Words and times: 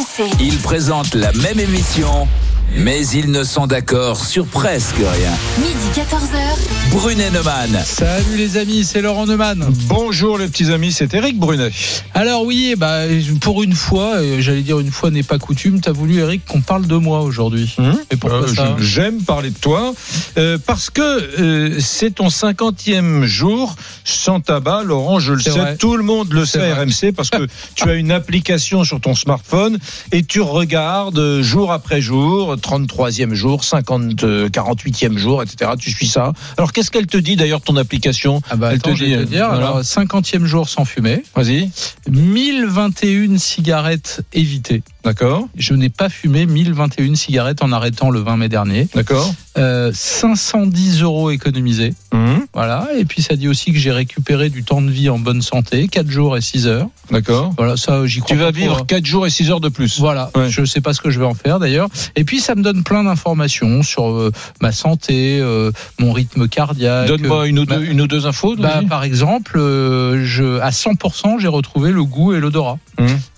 RMC. 0.00 0.30
Ils 0.40 0.58
présentent 0.58 1.14
la 1.14 1.32
même 1.32 1.60
émission, 1.60 2.26
mais 2.76 3.06
ils 3.08 3.30
ne 3.30 3.42
sont 3.44 3.66
d'accord 3.66 4.24
sur 4.24 4.46
presque 4.46 4.96
rien. 4.96 5.32
Midi 5.58 5.90
14h. 5.94 6.92
Brunet 6.92 7.30
Neumann. 7.30 7.80
Salut 7.84 8.36
les 8.36 8.56
amis, 8.56 8.84
c'est 8.84 9.00
Laurent 9.02 9.26
Neumann. 9.26 9.64
Bonjour 9.86 10.38
les 10.38 10.46
petits 10.48 10.72
amis, 10.72 10.92
c'est 10.92 11.12
Eric 11.14 11.38
Brunet. 11.38 11.70
Alors 12.14 12.44
oui, 12.44 12.74
bah, 12.76 13.02
pour 13.40 13.62
une 13.62 13.74
fois, 13.74 14.16
euh, 14.16 14.40
j'allais 14.40 14.62
dire 14.62 14.80
une 14.80 14.90
fois 14.90 15.10
n'est 15.10 15.22
pas 15.22 15.38
coutume, 15.38 15.80
t'as 15.80 15.92
voulu 15.92 16.18
Eric 16.18 16.44
qu'on 16.46 16.60
parle 16.60 16.86
de 16.86 16.96
moi 16.96 17.20
aujourd'hui. 17.20 17.76
Et 18.10 18.16
pourquoi 18.16 18.42
Euh, 18.42 18.54
ça 18.54 18.76
J'aime 18.80 19.22
parler 19.22 19.50
de 19.50 19.58
toi 19.58 19.92
euh, 20.36 20.58
parce 20.64 20.90
que 20.90 21.00
euh, 21.00 21.78
c'est 21.80 22.16
ton 22.16 22.30
cinquantième 22.30 23.24
jour 23.24 23.76
sans 24.04 24.40
tabac, 24.40 24.82
Laurent. 24.84 25.20
Je 25.20 25.34
le 25.34 25.40
sais, 25.40 25.50
vrai. 25.50 25.76
tout 25.76 25.96
le 25.96 26.02
monde 26.02 26.32
le 26.32 26.44
sait, 26.44 26.58
vrai. 26.58 26.84
RMC, 26.84 27.12
parce 27.14 27.30
que 27.30 27.46
tu 27.74 27.88
as 27.88 27.94
une 27.94 28.10
application 28.10 28.84
sur 28.84 29.00
ton 29.00 29.14
smartphone 29.14 29.78
et 30.12 30.24
tu 30.24 30.40
regardes 30.40 31.40
jour 31.40 31.72
après 31.72 32.00
jour, 32.00 32.56
33e 32.60 33.34
jour, 33.34 33.64
50, 33.64 34.22
euh, 34.24 34.48
48e 34.48 35.16
jour, 35.18 35.42
etc. 35.42 35.72
Tu 35.78 35.90
suis 35.90 36.06
ça. 36.06 36.32
Alors 36.56 36.72
qu'est-ce 36.72 36.90
qu'elle 36.90 37.06
te 37.06 37.16
dit 37.16 37.36
d'ailleurs 37.36 37.60
ton 37.60 37.76
application? 37.76 38.40
Ah 38.50 38.56
bah 38.56 38.68
Elle 38.70 38.76
attends, 38.76 38.92
te 38.92 38.96
je 38.98 39.04
dit, 39.04 39.10
vais 39.14 39.24
te 39.24 39.30
dire, 39.30 39.48
voilà. 39.48 39.66
alors 39.68 39.80
50e 39.80 40.44
jour 40.44 40.68
sans 40.68 40.84
fumer, 40.84 41.22
Vas-y, 41.34 41.70
1021 42.08 43.38
cigarettes 43.38 44.22
évitées. 44.32 44.82
D'accord, 45.04 45.48
Je 45.56 45.74
n'ai 45.74 45.88
pas 45.88 46.08
fumé 46.08 46.46
1021 46.46 47.14
cigarettes 47.14 47.62
en 47.62 47.72
arrêtant 47.72 48.10
le 48.10 48.20
20 48.20 48.36
mai 48.36 48.48
dernier. 48.48 48.88
d'accord. 48.94 49.32
Euh, 49.58 49.90
510 49.92 51.02
euros 51.02 51.30
économisés. 51.30 51.94
Hum, 52.12 52.46
Voilà. 52.54 52.86
Et 52.96 53.04
puis 53.04 53.20
ça 53.22 53.34
dit 53.36 53.48
aussi 53.48 53.72
que 53.72 53.78
j'ai 53.78 53.90
récupéré 53.90 54.48
du 54.48 54.62
temps 54.62 54.80
de 54.80 54.90
vie 54.90 55.08
en 55.10 55.18
bonne 55.18 55.42
santé, 55.42 55.88
4 55.88 56.08
jours 56.10 56.36
et 56.36 56.40
6 56.40 56.66
heures. 56.66 56.88
d'accord. 57.10 57.52
Voilà, 57.58 57.76
ça 57.76 58.06
j'y 58.06 58.20
crois 58.20 58.28
Tu 58.36 58.40
vas 58.40 58.50
vivre 58.52 58.78
hein. 58.80 58.84
4 58.86 59.04
jours 59.04 59.26
et 59.26 59.30
6 59.30 59.50
heures 59.50 59.60
de 59.60 59.68
plus. 59.68 59.98
Voilà, 59.98 60.30
Ouais. 60.36 60.48
je 60.50 60.60
ne 60.60 60.66
sais 60.66 60.80
pas 60.80 60.92
ce 60.94 61.00
que 61.00 61.10
je 61.10 61.18
vais 61.18 61.24
en 61.26 61.34
faire 61.34 61.58
d'ailleurs. 61.58 61.88
Et 62.16 62.24
puis 62.24 62.38
ça 62.40 62.54
me 62.54 62.62
donne 62.62 62.84
plein 62.84 63.04
d'informations 63.04 63.82
sur 63.82 64.08
euh, 64.10 64.32
ma 64.60 64.70
santé, 64.72 65.38
euh, 65.40 65.72
mon 65.98 66.12
rythme 66.12 66.46
cardiaque. 66.48 67.08
Donne-moi 67.08 67.46
une, 67.48 67.58
ou 67.58 67.66
bah, 67.66 67.76
deux- 67.78 67.84
une 67.86 68.00
ou 68.00 68.06
deux 68.06 68.26
infos. 68.26 68.54
Bah, 68.56 68.80
par 68.88 69.02
exemple, 69.04 69.58
euh, 69.58 70.24
je, 70.24 70.58
à 70.60 70.70
100%, 70.70 71.38
j'ai 71.40 71.48
retrouvé 71.48 71.90
le 71.90 72.04
goût 72.04 72.32
et 72.34 72.40
l'odorat. 72.40 72.78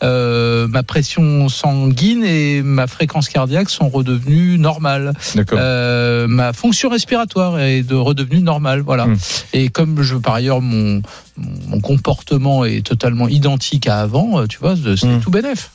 Euh, 0.02 0.66
ma 0.68 0.82
pression 0.82 1.48
sanguine 1.52 2.24
et 2.24 2.62
ma 2.62 2.86
fréquence 2.86 3.28
cardiaque 3.28 3.70
sont 3.70 3.88
redevenues 3.88 4.58
normales. 4.58 5.12
Euh, 5.52 6.26
ma 6.26 6.52
fonction 6.52 6.88
respiratoire 6.88 7.58
est 7.60 7.82
de 7.82 7.94
redevenue 7.94 8.40
normale. 8.42 8.80
Voilà. 8.80 9.04
Hum. 9.04 9.16
Et 9.52 9.68
comme 9.68 10.02
je, 10.02 10.16
par 10.16 10.34
ailleurs, 10.34 10.60
mon, 10.60 11.02
mon 11.36 11.80
comportement 11.80 12.64
est 12.64 12.84
totalement 12.84 13.28
identique 13.28 13.86
à 13.86 14.00
avant, 14.00 14.40
euh, 14.40 14.46
tu 14.46 14.58
vois, 14.58 14.74
c'est 14.76 15.06
Hum. 15.06 15.20
tout 15.20 15.30
bénef. 15.30 15.70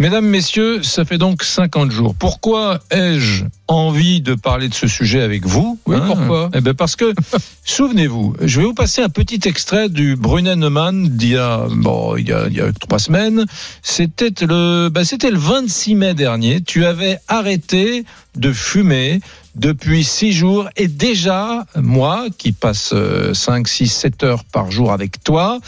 Mesdames, 0.00 0.24
messieurs, 0.24 0.82
ça 0.82 1.04
fait 1.04 1.18
donc 1.18 1.42
50 1.42 1.90
jours. 1.90 2.14
Pourquoi 2.18 2.78
ai-je 2.90 3.44
envie 3.68 4.22
de 4.22 4.34
parler 4.34 4.70
de 4.70 4.74
ce 4.74 4.88
sujet 4.88 5.20
avec 5.20 5.44
vous? 5.44 5.78
Oui, 5.84 5.98
pourquoi? 6.06 6.48
Eh 6.54 6.62
ben 6.62 6.72
parce 6.72 6.96
que, 6.96 7.12
souvenez-vous, 7.66 8.34
je 8.40 8.60
vais 8.60 8.66
vous 8.66 8.72
passer 8.72 9.02
un 9.02 9.10
petit 9.10 9.40
extrait 9.46 9.90
du 9.90 10.16
Neumann 10.16 11.06
d'il 11.06 11.32
y 11.32 11.36
a, 11.36 11.66
bon, 11.70 12.16
il 12.16 12.26
y 12.26 12.32
a, 12.32 12.46
il 12.46 12.54
y 12.54 12.62
a 12.62 12.72
trois 12.72 12.98
semaines. 12.98 13.44
C'était 13.82 14.32
le, 14.46 14.88
bah, 14.88 15.04
c'était 15.04 15.30
le 15.30 15.36
26 15.36 15.94
mai 15.96 16.14
dernier. 16.14 16.62
Tu 16.62 16.86
avais 16.86 17.18
arrêté 17.28 18.06
de 18.36 18.54
fumer 18.54 19.20
depuis 19.54 20.02
six 20.02 20.32
jours 20.32 20.70
et 20.76 20.88
déjà, 20.88 21.66
moi, 21.76 22.24
qui 22.38 22.52
passe 22.52 22.94
5, 23.34 23.68
6, 23.68 23.88
7 23.88 24.24
heures 24.24 24.44
par 24.44 24.70
jour 24.70 24.92
avec 24.92 25.22
toi, 25.22 25.58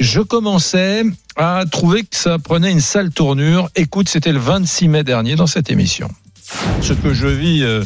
je 0.00 0.22
commençais 0.22 1.04
à 1.36 1.64
trouver 1.70 2.02
que 2.02 2.16
ça 2.16 2.38
prenait 2.38 2.70
une 2.70 2.80
sale 2.80 3.10
tournure. 3.10 3.70
Écoute, 3.76 4.08
c'était 4.08 4.32
le 4.32 4.38
26 4.38 4.88
mai 4.88 5.04
dernier 5.04 5.34
dans 5.36 5.46
cette 5.46 5.70
émission. 5.70 6.10
Ce 6.82 6.92
que 6.92 7.14
je 7.14 7.26
vis, 7.28 7.62
euh, 7.62 7.82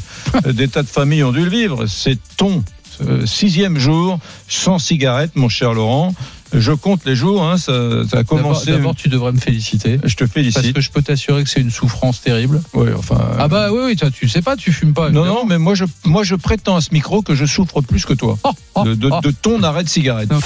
des 0.53 0.69
tas 0.69 0.83
de 0.83 0.89
familles 0.89 1.23
ont 1.25 1.33
dû 1.33 1.45
le 1.45 1.51
vivre. 1.51 1.87
C'est 1.87 2.19
ton 2.37 2.65
euh, 3.03 3.25
sixième 3.27 3.79
jour 3.79 4.19
sans 4.49 4.79
cigarette, 4.79 5.33
mon 5.37 5.49
cher 5.49 5.73
Laurent. 5.75 6.15
Je 6.53 6.73
compte 6.73 7.05
les 7.05 7.17
jours, 7.17 7.45
hein, 7.45 7.59
ça, 7.59 8.07
ça 8.09 8.19
a 8.19 8.25
commencé. 8.25 8.71
d'abord, 8.71 8.95
tu 8.95 9.09
devrais 9.09 9.33
me 9.33 9.39
féliciter. 9.39 9.99
Je 10.05 10.15
te 10.15 10.21
Parce 10.25 10.33
félicite. 10.33 10.73
que 10.73 10.81
je 10.81 10.91
peux 10.91 11.03
t'assurer 11.03 11.43
que 11.43 11.51
c'est 11.51 11.61
une 11.61 11.73
souffrance 11.73 12.21
terrible. 12.23 12.63
Oui, 12.73 12.89
enfin. 12.97 13.17
euh, 13.17 13.37
Ah 13.39 13.49
bah 13.49 13.69
oui, 13.73 13.81
oui, 13.85 13.97
toi, 13.97 14.11
tu 14.11 14.29
sais 14.29 14.43
pas, 14.43 14.57
tu 14.57 14.73
fumes 14.73 14.95
pas. 14.95 15.11
non, 15.11 15.25
non, 15.25 15.45
mais 15.45 15.59
moi 15.59 15.75
je, 15.75 15.85
moi 16.05 16.23
je 16.23 16.37
prétends 16.37 16.77
à 16.77 16.81
ce 16.81 16.91
micro 16.93 17.21
que 17.23 17.35
je 17.35 17.45
souffre 17.47 17.81
plus 17.83 18.05
que 18.05 18.13
toi 18.15 18.39
Oh, 18.45 18.51
oh, 18.77 18.85
de, 18.85 18.95
de- 18.95 19.11
oh. 19.13 19.21
de 19.23 19.31
ton 19.33 19.63
arrêt 19.65 19.83
de 19.85 19.89
cigarette. 19.89 20.31
Non. 20.31 20.39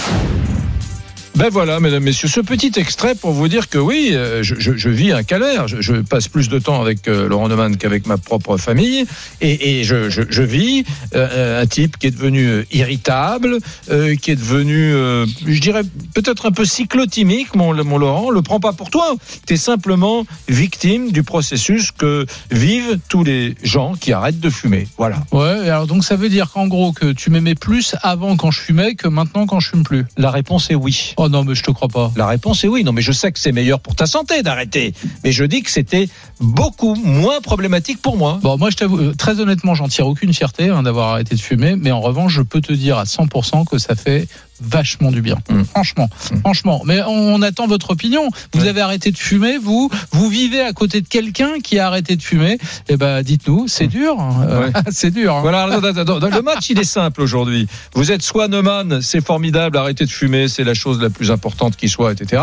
Ben 1.36 1.48
voilà, 1.48 1.80
mesdames, 1.80 2.02
messieurs, 2.02 2.28
ce 2.28 2.40
petit 2.40 2.72
extrait 2.76 3.14
pour 3.14 3.30
vous 3.32 3.48
dire 3.48 3.68
que 3.70 3.78
oui, 3.78 4.10
euh, 4.12 4.42
je, 4.42 4.56
je- 4.58 4.76
je 4.76 4.88
vis 4.90 5.12
un 5.12 5.22
calvaire. 5.22 5.68
Je, 5.68 5.80
je 5.80 5.94
passe 5.94 6.28
plus 6.28 6.48
de 6.50 6.58
temps 6.58 6.82
avec 6.82 7.08
euh, 7.08 7.28
Laurent 7.28 7.48
Neumann 7.48 7.76
qu'avec 7.78 8.06
ma 8.06 8.18
propre 8.18 8.58
famille, 8.58 9.06
et, 9.40 9.78
et 9.80 9.84
je, 9.84 10.10
je- 10.10 10.22
je 10.28 10.42
vis 10.42 10.84
euh, 11.14 11.62
un 11.62 11.66
type 11.66 11.96
qui 11.98 12.08
est 12.08 12.10
devenu 12.10 12.46
euh, 12.46 12.64
irritable, 12.72 13.56
euh, 13.90 14.16
qui 14.16 14.32
est 14.32 14.36
devenu, 14.36 14.92
euh, 14.92 15.24
je 15.46 15.60
dirais, 15.60 15.82
peut-être 16.14 16.44
un 16.46 16.50
peu 16.50 16.66
cyclotimique, 16.66 17.54
mon, 17.54 17.72
mon 17.84 17.96
Laurent. 17.96 18.30
Le 18.30 18.42
prends 18.42 18.60
pas 18.60 18.72
pour 18.74 18.90
toi. 18.90 19.14
Tu 19.46 19.54
es 19.54 19.56
simplement 19.56 20.26
victime 20.48 21.10
du 21.10 21.22
processus 21.22 21.90
que 21.92 22.26
vivent 22.50 22.98
tous 23.08 23.24
les 23.24 23.54
gens 23.62 23.94
qui 23.94 24.12
arrêtent 24.12 24.40
de 24.40 24.50
fumer. 24.50 24.88
Voilà. 24.98 25.22
Ouais, 25.32 25.68
alors 25.70 25.86
donc 25.86 26.04
ça 26.04 26.16
veut 26.16 26.28
dire 26.28 26.50
qu'en 26.50 26.66
gros 26.66 26.92
que 26.92 27.12
tu 27.12 27.30
m'aimais 27.30 27.54
plus 27.54 27.94
avant 28.02 28.36
quand 28.36 28.50
je 28.50 28.60
fumais 28.60 28.94
que 28.94 29.08
maintenant 29.08 29.46
quand 29.46 29.60
je 29.60 29.70
fume 29.70 29.84
plus? 29.84 30.04
La 30.18 30.30
réponse 30.30 30.70
est 30.70 30.74
oui. 30.74 31.14
Oh 31.22 31.28
non, 31.28 31.44
mais 31.44 31.54
je 31.54 31.62
te 31.62 31.70
crois 31.70 31.88
pas. 31.88 32.10
La 32.16 32.26
réponse 32.26 32.64
est 32.64 32.68
oui. 32.68 32.82
Non, 32.82 32.92
mais 32.92 33.02
je 33.02 33.12
sais 33.12 33.30
que 33.30 33.38
c'est 33.38 33.52
meilleur 33.52 33.80
pour 33.80 33.94
ta 33.94 34.06
santé 34.06 34.42
d'arrêter. 34.42 34.94
Mais 35.22 35.32
je 35.32 35.44
dis 35.44 35.62
que 35.62 35.70
c'était 35.70 36.08
beaucoup 36.40 36.94
moins 36.94 37.42
problématique 37.42 38.00
pour 38.00 38.16
moi. 38.16 38.38
Bon, 38.42 38.56
moi 38.56 38.70
je 38.70 38.76
t'avoue, 38.76 38.98
euh, 38.98 39.14
très 39.14 39.38
honnêtement, 39.38 39.74
j'en 39.74 39.86
tire 39.86 40.06
aucune 40.06 40.32
fierté 40.32 40.70
hein, 40.70 40.82
d'avoir 40.82 41.08
arrêté 41.08 41.34
de 41.34 41.40
fumer, 41.40 41.76
mais 41.76 41.90
en 41.90 42.00
revanche, 42.00 42.32
je 42.32 42.40
peux 42.40 42.62
te 42.62 42.72
dire 42.72 42.96
à 42.96 43.04
100% 43.04 43.66
que 43.66 43.76
ça 43.76 43.94
fait 43.96 44.28
vachement 44.62 45.10
du 45.10 45.22
bien. 45.22 45.36
Mm. 45.48 45.62
Franchement, 45.64 46.08
Mm. 46.32 46.40
franchement. 46.40 46.82
Mais 46.84 47.00
on, 47.02 47.34
on 47.34 47.42
attend 47.42 47.66
votre 47.66 47.90
opinion. 47.90 48.28
Vous 48.54 48.62
Ouais. 48.62 48.68
avez 48.68 48.80
arrêté 48.80 49.10
de 49.10 49.18
fumer, 49.18 49.58
vous, 49.58 49.90
vous 50.12 50.28
vivez 50.28 50.60
à 50.60 50.72
côté 50.72 51.00
de 51.00 51.08
quelqu'un 51.08 51.60
qui 51.62 51.78
a 51.78 51.86
arrêté 51.86 52.16
de 52.16 52.22
fumer. 52.22 52.58
Eh 52.88 52.96
ben, 52.96 53.22
dites-nous, 53.22 53.68
c'est 53.68 53.86
dur. 53.86 54.16
Euh, 54.20 54.66
Ouais. 54.66 54.72
c'est 54.90 55.10
dur. 55.10 55.34
hein. 55.36 55.40
Voilà, 55.42 55.66
le 55.66 56.42
match 56.42 56.70
il 56.70 56.78
est 56.78 56.84
simple 56.84 57.22
aujourd'hui. 57.22 57.66
Vous 57.94 58.12
êtes 58.12 58.22
soit 58.22 58.48
Neumann, 58.48 59.00
c'est 59.02 59.24
formidable, 59.24 59.76
arrêtez 59.78 60.04
de 60.04 60.10
fumer, 60.10 60.48
c'est 60.48 60.64
la 60.64 60.74
chose 60.74 61.00
la 61.00 61.10
plus 61.10 61.30
importante 61.30 61.76
qui 61.76 61.88
soit, 61.88 62.12
etc. 62.12 62.42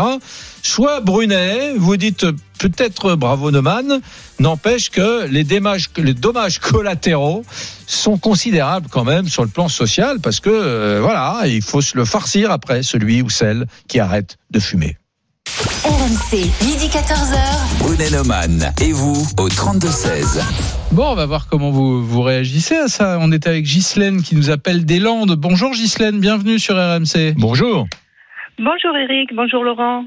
Soit 0.62 1.00
Brunet, 1.00 1.74
vous 1.76 1.96
dites 1.96 2.26
peut-être 2.58 3.14
bravo 3.14 3.50
Neumann, 3.50 4.00
n'empêche 4.38 4.90
que 4.90 5.26
les 5.26 5.44
dommages, 5.44 5.90
les 5.96 6.14
dommages 6.14 6.58
collatéraux 6.58 7.44
sont 7.86 8.18
considérables 8.18 8.88
quand 8.90 9.04
même 9.04 9.28
sur 9.28 9.42
le 9.42 9.48
plan 9.48 9.68
social 9.68 10.18
parce 10.20 10.40
que 10.40 10.50
euh, 10.50 11.00
voilà, 11.00 11.42
il 11.46 11.62
faut 11.62 11.80
se 11.80 11.96
le 11.96 12.04
farcir 12.04 12.50
après 12.50 12.82
celui 12.82 13.22
ou 13.22 13.30
celle 13.30 13.66
qui 13.86 14.00
arrête 14.00 14.36
de 14.50 14.58
fumer. 14.60 14.96
RMC. 15.84 16.50
Midi 16.66 16.88
14h. 16.88 17.38
Brunet 17.78 18.10
Neumann. 18.10 18.72
Et 18.80 18.92
vous, 18.92 19.26
au 19.38 19.48
32-16. 19.48 20.42
Bon, 20.92 21.10
on 21.10 21.14
va 21.14 21.26
voir 21.26 21.46
comment 21.48 21.70
vous, 21.70 22.04
vous 22.04 22.22
réagissez 22.22 22.76
à 22.76 22.88
ça. 22.88 23.18
On 23.20 23.32
est 23.32 23.46
avec 23.46 23.64
Ghislaine 23.64 24.22
qui 24.22 24.36
nous 24.36 24.50
appelle 24.50 24.84
des 24.84 24.98
Landes. 24.98 25.34
Bonjour 25.36 25.70
Ghislaine, 25.72 26.20
bienvenue 26.20 26.58
sur 26.58 26.76
RMC. 26.76 27.34
Bonjour. 27.36 27.86
Bonjour 28.60 28.96
Eric, 28.96 29.30
bonjour 29.34 29.62
Laurent. 29.62 30.04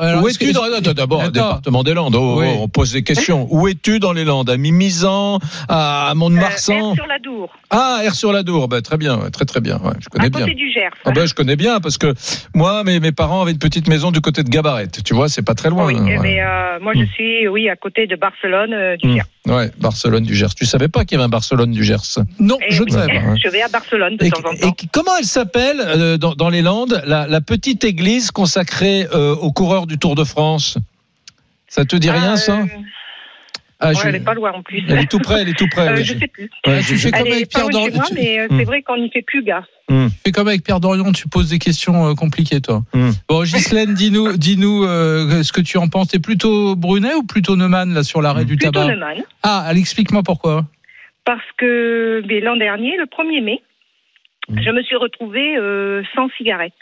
Alors, 0.00 0.22
où 0.22 0.28
es-tu 0.28 0.52
dans 0.52 0.64
attends, 0.64 0.92
D'abord, 0.92 1.20
Attends. 1.22 1.30
département 1.30 1.82
des 1.82 1.94
Landes. 1.94 2.14
Oh, 2.14 2.36
Oui. 2.40 2.46
oh, 2.50 2.58
on 2.64 2.68
pose 2.68 2.92
des 2.92 3.02
questions. 3.02 3.46
Où 3.50 3.68
es-tu 3.68 3.98
dans 4.00 4.12
les 4.12 4.24
Landes? 4.24 4.50
À 4.50 4.58
Mimizan? 4.58 5.38
À 5.70 6.12
Mont-de-Marsan? 6.14 6.90
Euh, 6.92 6.94
sur 6.94 7.06
la 7.06 7.18
Dour, 7.18 7.56
Ah, 7.70 8.00
Air 8.04 8.14
sur 8.14 8.32
la 8.34 8.42
Dour. 8.42 8.68
Ben, 8.68 8.82
très 8.82 8.98
bien, 8.98 9.16
ouais, 9.18 9.30
très 9.30 9.46
très 9.46 9.62
bien. 9.62 9.76
Ouais, 9.78 9.92
je 9.98 10.06
à 10.08 10.10
connais 10.10 10.28
bien. 10.28 10.40
côté 10.42 10.54
du 10.54 10.70
Gers. 10.70 10.90
Ah 11.06 11.10
ben, 11.12 11.26
je 11.26 11.32
connais 11.34 11.56
bien 11.56 11.80
parce 11.80 11.96
que 11.96 12.12
moi, 12.54 12.84
mes, 12.84 13.00
mes 13.00 13.12
parents 13.12 13.40
avaient 13.40 13.52
une 13.52 13.58
petite 13.58 13.88
maison 13.88 14.10
du 14.10 14.20
côté 14.20 14.42
de 14.42 14.50
Gabaret. 14.50 14.88
Tu 15.02 15.14
vois, 15.14 15.30
c'est 15.30 15.44
pas 15.44 15.54
très 15.54 15.70
loin. 15.70 15.86
oui, 15.86 15.96
hein, 15.98 16.04
eh 16.06 16.18
ouais. 16.18 16.22
ben, 16.22 16.46
euh, 16.46 16.78
moi 16.82 16.92
je 16.94 17.00
Hmm. 17.00 17.06
suis 17.14 17.48
oui 17.48 17.70
à 17.70 17.76
côté 17.76 18.06
de 18.06 18.16
Barcelone 18.16 18.74
euh, 18.74 18.96
du 18.98 19.08
Hmm. 19.08 19.14
Gers. 19.14 19.24
Ouais, 19.46 19.70
Barcelone 19.78 20.24
du 20.24 20.34
Gers. 20.34 20.54
Tu 20.54 20.66
savais 20.66 20.88
pas 20.88 21.04
qu'il 21.04 21.12
y 21.12 21.14
avait 21.16 21.24
un 21.24 21.28
Barcelone 21.28 21.70
du 21.70 21.84
Gers? 21.84 22.18
Non, 22.40 22.58
Et 22.68 22.72
je 22.72 22.82
ne 22.82 22.90
savais 22.90 23.14
pas. 23.20 23.34
Je 23.42 23.48
vais 23.48 23.62
à 23.62 23.68
Barcelone 23.68 24.16
de 24.16 24.24
et, 24.24 24.30
temps 24.30 24.40
en 24.48 24.52
et 24.52 24.58
temps. 24.60 24.74
comment 24.92 25.16
elle 25.18 25.24
s'appelle 25.24 25.80
euh, 25.80 26.18
dans, 26.18 26.34
dans 26.34 26.48
les 26.48 26.62
Landes 26.62 27.00
la, 27.06 27.26
la 27.28 27.40
petite 27.40 27.84
église 27.84 28.30
consacrée 28.32 29.06
euh, 29.14 29.34
aux 29.36 29.52
coureurs 29.52 29.86
du 29.86 29.98
Tour 29.98 30.14
de 30.16 30.24
France? 30.24 30.78
Ça 31.68 31.84
te 31.84 31.94
dit 31.96 32.10
rien, 32.10 32.32
Ah, 32.32 32.36
ça? 32.36 32.58
euh, 32.58 32.64
Ah, 33.78 33.88
ouais, 33.88 33.94
je- 33.94 34.08
Elle 34.08 34.14
est 34.16 34.20
pas 34.24 34.32
loin 34.34 34.52
en 34.52 34.62
plus. 34.62 34.82
Elle 34.88 35.00
est 35.00 35.10
tout 35.10 35.18
près, 35.18 35.42
elle 35.42 35.48
est 35.50 35.58
tout 35.58 35.68
près. 35.68 35.88
Euh, 35.88 35.96
je 36.02 36.14
sais 36.14 36.28
plus. 36.28 36.48
Ouais, 36.66 36.78
tu 36.80 36.96
je- 36.96 36.96
fais 36.96 37.10
comme 37.10 37.26
avec 37.26 37.48
Pierre 37.50 37.68
moi, 37.70 38.04
tu- 38.08 38.14
mais 38.14 38.40
euh, 38.40 38.46
Hmm. 38.48 38.58
c'est 38.58 38.64
vrai 38.64 38.82
qu'on 38.82 38.96
n'y 38.96 39.10
fait 39.10 39.22
plus 39.22 39.42
gaffe. 39.42 39.66
fais 40.24 40.32
comme 40.32 40.48
avec 40.48 40.64
Pierre 40.64 40.80
Dorion, 40.80 41.12
tu 41.12 41.28
poses 41.28 41.50
des 41.50 41.58
questions 41.58 42.08
euh, 42.08 42.14
compliquées, 42.14 42.60
toi. 42.62 42.82
Hmm. 42.94 43.10
Bon, 43.28 43.42
Ghislaine, 43.42 43.92
dis-nous, 43.94 44.36
dis-nous 44.38 44.84
euh, 44.84 45.42
ce 45.42 45.52
que 45.52 45.60
tu 45.60 45.76
en 45.76 45.88
penses. 45.88 46.08
T'es 46.08 46.18
plutôt 46.18 46.74
Brunet 46.74 47.14
ou 47.14 47.22
plutôt 47.22 47.54
Neumann 47.56 47.92
là 47.92 48.02
sur 48.02 48.22
l'arrêt 48.22 48.44
du 48.46 48.56
Plutôt 48.56 48.72
tabac 48.72 48.88
Neumann. 48.94 49.22
Ah, 49.42 49.60
allez, 49.66 49.80
explique-moi 49.80 50.22
pourquoi. 50.24 50.64
Parce 51.24 51.44
que 51.58 52.22
l'an 52.42 52.56
dernier, 52.56 52.96
le 52.96 53.04
1er 53.06 53.40
mai, 53.42 53.60
Hmm. 54.48 54.60
je 54.62 54.70
me 54.70 54.82
suis 54.84 54.96
retrouvée 54.96 55.56
euh, 55.58 56.02
sans 56.14 56.28
cigarette. 56.38 56.72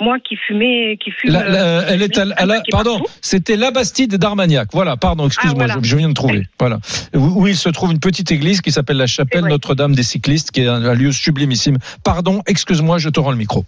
Moi 0.00 0.18
qui 0.20 0.36
fumais, 0.36 0.96
qui 1.02 1.10
fume. 1.10 1.32
La- 1.32 1.48
la- 1.48 1.82
elle 1.90 2.02
est 2.02 2.16
à, 2.18 2.24
la- 2.46 2.62
pardon, 2.70 3.00
c'était 3.20 3.56
la 3.56 3.72
Bastide 3.72 4.14
d'Armagnac. 4.16 4.68
Voilà, 4.72 4.96
pardon, 4.96 5.26
excuse-moi, 5.26 5.64
Ah, 5.64 5.66
voilà. 5.66 5.80
je, 5.82 5.88
je 5.88 5.96
viens 5.96 6.08
de 6.08 6.14
trouver. 6.14 6.42
Voilà, 6.60 6.78
où, 7.14 7.42
où 7.42 7.46
il 7.48 7.56
se 7.56 7.68
trouve 7.68 7.90
une 7.90 7.98
petite 7.98 8.30
église 8.30 8.60
qui 8.60 8.70
s'appelle 8.70 8.96
la 8.96 9.08
chapelle. 9.08 9.44
Notre-Dame 9.46 9.94
des 9.94 10.04
cyclistes, 10.04 10.52
qui 10.52 10.60
est 10.62 10.68
un, 10.68 10.84
un 10.84 10.94
lieu 10.94 11.10
sublimissime. 11.10 11.78
Pardon, 12.04 12.42
excuse-moi, 12.46 12.98
je 12.98 13.08
te 13.08 13.18
rends 13.18 13.32
le 13.32 13.36
micro. 13.38 13.64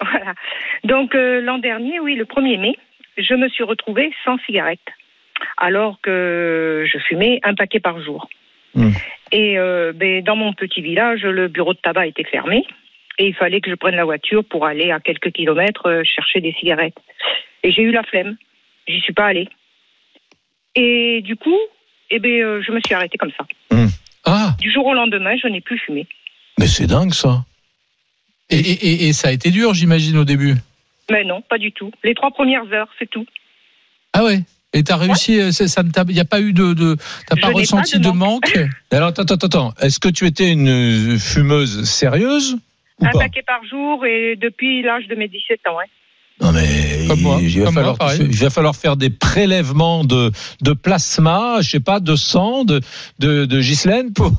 Voilà. 0.00 0.34
Donc 0.84 1.14
euh, 1.16 1.40
l'an 1.40 1.58
dernier, 1.58 1.98
oui, 1.98 2.14
le 2.14 2.24
1er 2.24 2.60
mai, 2.60 2.76
je 3.16 3.34
me 3.34 3.48
suis 3.48 3.64
retrouvée 3.64 4.12
sans 4.24 4.36
cigarette, 4.46 4.78
alors 5.56 5.98
que 6.02 6.84
je 6.92 6.98
fumais 7.08 7.40
un 7.42 7.54
paquet 7.54 7.80
par 7.80 8.00
jour. 8.00 8.28
Hmm. 8.76 8.90
Et 9.32 9.58
euh, 9.58 9.92
ben, 9.94 10.22
dans 10.22 10.36
mon 10.36 10.52
petit 10.52 10.82
village, 10.82 11.22
le 11.22 11.48
bureau 11.48 11.74
de 11.74 11.78
tabac 11.78 12.06
était 12.06 12.24
fermé 12.24 12.64
et 13.18 13.26
il 13.28 13.34
fallait 13.34 13.60
que 13.60 13.70
je 13.70 13.76
prenne 13.76 13.94
la 13.96 14.04
voiture 14.04 14.44
pour 14.44 14.66
aller 14.66 14.90
à 14.90 15.00
quelques 15.00 15.32
kilomètres 15.32 15.86
euh, 15.88 16.02
chercher 16.04 16.40
des 16.40 16.52
cigarettes. 16.54 16.96
Et 17.62 17.72
j'ai 17.72 17.82
eu 17.82 17.90
la 17.92 18.02
flemme, 18.02 18.36
j'y 18.88 19.00
suis 19.00 19.12
pas 19.12 19.26
allée. 19.26 19.48
Et 20.74 21.22
du 21.22 21.36
coup, 21.36 21.56
eh 22.10 22.18
ben, 22.18 22.30
euh, 22.42 22.62
je 22.66 22.72
me 22.72 22.80
suis 22.84 22.94
arrêtée 22.94 23.18
comme 23.18 23.32
ça. 23.38 23.46
Ah, 24.26 24.56
Du 24.58 24.72
jour 24.72 24.86
au 24.86 24.94
lendemain, 24.94 25.34
je 25.40 25.48
n'ai 25.48 25.60
plus 25.60 25.78
fumé. 25.78 26.06
mais 26.58 26.66
c'est 26.66 26.86
dingue 26.86 27.12
ça. 27.12 27.44
Et, 28.50 28.56
et- 28.58 28.86
et- 28.88 29.08
et 29.08 29.12
ça 29.12 29.28
a 29.28 29.32
été 29.32 29.50
dur, 29.50 29.74
j'imagine, 29.74 30.16
au 30.18 30.24
début. 30.24 30.54
Mais 31.10 31.24
non, 31.24 31.42
pas 31.42 31.58
du 31.58 31.72
tout. 31.72 31.90
Les 32.02 32.14
trois 32.14 32.30
premières 32.30 32.70
heures, 32.72 32.88
c'est 32.98 33.08
tout. 33.10 33.26
Ah 34.14 34.24
ouais 34.24 34.40
Et 34.72 34.82
t'as 34.82 34.96
réussi, 34.96 35.40
euh, 35.40 35.50
ça, 35.52 35.68
ça 35.68 35.82
ne 35.82 35.90
t'a- 35.90 36.04
y 36.08 36.20
a 36.20 36.24
pas 36.24 36.40
eu 36.40 36.52
de, 36.52 36.72
de 36.72 36.96
t'as 37.28 37.36
pas 37.36 37.48
ressenti 37.48 37.98
de 37.98 38.04
de 38.04 38.10
manque 38.10 38.58
Alors 38.90 39.08
attends, 39.08 39.22
attends, 39.22 39.46
attends. 39.46 39.74
Est-ce 39.80 39.98
que 40.00 40.08
tu 40.08 40.26
étais 40.26 40.50
une 40.52 41.18
fumeuse 41.18 41.84
sérieuse? 41.84 42.56
Un 43.00 43.10
paquet 43.10 43.42
par 43.42 43.64
jour 43.64 44.04
et 44.06 44.36
depuis 44.36 44.82
l'âge 44.82 45.06
de 45.08 45.14
mes 45.14 45.28
17 45.28 45.66
ans. 45.68 45.76
Ouais. 45.76 45.84
Non 46.42 46.50
mais 46.50 47.04
Comme 47.08 47.20
moi, 47.20 47.38
il, 47.40 47.58
va 47.60 47.66
comme 47.66 47.74
falloir, 47.74 47.96
pareil. 47.96 48.20
il 48.28 48.36
va 48.36 48.50
falloir 48.50 48.74
faire 48.74 48.96
des 48.96 49.08
prélèvements 49.08 50.04
de, 50.04 50.32
de 50.62 50.72
plasma, 50.72 51.60
je 51.60 51.70
sais 51.70 51.80
pas, 51.80 52.00
de 52.00 52.16
sang, 52.16 52.64
de, 52.64 52.80
de, 53.20 53.44
de 53.44 53.60
Ghislaine 53.60 54.12
pour 54.12 54.32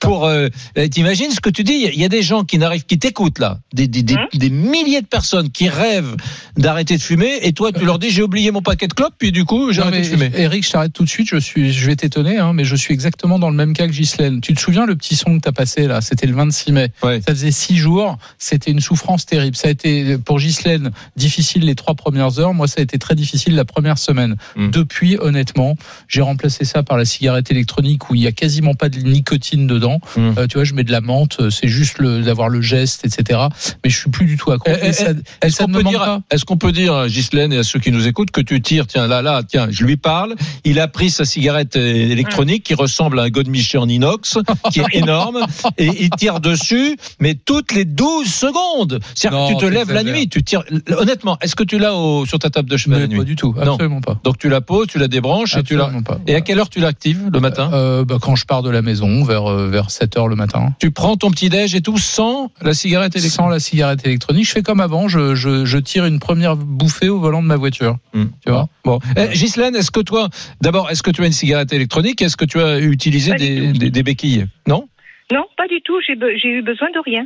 pour. 0.00 0.26
Euh, 0.26 0.48
T'imagines 0.90 1.30
ce 1.30 1.40
que 1.40 1.50
tu 1.50 1.62
dis 1.62 1.86
Il 1.92 2.00
y 2.00 2.04
a 2.06 2.08
des 2.08 2.22
gens 2.22 2.44
qui 2.44 2.56
n'arrivent, 2.56 2.84
qui 2.86 2.98
t'écoutent 2.98 3.38
là, 3.38 3.58
des, 3.74 3.86
des, 3.86 4.02
des, 4.02 4.14
Hein 4.14 4.28
des 4.32 4.48
milliers 4.48 5.02
de 5.02 5.06
personnes 5.06 5.50
qui 5.50 5.68
rêvent 5.68 6.16
d'arrêter 6.56 6.96
de 6.96 7.02
fumer, 7.02 7.38
et 7.42 7.52
toi 7.52 7.70
tu 7.70 7.84
leur 7.84 7.98
dis 7.98 8.10
j'ai 8.10 8.22
oublié 8.22 8.50
mon 8.50 8.62
paquet 8.62 8.88
de 8.88 8.94
clopes, 8.94 9.14
puis 9.18 9.30
du 9.30 9.44
coup 9.44 9.72
j'ai 9.72 9.82
arrêté 9.82 10.00
de 10.00 10.06
fumer. 10.06 10.30
Eric, 10.34 10.64
je 10.64 10.70
t'arrête 10.70 10.92
tout 10.94 11.04
de 11.04 11.08
suite. 11.10 11.28
Je 11.30 11.36
suis, 11.36 11.70
je 11.72 11.86
vais 11.86 11.96
t'étonner, 11.96 12.38
hein, 12.38 12.54
mais 12.54 12.64
je 12.64 12.76
suis 12.76 12.94
exactement 12.94 13.38
dans 13.38 13.50
le 13.50 13.56
même 13.56 13.74
cas 13.74 13.86
que 13.86 13.92
Ghislaine. 13.92 14.40
Tu 14.40 14.54
te 14.54 14.60
souviens 14.60 14.86
le 14.86 14.96
petit 14.96 15.16
son 15.16 15.36
que 15.36 15.42
t'as 15.42 15.52
passé 15.52 15.86
là? 15.86 16.00
C'était 16.00 16.26
le 16.26 16.34
26 16.34 16.72
mai. 16.72 16.88
Ouais. 17.02 17.20
Ça 17.26 17.34
faisait 17.34 17.50
six 17.52 17.76
jours. 17.76 18.16
C'était 18.38 18.70
une 18.70 18.80
souffrance 18.80 19.26
terrible. 19.26 19.54
Ça 19.56 19.68
a 19.68 19.70
été 19.70 20.16
pour 20.16 20.38
Ghislaine 20.38 20.92
difficile 21.16 21.41
les 21.64 21.74
trois 21.74 21.94
premières 21.94 22.38
heures. 22.38 22.54
Moi, 22.54 22.66
ça 22.66 22.76
a 22.78 22.82
été 22.82 22.98
très 22.98 23.14
difficile 23.14 23.54
la 23.54 23.64
première 23.64 23.98
semaine. 23.98 24.36
Mm. 24.56 24.70
Depuis, 24.70 25.16
honnêtement, 25.18 25.76
j'ai 26.08 26.22
remplacé 26.22 26.64
ça 26.64 26.82
par 26.82 26.96
la 26.96 27.04
cigarette 27.04 27.50
électronique 27.50 28.10
où 28.10 28.14
il 28.14 28.22
y 28.22 28.26
a 28.26 28.32
quasiment 28.32 28.74
pas 28.74 28.88
de 28.88 28.98
nicotine 28.98 29.66
dedans. 29.66 30.00
Mm. 30.16 30.30
Euh, 30.38 30.46
tu 30.46 30.58
vois, 30.58 30.64
je 30.64 30.74
mets 30.74 30.84
de 30.84 30.92
la 30.92 31.00
menthe. 31.00 31.50
C'est 31.50 31.68
juste 31.68 32.00
d'avoir 32.02 32.48
le 32.48 32.60
geste, 32.62 33.04
etc. 33.04 33.40
Mais 33.84 33.90
je 33.90 33.98
suis 33.98 34.10
plus 34.10 34.26
du 34.26 34.36
tout 34.36 34.50
accro. 34.52 34.70
Eh, 34.70 34.88
eh, 34.88 34.92
ça- 34.92 35.10
et 35.10 35.46
Est-ce 35.46 35.58
qu'on 35.58 35.72
peut 35.72 35.82
dire, 35.82 36.20
est-ce 36.30 36.44
qu'on 36.44 36.56
peut 36.56 36.72
dire 36.72 36.94
à 36.94 37.08
Ghislaine 37.08 37.52
et 37.52 37.58
à 37.58 37.62
ceux 37.64 37.78
qui 37.78 37.90
nous 37.92 38.06
écoutent 38.06 38.30
que 38.30 38.40
tu 38.40 38.60
tires, 38.62 38.86
tiens, 38.86 39.06
là, 39.06 39.22
là, 39.22 39.42
tiens, 39.46 39.68
je 39.70 39.84
lui 39.84 39.96
parle, 39.96 40.34
il 40.64 40.78
a 40.80 40.88
pris 40.88 41.10
sa 41.10 41.24
cigarette 41.24 41.76
euh, 41.76 42.10
électronique 42.10 42.64
qui 42.64 42.74
ressemble 42.74 43.18
à 43.20 43.24
un 43.24 43.30
Godmiché 43.30 43.78
en 43.78 43.88
inox, 43.88 44.38
qui 44.72 44.80
est 44.80 44.84
énorme, 44.94 45.38
et 45.78 45.88
il 46.00 46.10
tire 46.10 46.40
dessus, 46.40 46.96
mais 47.20 47.34
toutes 47.34 47.72
les 47.72 47.84
12 47.84 48.26
secondes. 48.26 49.00
C'est-à-dire 49.14 49.46
que 49.48 49.52
tu 49.52 49.58
te 49.58 49.66
lèves 49.66 49.92
la 49.92 50.02
nuit, 50.04 50.28
tu 50.28 50.42
tires, 50.42 50.64
honnêtement, 50.96 51.31
est-ce 51.40 51.56
que 51.56 51.64
tu 51.64 51.78
l'as 51.78 51.94
au- 51.94 52.26
sur 52.26 52.38
ta 52.38 52.50
table 52.50 52.68
de 52.68 52.76
chevet 52.76 52.96
Mais 52.96 53.02
la 53.02 53.06
nuit? 53.08 53.18
pas 53.18 53.24
du 53.24 53.36
tout. 53.36 53.54
Non. 53.56 53.72
Absolument 53.74 54.00
pas. 54.00 54.18
Donc 54.24 54.38
tu 54.38 54.48
la 54.48 54.60
poses, 54.60 54.86
tu 54.88 54.98
la 54.98 55.08
débranches, 55.08 55.56
et 55.56 55.62
tu 55.62 55.74
la, 55.76 55.84
Absolument 55.84 56.02
pas. 56.02 56.18
et 56.26 56.34
à 56.34 56.40
quelle 56.40 56.58
heure 56.58 56.68
tu 56.68 56.80
l'actives 56.80 57.30
le 57.32 57.40
matin? 57.40 57.70
Euh, 57.72 58.04
bah, 58.04 58.16
quand 58.20 58.34
je 58.36 58.44
pars 58.44 58.62
de 58.62 58.70
la 58.70 58.82
maison 58.82 59.24
vers 59.24 59.50
euh, 59.50 59.68
vers 59.68 59.90
7 59.90 60.16
heures 60.18 60.28
le 60.28 60.36
matin 60.36 60.74
Tu 60.80 60.90
prends 60.90 61.16
ton 61.16 61.30
petit 61.30 61.48
déj 61.48 61.74
et 61.74 61.80
tout 61.80 61.98
sans 61.98 62.50
la 62.60 62.74
cigarette 62.74 63.14
électronique? 63.16 63.32
sans 63.36 63.48
la 63.48 63.60
cigarette 63.60 64.04
électronique 64.06 64.44
je 64.46 64.52
fais 64.52 64.62
comme 64.62 64.80
avant 64.80 65.08
je, 65.08 65.34
je, 65.34 65.64
je 65.64 65.78
tire 65.78 66.04
une 66.06 66.18
première 66.18 66.56
bouffée 66.56 67.08
au 67.08 67.18
volant 67.20 67.42
de 67.42 67.46
ma 67.48 67.56
voiture 67.56 67.96
Hmm. 68.14 68.26
tu 68.44 68.50
vois 68.52 68.68
Bon. 68.84 68.98
Eh, 69.16 69.28
Ghislaine, 69.32 69.74
est-ce 69.76 69.90
que 69.90 70.00
toi, 70.00 70.28
d'abord, 70.60 70.90
est-ce 70.90 71.02
que 71.02 71.10
tu 71.10 71.22
as 71.22 71.26
une 71.26 71.32
cigarette 71.32 71.72
électronique? 71.72 72.20
Est-ce 72.20 72.36
que 72.36 72.44
tu 72.44 72.60
as 72.60 72.78
utilisé 72.80 73.32
des, 73.34 73.68
des, 73.72 73.90
des 73.90 74.02
béquilles? 74.02 74.46
Non? 74.66 74.88
Non, 75.32 75.44
pas 75.56 75.68
du 75.68 75.80
tout. 75.82 75.94
J'ai 76.06 76.14
be- 76.14 76.36
j'ai 76.42 76.48
eu 76.48 76.62
besoin 76.62 76.88
de 76.90 76.98
rien. 77.04 77.24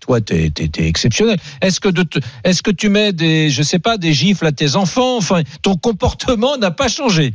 Toi, 0.00 0.20
t'es 0.20 0.46
es, 0.46 0.86
exceptionnel. 0.88 1.38
Est-ce 1.62 1.80
que, 1.80 1.88
de 1.88 2.02
te- 2.02 2.18
est-ce 2.44 2.62
que 2.62 2.70
tu 2.70 2.88
mets 2.88 3.12
des, 3.12 3.50
je 3.50 3.62
sais 3.62 3.78
pas, 3.78 3.96
des 3.98 4.12
gifles 4.12 4.46
à 4.46 4.52
tes 4.52 4.76
enfants? 4.76 5.16
Enfin, 5.16 5.42
ton 5.62 5.76
comportement 5.76 6.56
n'a 6.56 6.70
pas 6.70 6.88
changé. 6.88 7.32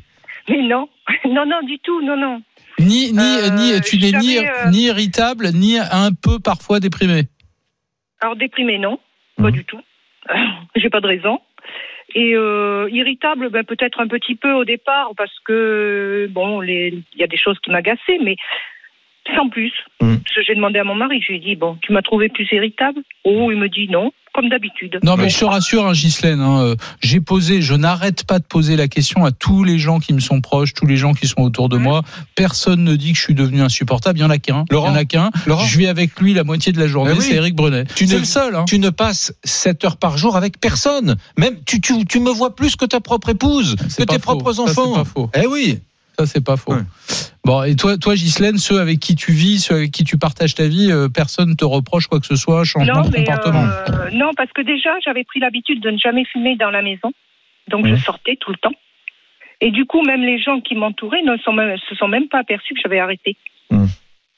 Mais 0.49 0.61
non, 0.63 0.87
non, 1.25 1.45
non, 1.45 1.61
du 1.65 1.77
tout, 1.79 2.01
non, 2.01 2.17
non. 2.17 2.41
ni 2.79 3.11
ni 3.11 3.19
Euh, 3.19 3.49
ni 3.49 3.81
tu 3.81 3.97
n'es 3.97 4.11
ni 4.19 4.37
euh, 4.37 4.69
ni 4.71 4.83
irritable 4.85 5.49
ni 5.53 5.77
un 5.77 6.11
peu 6.13 6.39
parfois 6.39 6.79
déprimé? 6.79 7.23
Alors 8.21 8.35
déprimé, 8.35 8.77
non, 8.77 8.99
pas 9.37 9.43
Mhm. 9.49 9.51
du 9.51 9.65
tout. 9.65 9.81
J'ai 10.75 10.89
pas 10.89 11.01
de 11.01 11.07
raison. 11.07 11.39
Et 12.13 12.33
euh, 12.35 12.89
irritable, 12.91 13.49
ben, 13.49 13.63
peut-être 13.63 14.01
un 14.01 14.07
petit 14.07 14.35
peu 14.35 14.51
au 14.51 14.65
départ 14.65 15.11
parce 15.15 15.37
que 15.45 16.27
bon, 16.31 16.61
il 16.61 17.03
y 17.15 17.23
a 17.23 17.27
des 17.27 17.37
choses 17.37 17.57
qui 17.63 17.71
m'agaçaient, 17.71 18.19
mais 18.23 18.35
sans 19.35 19.49
plus. 19.49 19.71
Parce 19.99 20.35
que 20.35 20.41
j'ai 20.47 20.55
demandé 20.55 20.79
à 20.79 20.83
mon 20.83 20.95
mari, 20.95 21.21
je 21.21 21.33
lui 21.33 21.37
ai 21.37 21.39
dit 21.39 21.55
bon, 21.55 21.77
tu 21.81 21.93
m'as 21.93 22.01
trouvé 22.01 22.29
plus 22.29 22.47
irritable? 22.51 22.99
Oh, 23.23 23.49
il 23.51 23.57
me 23.57 23.69
dit 23.69 23.87
non, 23.89 24.11
comme 24.33 24.49
d'habitude. 24.49 24.97
non 25.03 25.15
mais 25.17 25.29
je 25.29 25.37
te 25.39 25.45
rassure 25.45 25.85
hein, 25.85 25.91
Ghislaine 25.91 26.39
hein, 26.39 26.61
euh, 26.63 26.75
j'ai 27.03 27.19
posé 27.19 27.61
je 27.61 27.73
n'arrête 27.75 28.23
pas 28.25 28.39
de 28.39 28.45
poser 28.45 28.75
la 28.77 28.87
question 28.87 29.25
à 29.25 29.31
tous 29.31 29.63
les 29.65 29.77
gens 29.77 29.99
qui 29.99 30.13
me 30.13 30.21
sont 30.21 30.39
proches 30.39 30.73
tous 30.73 30.85
les 30.85 30.95
gens 30.95 31.13
qui 31.13 31.27
sont 31.27 31.41
autour 31.41 31.67
de 31.67 31.75
moi 31.77 32.01
personne 32.35 32.83
ne 32.85 32.95
dit 32.95 33.11
que 33.11 33.17
je 33.17 33.23
suis 33.23 33.35
devenu 33.35 33.61
insupportable 33.61 34.17
il 34.19 34.21
y 34.21 34.25
en 34.25 34.29
a 34.29 34.37
qu'un 34.37 34.63
il 34.69 34.71
y 34.71 34.75
Laurent 34.75 34.91
en 34.91 34.95
a 34.95 35.03
qu'un 35.03 35.31
Laurent 35.45 35.65
je 35.65 35.77
vis 35.77 35.87
avec 35.87 36.17
lui 36.19 36.33
la 36.33 36.45
moitié 36.45 36.71
de 36.71 36.79
la 36.79 36.87
journée 36.87 37.11
oui. 37.11 37.21
c'est 37.21 37.35
Eric 37.35 37.55
Brenet 37.55 37.83
Tu 37.93 38.07
ne- 38.07 38.17
le 38.19 38.23
seul 38.23 38.55
hein. 38.55 38.63
Tu 38.65 38.79
ne 38.79 38.89
passes 38.89 39.33
7 39.43 39.83
heures 39.83 39.97
par 39.97 40.17
jour 40.17 40.37
avec 40.37 40.59
personne. 40.61 41.17
Même, 41.37 41.57
tu, 41.65 41.81
tu, 41.81 42.05
tu 42.05 42.19
me 42.21 42.31
vois 42.31 42.55
plus 42.55 42.75
que 42.77 42.85
ta 42.85 43.01
propre 43.01 43.29
épouse, 43.29 43.75
que 43.97 44.03
tes 44.03 44.13
faux. 44.15 44.19
propres 44.37 44.53
Ça, 44.53 44.61
enfants. 44.61 44.93
pas 44.95 45.03
faux. 45.03 45.29
Eh 45.35 45.45
oui. 45.45 45.79
Ça, 46.25 46.31
c'est 46.31 46.43
pas 46.43 46.55
faux. 46.57 46.73
Ouais. 46.73 46.81
Bon, 47.43 47.63
et 47.63 47.75
toi, 47.75 47.97
toi, 47.97 48.13
Ghislaine, 48.13 48.57
ceux 48.59 48.79
avec 48.79 48.99
qui 48.99 49.15
tu 49.15 49.31
vis, 49.31 49.59
ceux 49.59 49.75
avec 49.75 49.91
qui 49.91 50.03
tu 50.03 50.17
partages 50.17 50.53
ta 50.53 50.67
vie, 50.67 50.91
euh, 50.91 51.09
personne 51.09 51.55
te 51.55 51.65
reproche 51.65 52.05
quoi 52.05 52.19
que 52.19 52.27
ce 52.27 52.35
soit, 52.35 52.63
changement 52.63 53.01
Non, 53.01 53.09
de 53.09 53.15
comportement. 53.15 53.63
euh, 53.63 54.09
non, 54.13 54.29
parce 54.37 54.51
que 54.53 54.61
déjà, 54.61 54.91
j'avais 55.03 55.23
pris 55.23 55.39
l'habitude 55.39 55.81
de 55.81 55.89
ne 55.89 55.97
jamais 55.97 56.23
fumer 56.25 56.55
dans 56.57 56.69
la 56.69 56.83
maison. 56.83 57.11
Donc, 57.69 57.87
je 57.87 57.95
sortais 57.95 58.37
tout 58.39 58.51
le 58.51 58.57
temps. 58.57 58.73
Et 59.61 59.71
du 59.71 59.85
coup, 59.85 60.03
même 60.03 60.21
les 60.21 60.39
gens 60.39 60.59
qui 60.61 60.75
m'entouraient 60.75 61.23
ne 61.23 61.37
sont 61.37 61.53
même- 61.53 61.77
se 61.89 61.95
sont 61.95 62.07
même 62.07 62.27
pas 62.27 62.39
aperçus 62.39 62.73
que 62.75 62.79
j'avais 62.83 62.99
arrêté. 62.99 63.35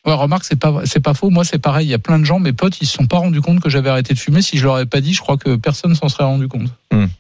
Ouais, 0.06 0.14
remarque, 0.14 0.44
c'est 0.44 0.60
pas, 0.60 0.82
c'est 0.86 1.02
pas 1.04 1.14
faux. 1.14 1.30
Moi, 1.30 1.44
c'est 1.46 1.62
pareil. 1.62 1.88
Il 1.88 1.90
y 1.90 1.94
a 1.94 2.00
plein 2.00 2.20
de 2.20 2.26
gens, 2.26 2.40
mes 2.40 2.52
potes, 2.54 2.82
ils 2.82 2.86
se 2.86 2.94
sont 2.94 3.08
pas 3.08 3.18
rendus 3.18 3.40
compte 3.42 3.62
que 3.62 3.70
j'avais 3.70 3.90
arrêté 3.90 4.14
de 4.14 4.20
fumer. 4.20 4.42
Si 4.42 4.58
je 4.58 4.64
leur 4.66 4.76
avais 4.76 4.86
pas 4.86 5.00
dit, 5.02 5.14
je 5.14 5.22
crois 5.22 5.38
que 5.38 5.56
personne 5.56 5.96
s'en 5.96 6.10
serait 6.10 6.26
rendu 6.26 6.48
compte. 6.50 6.68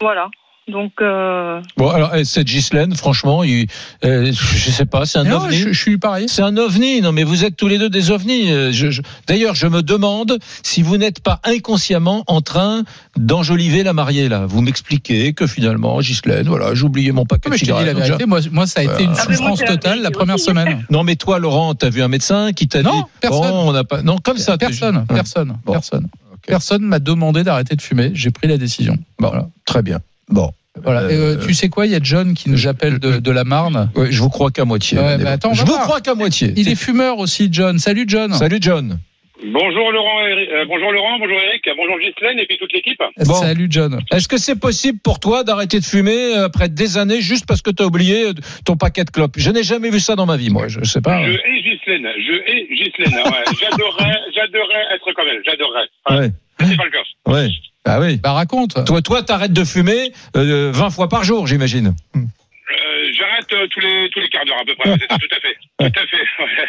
Voilà. 0.02 0.30
Donc, 0.72 0.94
euh, 1.02 1.60
Bon, 1.76 1.90
alors, 1.90 2.16
eh, 2.16 2.24
cette 2.24 2.48
Ghislaine, 2.48 2.96
franchement, 2.96 3.44
il, 3.44 3.68
euh, 4.06 4.32
je 4.32 4.72
sais 4.72 4.86
pas, 4.86 5.06
c'est 5.06 5.20
un 5.20 5.26
Non, 5.26 5.38
ovni. 5.44 5.58
je, 5.58 5.74
je 5.74 5.78
suis 5.80 5.98
pareil. 5.98 6.28
C'est 6.30 6.42
un 6.42 6.56
ovni. 6.56 7.02
Non, 7.02 7.12
mais 7.12 7.26
vous 7.26 7.44
êtes 7.44 7.58
tous 7.58 7.68
les 7.68 7.78
deux 7.78 7.90
des 7.90 8.12
ovnis. 8.12 8.50
Euh, 8.50 8.72
je- 8.72 8.90
je- 8.90 9.02
D'ailleurs, 9.28 9.56
je 9.56 9.68
me 9.68 9.82
demande 9.84 10.40
si 10.64 10.82
vous 10.82 10.96
n'êtes 10.96 11.20
pas 11.20 11.42
inconsciemment 11.44 12.24
en 12.28 12.40
train 12.42 12.84
d'enjoliver 13.18 13.84
la 13.84 13.92
mariée, 13.92 14.30
là. 14.30 14.46
Vous 14.46 14.62
m'expliquez 14.62 15.34
que 15.34 15.48
finalement, 15.48 16.00
Ghislaine, 16.00 16.48
voilà, 16.48 16.74
j'ai 16.76 16.84
oublié 16.86 17.12
mon 17.12 17.26
paquet 17.26 17.50
Non, 17.50 17.56
mais 17.56 17.60
de 17.60 17.66
je 17.66 17.66
te 17.66 17.66
dis 17.66 17.72
la 17.72 17.78
cigarettes. 17.80 17.98
donc 17.98 18.06
vérité. 18.08 18.26
Moi, 18.26 18.40
moi, 18.52 18.66
ça 18.68 18.80
a 18.80 18.84
été 18.84 19.04
une 19.04 19.12
Ah, 19.18 19.24
souffrance 19.26 19.60
la 19.62 19.68
totale 19.68 20.02
la 20.02 20.12
première 20.12 20.36
aussi. 20.36 20.46
semaine. 20.46 20.86
Non, 20.90 21.04
mais 21.04 21.18
toi, 21.18 21.40
Laurent, 21.40 21.76
t'as 21.76 21.90
vu 21.90 22.02
un 22.02 22.08
médecin 22.08 22.54
qui 22.54 22.70
t'a 22.70 22.82
Non, 22.84 22.92
dit. 22.92 23.04
personne. 23.20 23.42
Bon, 23.52 23.70
on 23.70 23.74
n'a 23.74 23.84
pas. 23.84 24.02
Non, 24.02 24.18
comme 24.18 24.38
ça. 24.38 24.58
Personne, 24.58 25.00
Ouais. 25.10 25.16
personne, 25.16 25.58
Bon. 25.66 25.74
personne. 25.74 26.06
Ok. 26.34 26.40
Personne 26.48 26.84
m'a 26.84 27.00
demandé 27.00 27.44
d'arrêter 27.44 27.76
de 27.76 27.82
fumer. 27.82 28.12
J'ai 28.14 28.32
pris 28.32 28.48
la 28.48 28.58
décision. 28.58 28.96
Bon, 29.20 29.28
Voilà. 29.28 29.50
très 29.66 29.82
bien. 29.82 30.00
Bon. 30.30 30.50
Voilà. 30.82 31.02
Et, 31.12 31.16
euh, 31.16 31.38
Euh, 31.38 31.46
tu 31.46 31.54
sais 31.54 31.70
quoi 31.70 31.86
Il 31.86 31.92
y 31.92 31.96
a 31.96 32.00
John 32.02 32.34
qui 32.34 32.50
nous 32.50 32.68
appelle 32.68 32.98
de, 33.00 33.18
de 33.20 33.32
la 33.32 33.44
Marne. 33.44 33.92
Ouais, 33.96 34.12
je 34.12 34.20
vous 34.22 34.30
crois 34.30 34.50
qu'à 34.52 34.66
moitié. 34.66 34.98
Ouais, 34.98 35.18
mais 35.18 35.30
attends, 35.30 35.54
je 35.54 35.64
vous 35.66 35.78
crois 35.78 36.02
qu'à 36.02 36.16
moitié. 36.16 36.52
Il 36.58 36.68
est 36.68 36.76
fumeur 36.76 37.20
aussi, 37.20 37.50
John. 37.52 37.78
Salut, 37.78 38.06
John. 38.08 38.34
Salut, 38.34 38.58
John. 38.60 38.98
Bonjour 39.46 39.92
Laurent, 39.92 40.22
euh, 40.24 40.64
bonjour 40.70 40.90
Laurent, 40.94 41.20
bonjour 41.20 41.36
Eric, 41.50 41.64
bonjour 41.76 42.00
Ghislaine 42.00 42.40
et 42.40 42.46
puis 42.46 42.58
toute 42.58 42.72
l'équipe. 42.72 42.98
Bon. 43.26 43.34
Salut, 43.34 43.68
John. 43.70 44.00
Est-ce 44.14 44.30
que 44.30 44.38
c'est 44.38 44.58
possible 44.58 45.00
pour 45.04 45.20
toi 45.20 45.44
d'arrêter 45.44 45.82
de 45.82 45.86
fumer 45.86 46.34
après 46.36 46.70
des 46.70 46.98
années 46.98 47.20
juste 47.20 47.46
parce 47.46 47.62
que 47.62 47.70
tu 47.70 47.84
as 47.84 47.86
oublié 47.86 48.28
ton 48.64 48.78
paquet 48.78 49.04
de 49.04 49.10
clopes? 49.10 49.34
Je 49.38 49.52
n'ai 49.52 49.64
jamais 49.64 49.90
vu 49.90 50.00
ça 50.00 50.16
dans 50.16 50.26
ma 50.26 50.38
vie, 50.38 50.50
moi. 50.50 50.70
Je 50.70 50.82
sais 50.86 51.02
pas. 51.02 51.22
Je 51.26 51.32
hais 51.34 51.62
Ghislaine, 51.62 52.08
je 52.26 52.34
hais 52.50 52.68
Ghislaine. 52.74 53.14
ouais. 53.22 53.44
j'adorerais, 53.62 54.16
j'adorerais 54.34 54.84
être 54.96 55.14
comme 55.14 55.26
elle, 55.30 55.42
j'adorerais. 55.46 55.88
Ouais. 56.10 56.32
C'est 56.62 56.78
pas 56.78 56.86
le 56.86 56.92
cas. 56.92 57.32
Ouais. 57.34 57.50
Ah 57.86 58.00
oui. 58.00 58.18
Bah 58.24 58.32
raconte. 58.34 58.76
Toi, 58.86 59.02
toi, 59.02 59.24
t'arrêtes 59.24 59.54
de 59.54 59.64
fumer 59.66 60.12
euh, 60.38 60.72
20 60.74 60.90
fois 60.90 61.10
par 61.10 61.24
jour, 61.24 61.48
j'imagine. 61.48 61.94
Euh, 62.16 63.12
j'arrête 63.14 63.52
euh, 63.54 63.68
tous 63.68 63.80
les 63.82 64.10
tous 64.10 64.20
les 64.22 64.30
quarts 64.30 64.46
d'heure 64.46 64.60
à 64.62 64.66
peu 64.66 64.76
près. 64.76 64.90
Ça, 64.92 65.18
tout 65.18 65.36
à 65.36 65.40
fait, 65.40 65.56
tout 65.80 66.00
à 66.00 66.08
fait. 66.08 66.18
ouais. 66.44 66.68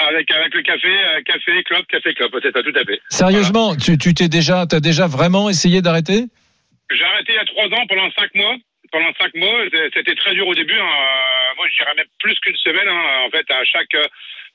avec, 0.00 0.30
avec 0.30 0.54
le 0.54 0.62
café, 0.62 0.88
euh, 0.88 1.22
café, 1.24 1.62
clope, 1.64 1.86
café, 1.86 2.14
clope. 2.14 2.32
C'est 2.42 2.52
ça, 2.52 2.62
tout 2.62 2.72
à 2.76 2.84
fait. 2.84 3.00
Sérieusement, 3.08 3.74
tu 3.76 3.96
tu 3.98 4.12
t'es 4.14 4.28
déjà, 4.28 4.66
t'as 4.66 4.80
déjà 4.80 5.06
vraiment 5.06 5.48
essayé 5.48 5.80
d'arrêter? 5.82 6.24
J'ai 6.92 7.04
arrêté 7.04 7.32
il 7.32 7.36
y 7.36 7.38
a 7.38 7.44
trois 7.46 7.66
ans 7.78 7.86
pendant 7.88 8.10
cinq 8.12 8.34
mois. 8.34 8.56
Pendant 8.92 9.12
cinq 9.18 9.32
mois, 9.36 9.60
c'était 9.94 10.16
très 10.16 10.34
dur 10.34 10.46
au 10.48 10.54
début. 10.54 10.74
hein. 10.78 10.90
Moi, 11.56 11.64
je 11.70 11.76
dirais 11.82 11.94
même 11.96 12.10
plus 12.18 12.34
qu'une 12.40 12.56
semaine. 12.56 12.88
hein. 12.88 13.02
En 13.26 13.30
fait, 13.30 13.46
à 13.50 13.62
chaque 13.64 13.94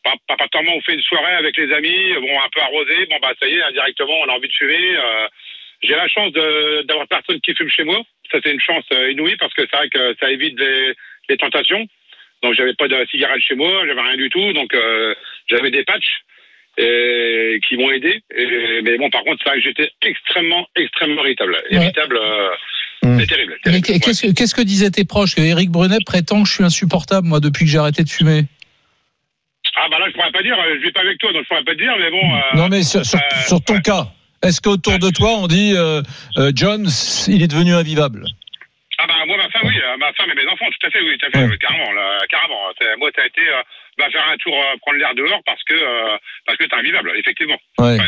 par- 0.04 0.18
partir 0.38 0.60
du 0.60 0.66
moment 0.66 0.76
où 0.76 0.80
on 0.80 0.84
fait 0.84 0.94
une 0.96 1.02
soirée 1.02 1.34
avec 1.40 1.56
les 1.58 1.72
amis, 1.74 2.14
bon, 2.20 2.38
un 2.38 2.50
peu 2.54 2.62
arrosé, 2.62 3.06
bon 3.10 3.16
bah 3.22 3.32
ça 3.40 3.48
y 3.48 3.54
est, 3.56 3.62
indirectement, 3.64 4.14
on 4.26 4.30
a 4.30 4.34
envie 4.34 4.50
de 4.50 4.54
fumer. 4.54 4.98
euh, 4.98 5.28
J'ai 5.84 5.96
la 5.96 6.08
chance 6.08 6.32
d'avoir 6.88 7.08
personne 7.08 7.40
qui 7.42 7.54
fume 7.56 7.70
chez 7.70 7.84
moi. 7.84 8.02
Ça, 8.32 8.40
c'est 8.44 8.52
une 8.52 8.60
chance 8.62 8.86
euh, 8.92 9.12
inouïe 9.12 9.36
parce 9.38 9.54
que 9.54 9.62
c'est 9.70 9.76
vrai 9.78 9.90
que 9.90 10.16
ça 10.20 10.32
évite 10.32 10.60
les, 10.60 10.94
les 11.30 11.38
tentations. 11.38 11.86
Donc, 12.44 12.54
j'avais 12.56 12.74
pas 12.74 12.88
de 12.88 13.06
cigarette 13.12 13.42
chez 13.42 13.56
moi, 13.56 13.72
j'avais 13.88 14.02
rien 14.02 14.18
du 14.18 14.30
tout. 14.30 14.54
Donc, 14.54 14.74
euh, 14.74 15.14
j'avais 15.50 15.72
des 15.72 15.84
patchs 15.84 16.22
et, 16.78 17.60
qui 17.68 17.78
m'ont 17.78 17.92
aidé. 17.92 18.22
Et- 18.36 18.82
mais 18.84 18.98
bon, 18.98 19.10
par 19.10 19.24
contre, 19.24 19.42
c'est 19.44 19.50
vrai 19.50 19.60
que 19.60 19.64
j'étais 19.64 19.90
extrêmement, 20.02 20.68
extrêmement 20.76 21.24
irritable. 21.24 21.56
Irritable, 21.72 22.18
euh, 22.18 22.50
Mm. 23.04 23.20
c'est 23.20 23.28
terrible. 23.28 23.58
Qu'est-ce 23.64 24.56
que, 24.56 24.62
disaient 24.62 24.90
tes 24.90 25.06
proches? 25.06 25.38
Eric 25.38 25.70
Brunet 25.70 25.98
prétend 26.06 26.42
que 26.44 26.50
je 26.50 26.54
suis 26.56 26.64
insupportable, 26.64 27.28
moi, 27.28 27.40
depuis 27.40 27.66
que 27.66 27.72
j'ai 27.72 27.78
arrêté 27.78 28.04
de 28.04 28.10
fumer. 28.10 28.42
Ah 29.76 29.88
bah 29.92 30.00
là, 30.00 30.06
je 30.10 30.14
pourrais 30.14 30.32
pas 30.32 30.42
dire, 30.42 30.56
je 30.76 30.86
vis 30.86 30.92
pas 30.92 31.02
avec 31.02 31.18
toi, 31.20 31.32
donc 31.34 31.44
je 31.44 31.48
pourrais 31.50 31.64
pas 31.64 31.74
te 31.74 31.78
dire, 31.80 31.94
mais 32.00 32.10
bon. 32.10 32.36
euh, 32.36 32.40
Non, 32.56 32.68
mais 32.70 32.82
sur, 32.82 33.06
sur, 33.06 33.20
euh, 33.20 33.22
sur 33.48 33.62
ton 33.64 33.76
ouais. 33.76 33.82
cas, 33.82 34.08
est-ce 34.46 34.62
qu'autour 34.62 35.00
de 35.00 35.10
toi 35.10 35.30
on 35.38 35.48
dit 35.48 35.74
euh, 35.76 36.02
euh, 36.38 36.52
John, 36.56 36.88
il 37.28 37.42
est 37.44 37.48
devenu 37.48 37.74
invivable 37.74 38.24
Ah 38.98 39.06
bah 39.08 39.14
moi, 39.28 39.38
ma 39.38 39.50
femme, 39.50 39.64
oui, 39.66 39.76
euh, 39.78 39.98
ma 39.98 40.14
femme 40.14 40.30
et 40.32 40.36
mes 40.36 40.48
enfants, 40.50 40.66
tout 40.80 40.88
à 40.88 40.90
fait, 40.92 41.02
oui, 41.02 41.18
tout 41.18 41.28
à 41.28 41.32
fait, 41.32 41.46
Ouais. 41.46 41.58
carrément, 41.58 41.92
là, 41.94 42.18
carrément. 42.30 42.60
Moi, 43.00 43.10
a 43.18 43.26
été, 43.26 43.42
euh, 43.42 43.62
bah, 43.98 44.06
faire 44.12 44.26
un 44.32 44.38
tour, 44.38 44.54
euh, 44.56 44.78
prendre 44.82 44.98
l'air 45.00 45.14
dehors 45.16 45.42
parce 45.46 45.64
que, 45.64 45.74
parce 46.46 46.58
que 46.58 46.66
t'es 46.66 46.76
invivable, 46.76 47.12
effectivement. 47.18 47.58
Ouais. 47.80 47.98
Ouais. 48.00 48.08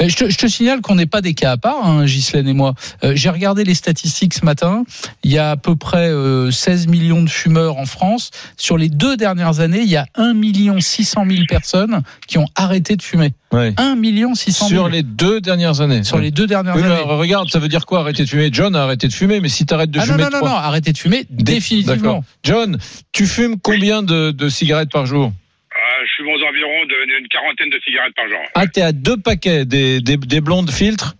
Et 0.00 0.08
Je 0.08 0.16
te, 0.16 0.28
je 0.30 0.36
te 0.36 0.46
signale 0.46 0.80
qu'on 0.82 0.94
n'est 0.96 1.06
pas 1.06 1.20
des 1.22 1.32
cas 1.34 1.52
à 1.52 1.56
part, 1.56 1.86
hein, 1.86 2.04
Ghislaine 2.04 2.46
et 2.48 2.52
moi. 2.52 2.74
Euh, 3.02 3.12
j'ai 3.14 3.30
regardé 3.30 3.64
les 3.64 3.74
statistiques 3.74 4.34
ce 4.34 4.44
matin. 4.44 4.84
Il 5.22 5.32
y 5.32 5.38
a 5.38 5.52
à 5.52 5.56
peu 5.56 5.74
près 5.76 6.08
euh, 6.10 6.50
16 6.50 6.86
millions 6.88 7.22
de 7.22 7.30
fumeurs 7.30 7.78
en 7.78 7.86
France. 7.86 8.30
Sur 8.56 8.76
les 8.78 8.88
deux 8.88 9.16
dernières 9.16 9.60
années, 9.60 9.80
il 9.80 9.88
y 9.88 9.96
a 9.96 10.06
1 10.16 10.34
million 10.34 10.78
600 10.80 11.24
000 11.28 11.42
personnes 11.48 12.02
qui 12.26 12.36
ont 12.38 12.46
arrêté 12.56 12.96
de 12.96 13.02
fumer. 13.02 13.32
Ouais. 13.52 13.72
1 13.78 13.94
million 13.96 14.34
600 14.34 14.68
000 14.68 14.80
Sur 14.82 14.88
les 14.90 15.02
deux 15.02 15.40
dernières 15.40 15.80
années. 15.80 16.02
sur 16.04 16.18
les 16.18 16.30
deux 16.30 16.46
dernières 16.46 16.76
Oui, 16.76 16.82
années. 16.82 17.00
regarde, 17.04 17.48
ça 17.50 17.58
veut 17.58 17.68
dire 17.68 17.86
quoi 17.86 18.00
arrêter 18.00 18.24
de 18.24 18.28
fumer? 18.28 18.50
John 18.52 18.76
a 18.76 18.82
arrêté 18.82 19.08
de 19.08 19.12
fumer, 19.14 19.40
mais 19.40 19.48
si 19.48 19.64
t'arrêtes 19.64 19.90
de 19.90 19.98
Ah 20.00 20.04
non, 20.06 20.12
fumer 20.12 20.24
non, 20.24 20.30
non, 20.30 20.38
trois- 20.38 20.48
non, 20.50 20.56
arrêtez 20.56 20.92
de 20.92 20.98
fumer 20.98 21.24
Dé- 21.30 21.54
définitivement. 21.54 22.24
John, 22.42 22.76
tu 23.12 23.26
fumes 23.26 23.56
combien 23.62 24.02
de, 24.02 24.30
de 24.32 24.48
cigarettes 24.48 24.90
par 24.90 25.06
jour 25.06 25.26
Euh, 25.26 26.04
je 26.06 26.12
suis 26.12 26.24
aux 26.24 26.42
environs 26.48 26.84
de- 26.88 27.06
d'une 27.18 27.28
quarantaine 27.46 27.70
de 27.70 27.80
cigarettes 27.84 28.14
par 28.14 28.28
jour. 28.28 28.38
Ah, 28.54 28.66
t'es 28.66 28.82
à 28.82 28.92
deux 28.92 29.16
paquets 29.16 29.64
des, 29.64 30.00
des, 30.00 30.16
des 30.16 30.40
blondes 30.40 30.70
filtres? 30.70 31.14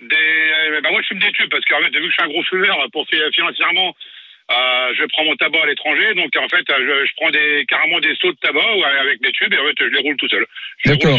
Des, 0.00 0.14
euh, 0.16 0.80
bah 0.82 0.90
moi, 0.90 1.00
je 1.02 1.08
fume 1.08 1.18
des 1.20 1.32
tubes 1.32 1.50
parce 1.50 1.64
qu'en 1.64 1.78
fait, 1.80 1.90
vu 1.96 2.00
que 2.02 2.08
je 2.08 2.12
suis 2.12 2.22
un 2.22 2.28
gros 2.28 2.42
fumeur, 2.44 2.76
pour 2.92 3.06
fi- 3.08 3.16
financièrement, 3.34 3.94
euh, 4.50 4.54
je 4.98 5.04
prends 5.12 5.24
mon 5.24 5.36
tabac 5.36 5.62
à 5.62 5.66
l'étranger, 5.66 6.14
donc 6.14 6.34
en 6.36 6.48
fait, 6.48 6.64
je, 6.68 7.06
je 7.06 7.12
prends 7.16 7.30
des, 7.30 7.64
carrément 7.68 8.00
des 8.00 8.14
seaux 8.20 8.32
de 8.32 8.38
tabac 8.42 8.60
avec 9.00 9.20
mes 9.22 9.30
tubes 9.32 9.52
et 9.54 9.58
en 9.58 9.64
fait, 9.64 9.76
je 9.78 9.84
les 9.94 10.00
roule 10.02 10.16
tout 10.16 10.28
seul. 10.28 10.44
D'accord. 10.84 11.18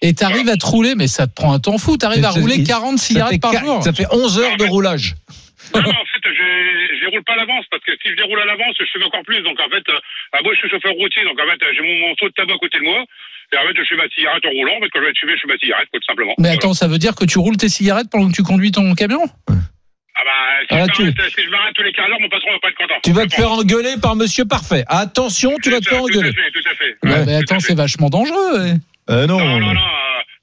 et 0.00 0.14
t'arrives 0.14 0.48
à 0.48 0.56
te 0.56 0.66
rouler, 0.66 0.94
mais 0.96 1.06
ça 1.06 1.26
te 1.26 1.34
prend 1.34 1.52
un 1.52 1.60
temps 1.60 1.78
fou. 1.78 1.96
T'arrives 1.96 2.24
à 2.24 2.30
rouler 2.30 2.56
il- 2.56 2.66
40 2.66 2.98
ça 2.98 3.06
fait, 3.06 3.12
cigarettes 3.12 3.42
par 3.42 3.52
jour. 3.52 3.82
ça 3.82 3.92
fait 3.92 4.06
11 4.10 4.38
heures 4.40 4.56
de 4.56 4.64
roulage. 4.64 5.14
Non, 5.74 5.80
non, 5.82 5.88
en 5.90 6.04
fait, 6.04 6.24
je, 6.24 6.32
je 6.96 7.00
les 7.04 7.06
roule 7.12 7.22
pas 7.24 7.34
à 7.34 7.36
l'avance 7.36 7.64
parce 7.70 7.84
que 7.84 7.92
si 8.02 8.08
je 8.08 8.14
les 8.16 8.22
roule 8.24 8.40
à 8.40 8.44
l'avance, 8.46 8.74
je 8.80 8.84
fume 8.86 9.04
encore 9.04 9.22
plus. 9.22 9.40
Donc 9.42 9.60
en 9.60 9.68
fait, 9.68 9.84
euh, 9.90 9.98
bah, 10.32 10.40
moi, 10.42 10.52
je 10.54 10.58
suis 10.60 10.68
chauffeur 10.70 10.92
routier, 10.94 11.22
donc 11.24 11.38
en 11.38 11.44
fait, 11.46 11.60
j'ai 11.76 11.82
mon, 11.82 12.08
mon 12.08 12.14
seau 12.16 12.28
de 12.28 12.34
tabac 12.34 12.54
à 12.54 12.58
côté 12.58 12.78
de 12.78 12.84
moi. 12.84 13.04
Et 13.52 13.56
en 13.58 13.62
fait, 13.68 13.74
je 13.76 13.84
fume 13.84 13.98
ma 13.98 14.08
cigarette 14.08 14.44
en 14.46 14.50
roulant. 14.50 14.72
Fait, 14.80 14.88
quand 14.90 15.00
je 15.00 15.06
vais 15.06 15.12
fumer, 15.18 15.32
je 15.36 15.40
fume 15.40 15.50
ma 15.52 15.58
cigarette, 15.58 15.88
tout 15.92 16.00
simplement. 16.06 16.32
Mais 16.38 16.48
Voilà. 16.48 16.54
attends, 16.58 16.74
ça 16.74 16.88
veut 16.88 16.98
dire 16.98 17.14
que 17.14 17.24
tu 17.24 17.38
roules 17.38 17.56
tes 17.56 17.68
cigarettes 17.68 18.08
pendant 18.10 18.28
que 18.28 18.34
tu 18.36 18.42
conduis 18.42 18.70
ton 18.72 18.94
camion 18.94 19.22
Ah 20.14 20.20
bah, 20.24 20.30
si, 20.68 20.74
Ah, 20.74 20.86
je 20.88 20.92
tu- 20.92 21.02
m'arrête- 21.04 21.32
si 21.34 21.42
je 21.44 21.50
m'arrête 21.50 21.74
tous 21.74 21.82
les 21.82 21.92
quarts 21.92 22.06
d'heure, 22.08 22.20
mon 22.20 22.28
patron 22.28 22.50
va 22.52 22.58
pas 22.60 22.68
être 22.68 22.76
content. 22.76 22.94
Tu 23.04 23.12
vas 23.12 23.26
te 23.26 23.34
faire 23.34 23.50
engueuler 23.52 23.94
par 24.00 24.16
Monsieur 24.16 24.44
Parfait. 24.44 24.84
Attention, 24.88 25.56
tu 25.62 25.70
vas 25.70 25.80
te 25.80 25.88
faire 25.88 26.02
engueuler. 26.02 26.32
Tout 26.32 26.40
à 26.40 26.44
fait, 26.44 26.50
tout 26.52 26.68
à 26.70 26.74
fait. 26.74 26.96
Ouais, 27.02 27.10
Ouais, 27.12 27.26
mais 27.26 27.34
attends, 27.36 27.60
c'est 27.60 27.74
vachement 27.74 28.08
dangereux. 28.08 28.60
ouais. 28.60 28.74
Euh, 29.10 29.26
non. 29.26 29.38
Non, 29.38 29.58
non, 29.58 29.58
non, 29.60 29.70
euh, 29.70 29.74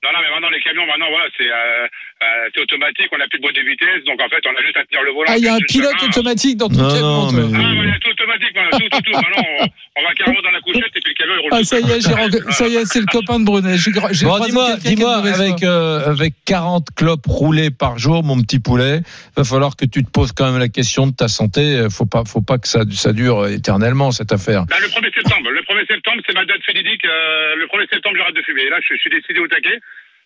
non, 0.04 0.10
non, 0.12 0.20
mais 0.22 0.30
maintenant 0.34 0.50
les 0.50 0.60
camions, 0.62 0.86
maintenant 0.86 1.10
voilà, 1.10 1.26
c'est 1.38 1.48
euh, 1.50 1.88
euh, 2.24 2.62
automatique, 2.62 3.08
on 3.14 3.18
n'a 3.18 3.28
plus 3.30 3.38
de 3.40 3.44
boîte 3.44 3.56
de 3.56 3.62
vitesse, 3.62 4.04
donc 4.06 4.20
en 4.22 4.28
fait 4.28 4.44
on 4.46 4.52
a 4.58 4.62
juste 4.62 4.76
à 4.78 4.84
tenir 4.86 5.04
le 5.04 5.12
volant. 5.12 5.32
Ah, 5.32 5.38
il 5.38 5.44
y 5.46 5.48
a 5.48 5.54
un 5.56 5.60
pilote 5.68 6.02
automatique 6.04 6.58
dans 6.58 6.68
ton 6.68 6.76
camion. 6.90 7.32
mais- 7.32 7.56
Ah, 7.56 7.94
c'est 7.94 8.00
tout 8.04 8.09
automatique, 8.30 8.54
voilà, 8.54 8.70
tout, 8.72 8.90
tout, 8.90 9.02
tout. 9.02 9.12
Maintenant 9.12 9.44
on, 9.60 9.66
on 10.00 10.04
va 10.04 10.14
carrément 10.14 10.42
dans 10.42 10.52
la 10.52 10.62
couchette 10.62 10.96
et 10.96 11.02
puis 11.02 11.14
le 11.14 11.14
camion 11.14 11.34
il 11.36 11.42
roule. 11.42 11.52
Ah, 11.54 11.64
ça 11.64 11.80
y 11.80 11.92
est, 11.92 12.02
j'ai 12.02 12.52
ça 12.52 12.68
y 12.68 12.76
est, 12.76 12.86
c'est 12.86 13.00
le 13.00 13.06
copain 13.06 13.40
de 13.40 13.46
Brunet. 13.46 13.78
J'ai 13.78 13.92
j'ai 14.12 14.26
Bon, 14.26 14.40
dis-moi, 14.40 14.76
dis-moi, 14.78 15.16
avec, 15.16 15.64
euh, 15.64 16.12
avec 16.12 16.34
40 16.46 16.88
clopes 16.96 17.26
roulées 17.28 17.72
par 17.72 17.98
jour, 17.98 18.24
mon 18.24 18.40
petit 18.42 18.60
poulet, 18.60 19.02
va 19.36 19.44
falloir 19.44 19.76
que 19.76 19.86
tu 19.86 20.04
te 20.04 20.10
poses 20.10 20.32
quand 20.32 20.52
même 20.52 20.60
la 20.60 20.70
question 20.70 21.08
de 21.08 21.16
ta 21.16 21.28
santé. 21.28 21.62
Euh, 21.62 21.90
Faut 21.90 22.06
pas, 22.06 22.24
faut 22.26 22.42
pas 22.42 22.58
que 22.58 22.68
ça, 22.68 22.82
ça 22.92 23.14
dure 23.14 23.48
éternellement, 23.48 24.12
cette 24.12 24.32
affaire. 24.32 24.66
Bah, 24.66 24.78
le 24.80 24.88
1er 24.88 25.14
septembre, 25.14 25.50
le 25.50 25.62
1er 25.62 25.88
septembre, 25.88 26.22
c'est 26.26 26.34
ma 26.34 26.46
date 26.46 26.62
fatidique. 26.66 27.04
Euh, 27.06 27.56
le 27.56 27.66
1er 27.66 27.90
septembre, 27.90 28.16
j'arrête 28.18 28.36
de 28.36 28.42
fumer. 28.42 28.64
Et 28.64 28.70
là, 28.70 28.78
je, 28.88 28.94
je 28.94 29.00
suis 29.00 29.10
décidé 29.10 29.40
au 29.40 29.48
taquet. 29.48 29.80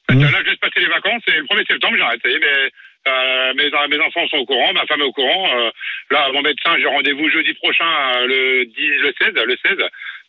Mmh. 0.09 0.21
Là, 0.21 0.27
je 0.43 0.49
laisse 0.49 0.59
passer 0.59 0.81
les 0.81 0.87
vacances 0.91 1.23
et 1.27 1.37
le 1.37 1.43
1er 1.45 1.65
septembre, 1.65 1.95
j'arrête. 1.97 2.19
Ça 2.21 2.29
y 2.29 2.33
est, 2.33 2.39
mais, 2.39 2.69
euh, 3.07 3.53
mes, 3.55 3.69
mes 3.89 4.03
enfants 4.03 4.27
sont 4.29 4.37
au 4.37 4.45
courant, 4.45 4.73
ma 4.73 4.85
femme 4.85 5.01
est 5.01 5.05
au 5.05 5.11
courant. 5.11 5.49
Euh, 5.57 5.69
là, 6.11 6.29
mon 6.31 6.41
médecin, 6.41 6.75
j'ai 6.79 6.87
rendez-vous 6.87 7.29
jeudi 7.29 7.53
prochain, 7.55 7.85
euh, 8.17 8.27
le 8.27 8.65
10, 8.65 8.75
le 8.77 9.13
16, 9.19 9.33
le 9.45 9.57
16. 9.65 9.77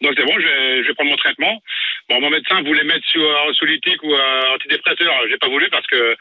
Donc 0.02 0.14
c'est 0.16 0.24
bon, 0.24 0.34
je 0.38 0.46
vais, 0.46 0.82
je 0.82 0.88
vais 0.88 0.94
prendre 0.94 1.10
mon 1.10 1.16
traitement. 1.16 1.62
Bon, 2.08 2.20
mon 2.20 2.30
médecin 2.30 2.62
voulait 2.62 2.84
mettre 2.84 3.06
sous 3.06 3.22
euh, 3.22 3.52
solytique 3.54 4.02
ou 4.02 4.12
euh, 4.12 4.54
antidépresseur. 4.54 5.14
J'ai 5.30 5.38
pas 5.38 5.48
voulu 5.48 5.68
parce 5.70 5.86
que, 5.86 6.16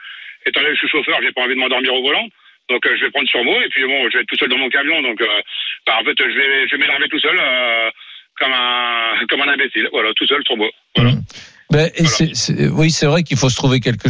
étant 0.46 0.62
donné 0.62 0.74
que 0.74 0.82
je 0.82 0.88
suis 0.88 0.90
chauffeur, 0.98 1.20
j'ai 1.24 1.32
pas 1.32 1.42
envie 1.42 1.56
de 1.56 1.60
m'endormir 1.60 1.94
au 1.94 2.04
volant. 2.04 2.28
Donc 2.70 2.88
je 2.88 3.04
vais 3.04 3.12
prendre 3.12 3.28
sur 3.28 3.44
moi 3.44 3.58
et 3.66 3.70
puis 3.70 3.84
bon, 3.86 4.10
je 4.10 4.18
vais 4.18 4.22
être 4.24 4.30
tout 4.30 4.38
seul 4.38 4.50
dans 4.50 4.58
mon 4.58 4.70
camion. 4.70 5.02
Donc 5.02 5.22
bah, 5.86 5.98
en 6.00 6.04
fait, 6.06 6.16
je 6.18 6.38
vais, 6.38 6.68
je 6.68 6.76
vais 6.76 6.82
m'énerver 6.82 7.10
tout 7.10 7.20
seul. 7.20 7.38
comme 8.40 8.54
un 8.54 9.26
comme 9.28 9.42
un 9.42 9.50
imbécile, 9.50 9.90
voilà, 9.92 10.14
tout 10.14 10.26
seul 10.28 10.42
sur 10.46 10.56
moi. 10.56 10.70
Voilà. 10.96 11.12
Ben, 11.74 11.90
et 11.96 12.04
Voilà. 12.04 12.72
oui, 12.76 12.92
c'est 12.92 13.08
vrai 13.08 13.24
qu'il 13.24 13.36
faut 13.36 13.50
se 13.50 13.56
trouver 13.56 13.80
quelque. 13.80 14.08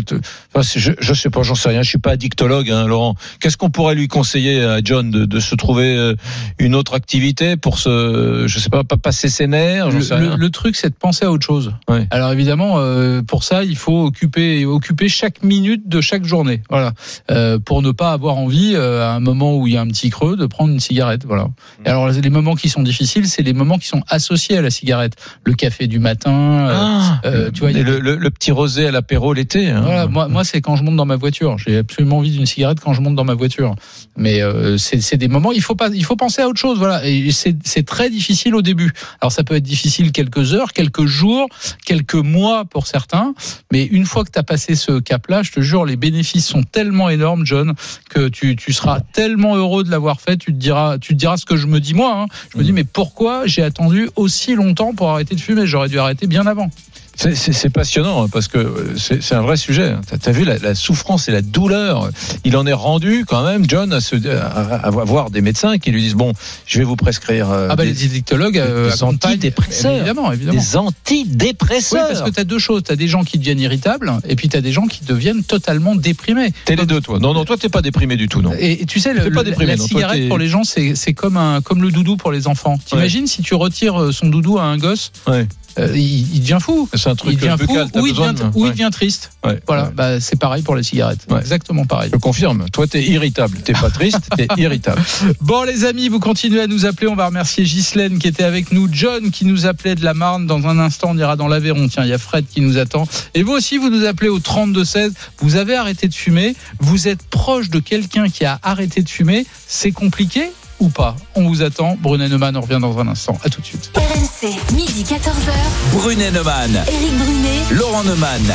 Enfin, 0.55 0.63
c'est- 0.63 0.79
je, 0.79 0.91
je 0.99 1.13
sais 1.13 1.29
pas, 1.29 1.41
j'en 1.43 1.55
sais 1.55 1.69
rien. 1.69 1.81
Je 1.81 1.89
suis 1.89 1.97
pas 1.97 2.11
addictologue, 2.11 2.69
hein, 2.71 2.85
Laurent. 2.87 3.15
Qu'est-ce 3.39 3.57
qu'on 3.57 3.69
pourrait 3.69 3.95
lui 3.95 4.07
conseiller 4.07 4.63
à 4.63 4.79
John 4.83 5.09
de, 5.11 5.25
de 5.25 5.39
se 5.39 5.55
trouver 5.55 5.95
euh, 5.97 6.13
une 6.59 6.75
autre 6.75 6.93
activité 6.93 7.57
pour 7.57 7.79
se, 7.79 8.43
je 8.47 8.59
sais 8.59 8.69
pas, 8.69 8.83
pas 8.83 8.97
passer 8.97 9.29
ses 9.29 9.47
nerfs, 9.47 9.89
j'en 9.91 10.01
sais 10.01 10.15
Le, 10.17 10.21
rien. 10.27 10.37
le- 10.37 10.43
le 10.43 10.49
truc, 10.49 10.75
c'est 10.75 10.89
de 10.89 10.95
penser 10.95 11.25
à 11.25 11.31
autre 11.31 11.45
chose. 11.45 11.73
Ouais. 11.89 12.07
Alors 12.11 12.31
évidemment, 12.31 12.75
euh, 12.77 13.21
pour 13.23 13.43
ça, 13.43 13.63
il 13.63 13.75
faut 13.75 14.03
occuper 14.05 14.65
occuper 14.65 15.09
chaque 15.09 15.43
minute 15.43 15.87
de 15.89 16.01
chaque 16.01 16.25
journée. 16.25 16.61
Voilà, 16.69 16.93
Euh, 17.31 17.57
pour 17.59 17.81
ne 17.81 17.91
pas 17.91 18.11
avoir 18.11 18.37
envie 18.37 18.73
euh, 18.75 19.03
à 19.07 19.13
un 19.13 19.19
moment 19.19 19.57
où 19.57 19.67
il 19.67 19.73
y 19.73 19.77
a 19.77 19.81
un 19.81 19.87
petit 19.87 20.09
creux 20.09 20.35
de 20.37 20.45
prendre 20.45 20.71
une 20.71 20.79
cigarette. 20.79 21.25
Voilà. 21.25 21.47
Et 21.85 21.89
alors 21.89 22.09
les 22.09 22.29
moments 22.29 22.55
qui 22.55 22.69
sont 22.69 22.83
difficiles, 22.83 23.27
c'est 23.27 23.41
les 23.41 23.53
moments 23.53 23.77
qui 23.77 23.87
sont 23.87 24.03
associés 24.09 24.57
à 24.57 24.61
la 24.61 24.69
cigarette. 24.69 25.13
Le 25.45 25.53
café 25.53 25.87
du 25.87 25.99
matin. 25.99 26.31
euh, 26.31 26.73
Ah, 26.75 27.21
euh, 27.25 27.51
tu 27.51 27.61
vois, 27.61 27.71
et 27.71 27.79
a 27.79 27.83
le, 27.83 27.99
le- 27.99 28.15
le 28.15 28.29
petit 28.29 28.51
rosé 28.51 28.87
à 28.87 28.91
l'apéro 28.91 29.33
l'été. 29.33 29.69
hein. 29.69 29.81
Voilà, 29.83 30.07
moi, 30.07 30.27
moi 30.27 30.42
c'est 30.43 30.61
quand 30.61 30.75
je 30.75 30.83
monte 30.83 30.95
dans 30.95 31.05
ma 31.05 31.15
voiture. 31.15 31.57
J'ai 31.57 31.77
absolument 31.77 32.17
envie 32.17 32.31
d'une 32.31 32.45
cigarette 32.45 32.79
quand 32.79 32.93
je 32.93 33.01
monte 33.01 33.15
dans 33.15 33.23
ma 33.23 33.33
voiture. 33.33 33.75
Mais 34.17 34.41
euh, 34.41 34.77
c'est 34.77 35.17
des 35.17 35.27
moments, 35.27 35.51
il 35.51 35.61
faut 35.61 35.75
pas, 35.75 35.89
il 35.89 36.05
faut 36.05 36.15
penser 36.15 36.41
à 36.41 36.47
autre 36.47 36.59
chose. 36.59 36.77
Voilà, 36.77 37.01
c'est 37.31 37.85
très 37.85 38.09
difficile 38.09 38.55
au 38.55 38.61
début. 38.61 38.91
Alors 39.21 39.31
ça 39.31 39.43
peut 39.43 39.55
être 39.55 39.63
difficile 39.63 40.11
quelques 40.11 40.53
heures, 40.53 40.73
quelques 40.73 41.05
jours, 41.05 41.47
quelques 41.85 42.15
mois 42.15 42.65
pour 42.65 42.87
certains. 42.87 43.33
Mais 43.71 43.85
une 43.85 44.05
fois 44.05 44.23
que 44.23 44.31
tu 44.31 44.39
as 44.39 44.43
passé 44.43 44.75
ce 44.75 44.99
cap-là, 44.99 45.43
je 45.43 45.51
te 45.51 45.61
jure, 45.61 45.85
les 45.85 45.95
bénéfices 45.95 46.45
sont 46.47 46.63
tellement 46.63 47.09
énormes, 47.09 47.45
John, 47.45 47.73
que 48.09 48.27
tu, 48.29 48.55
seras 48.73 48.99
tellement 48.99 49.55
heureux 49.55 49.83
de 49.83 49.91
l'avoir 49.91 50.21
fait. 50.21 50.37
Tu 50.37 50.53
te 50.53 50.57
diras, 50.57 50.97
tu 50.97 51.15
diras 51.15 51.37
ce 51.37 51.45
que 51.45 51.57
je 51.57 51.67
me 51.67 51.79
dis 51.79 51.93
moi. 51.93 52.21
hein. 52.21 52.25
Je 52.53 52.57
me 52.57 52.63
dis, 52.63 52.71
mais 52.71 52.83
pourquoi 52.83 53.45
j'ai 53.45 53.63
attendu 53.63 54.09
aussi 54.15 54.55
longtemps 54.55 54.93
pour 54.93 55.09
arrêter 55.09 55.35
de 55.35 55.41
fumer? 55.41 55.65
J'aurais 55.65 55.89
dû 55.89 55.99
arrêter 55.99 56.27
bien 56.27 56.45
avant. 56.45 56.69
C'est- 57.15 57.69
passionnant 57.69 58.23
hein, 58.23 58.27
parce 58.31 58.47
que 58.47 58.57
euh, 58.57 58.95
c'est 58.97 59.35
un 59.35 59.41
vrai 59.41 59.55
sujet. 59.57 59.95
T'as 60.07 60.29
as 60.29 60.33
vu 60.33 60.43
la, 60.45 60.57
la 60.57 60.75
souffrance 60.75 61.27
et 61.29 61.31
la 61.31 61.41
douleur. 61.41 62.09
Il 62.43 62.57
en 62.57 62.65
est 62.65 62.73
rendu 62.73 63.23
quand 63.27 63.43
même, 63.45 63.65
John, 63.69 63.93
à, 63.93 64.01
se, 64.01 64.15
à, 64.27 64.45
à 64.45 64.87
avoir 64.87 65.29
des 65.29 65.41
médecins 65.41 65.77
qui 65.77 65.91
lui 65.91 66.01
disent 66.01 66.15
bon, 66.15 66.33
je 66.65 66.79
vais 66.79 66.83
vous 66.85 66.95
prescrire 66.95 67.49
euh, 67.51 67.67
Ah 67.69 67.75
bah 67.75 67.85
des, 67.85 67.93
les 67.93 68.23
euh, 68.33 68.87
des 68.87 68.93
accompagnent- 68.93 69.05
antidépresseurs. 69.33 69.95
Évidemment, 69.95 70.31
évidemment. 70.31 70.59
des 70.59 70.77
Oui, 70.77 70.77
antidépresseurs. 70.77 72.07
parce 72.07 72.21
que 72.21 72.29
tu 72.31 72.39
as 72.39 72.43
deux 72.43 72.59
choses. 72.59 72.83
Tu 72.83 72.91
as 72.91 72.95
des 72.95 73.07
gens 73.07 73.23
qui 73.23 73.37
deviennent 73.37 73.59
irritables 73.59 74.11
et 74.27 74.35
puis 74.35 74.49
tu 74.49 74.57
as 74.57 74.61
des 74.61 74.71
gens 74.71 74.87
qui 74.87 75.03
deviennent 75.05 75.43
totalement 75.43 75.95
déprimés. 75.95 76.51
T'es 76.65 76.75
les 76.75 76.85
deux, 76.85 77.01
toi. 77.01 77.19
Non, 77.19 77.33
non, 77.33 77.45
toi, 77.45 77.57
t'es 77.57 77.69
pas 77.69 77.81
déprimé 77.81 78.15
du 78.17 78.27
tout, 78.27 78.41
non. 78.41 78.53
Et, 78.59 78.81
et 78.81 78.85
tu 78.85 78.99
sais, 78.99 79.13
le- 79.13 79.31
pas 79.31 79.43
déprimé, 79.43 79.71
la 79.71 79.77
non, 79.77 79.87
toi, 79.87 79.99
cigarette 79.99 80.27
pour 80.27 80.37
les 80.37 80.47
gens, 80.47 80.63
c'est 80.63 81.13
comme, 81.13 81.37
un, 81.37 81.61
comme 81.61 81.81
le 81.81 81.91
doudou 81.91 82.17
pour 82.17 82.31
les 82.31 82.47
enfants. 82.47 82.77
T'imagines 82.85 83.27
si 83.27 83.41
tu 83.41 83.53
retires 83.55 83.99
euh, 84.01 84.11
son 84.11 84.27
doudou 84.27 84.57
à 84.57 84.63
un 84.63 84.77
gosse 84.77 85.11
Ouais. 85.27 85.47
Euh, 85.79 85.91
il, 85.95 86.35
il 86.35 86.41
devient 86.41 86.59
fou. 86.61 86.87
C'est 86.93 87.07
un 87.09 87.13
Il 87.13 87.17
truc 87.17 87.35
devient 87.39 87.55
fou 87.59 87.67
buccal. 87.67 87.89
t'as 87.91 87.99
ou 88.01 88.07
il 88.07 88.13
devient, 88.13 88.33
de- 88.35 88.43
ou 88.59 88.65
il 88.65 88.71
devient 88.71 88.89
triste. 88.91 89.31
Ouais, 89.45 89.59
Voilà, 89.67 89.85
ouais. 89.85 89.91
bah, 89.93 90.19
c'est 90.19 90.37
pareil 90.39 90.61
pour 90.63 90.75
les 90.75 90.83
cigarettes. 90.83 91.25
Ouais. 91.29 91.39
Exactement 91.39 91.85
pareil. 91.85 92.09
Je 92.13 92.17
confirme. 92.17 92.65
Toi, 92.71 92.87
t'es 92.87 93.03
irritable. 93.03 93.57
T'es 93.59 93.73
pas 93.73 93.89
triste, 93.89 94.19
t'es 94.37 94.47
irritable. 94.57 95.01
Bon 95.41 95.63
les 95.63 95.85
amis, 95.85 96.09
vous 96.09 96.19
continuez 96.19 96.61
à 96.61 96.67
nous 96.67 96.85
appeler. 96.85 97.07
On 97.07 97.15
va 97.15 97.25
remercier 97.27 97.63
Ghislaine 97.63 98.19
qui 98.19 98.27
était 98.27 98.43
avec 98.43 98.71
nous, 98.71 98.87
John 98.91 99.31
qui 99.31 99.45
nous 99.45 99.65
appelait 99.65 99.95
de 99.95 100.03
la 100.03 100.13
Marne. 100.13 100.45
Dans 100.47 100.67
un 100.67 100.79
instant, 100.79 101.09
on 101.11 101.17
ira 101.17 101.35
dans 101.35 101.47
l'Aveyron. 101.47 101.87
Tiens, 101.87 102.03
il 102.03 102.09
y 102.09 102.13
a 102.13 102.17
Fred 102.17 102.45
qui 102.47 102.61
nous 102.61 102.77
attend. 102.77 103.07
Et 103.33 103.43
vous 103.43 103.53
aussi, 103.53 103.77
vous 103.77 103.89
nous 103.89 104.05
appelez 104.05 104.29
au 104.29 104.39
32 104.39 104.83
16. 104.85 105.13
Vous 105.39 105.55
avez 105.55 105.75
arrêté 105.75 106.07
de 106.07 106.13
fumer. 106.13 106.55
Vous 106.79 107.07
êtes 107.07 107.23
proche 107.23 107.69
de 107.69 107.79
quelqu'un 107.79 108.29
qui 108.29 108.45
a 108.45 108.59
arrêté 108.63 109.01
de 109.01 109.09
fumer. 109.09 109.45
C'est 109.67 109.91
compliqué 109.91 110.51
ou 110.83 110.89
pas 110.89 111.15
On 111.35 111.47
vous 111.47 111.63
attend. 111.63 111.97
Brunet 111.99 112.27
Neumann, 112.27 112.55
on 112.57 112.61
revient 112.61 112.79
dans 112.81 112.97
un 112.99 113.07
instant. 113.07 113.37
À 113.43 113.49
tout 113.49 113.61
de 113.61 113.65
suite. 113.65 113.91
RMC, 113.95 114.53
midi 114.75 115.03
14h. 115.03 115.97
Brunet 115.97 116.31
Neumann. 116.31 116.83
Éric 116.87 117.17
Brunet. 117.17 117.61
Laurent 117.71 118.03
Neumann. 118.03 118.53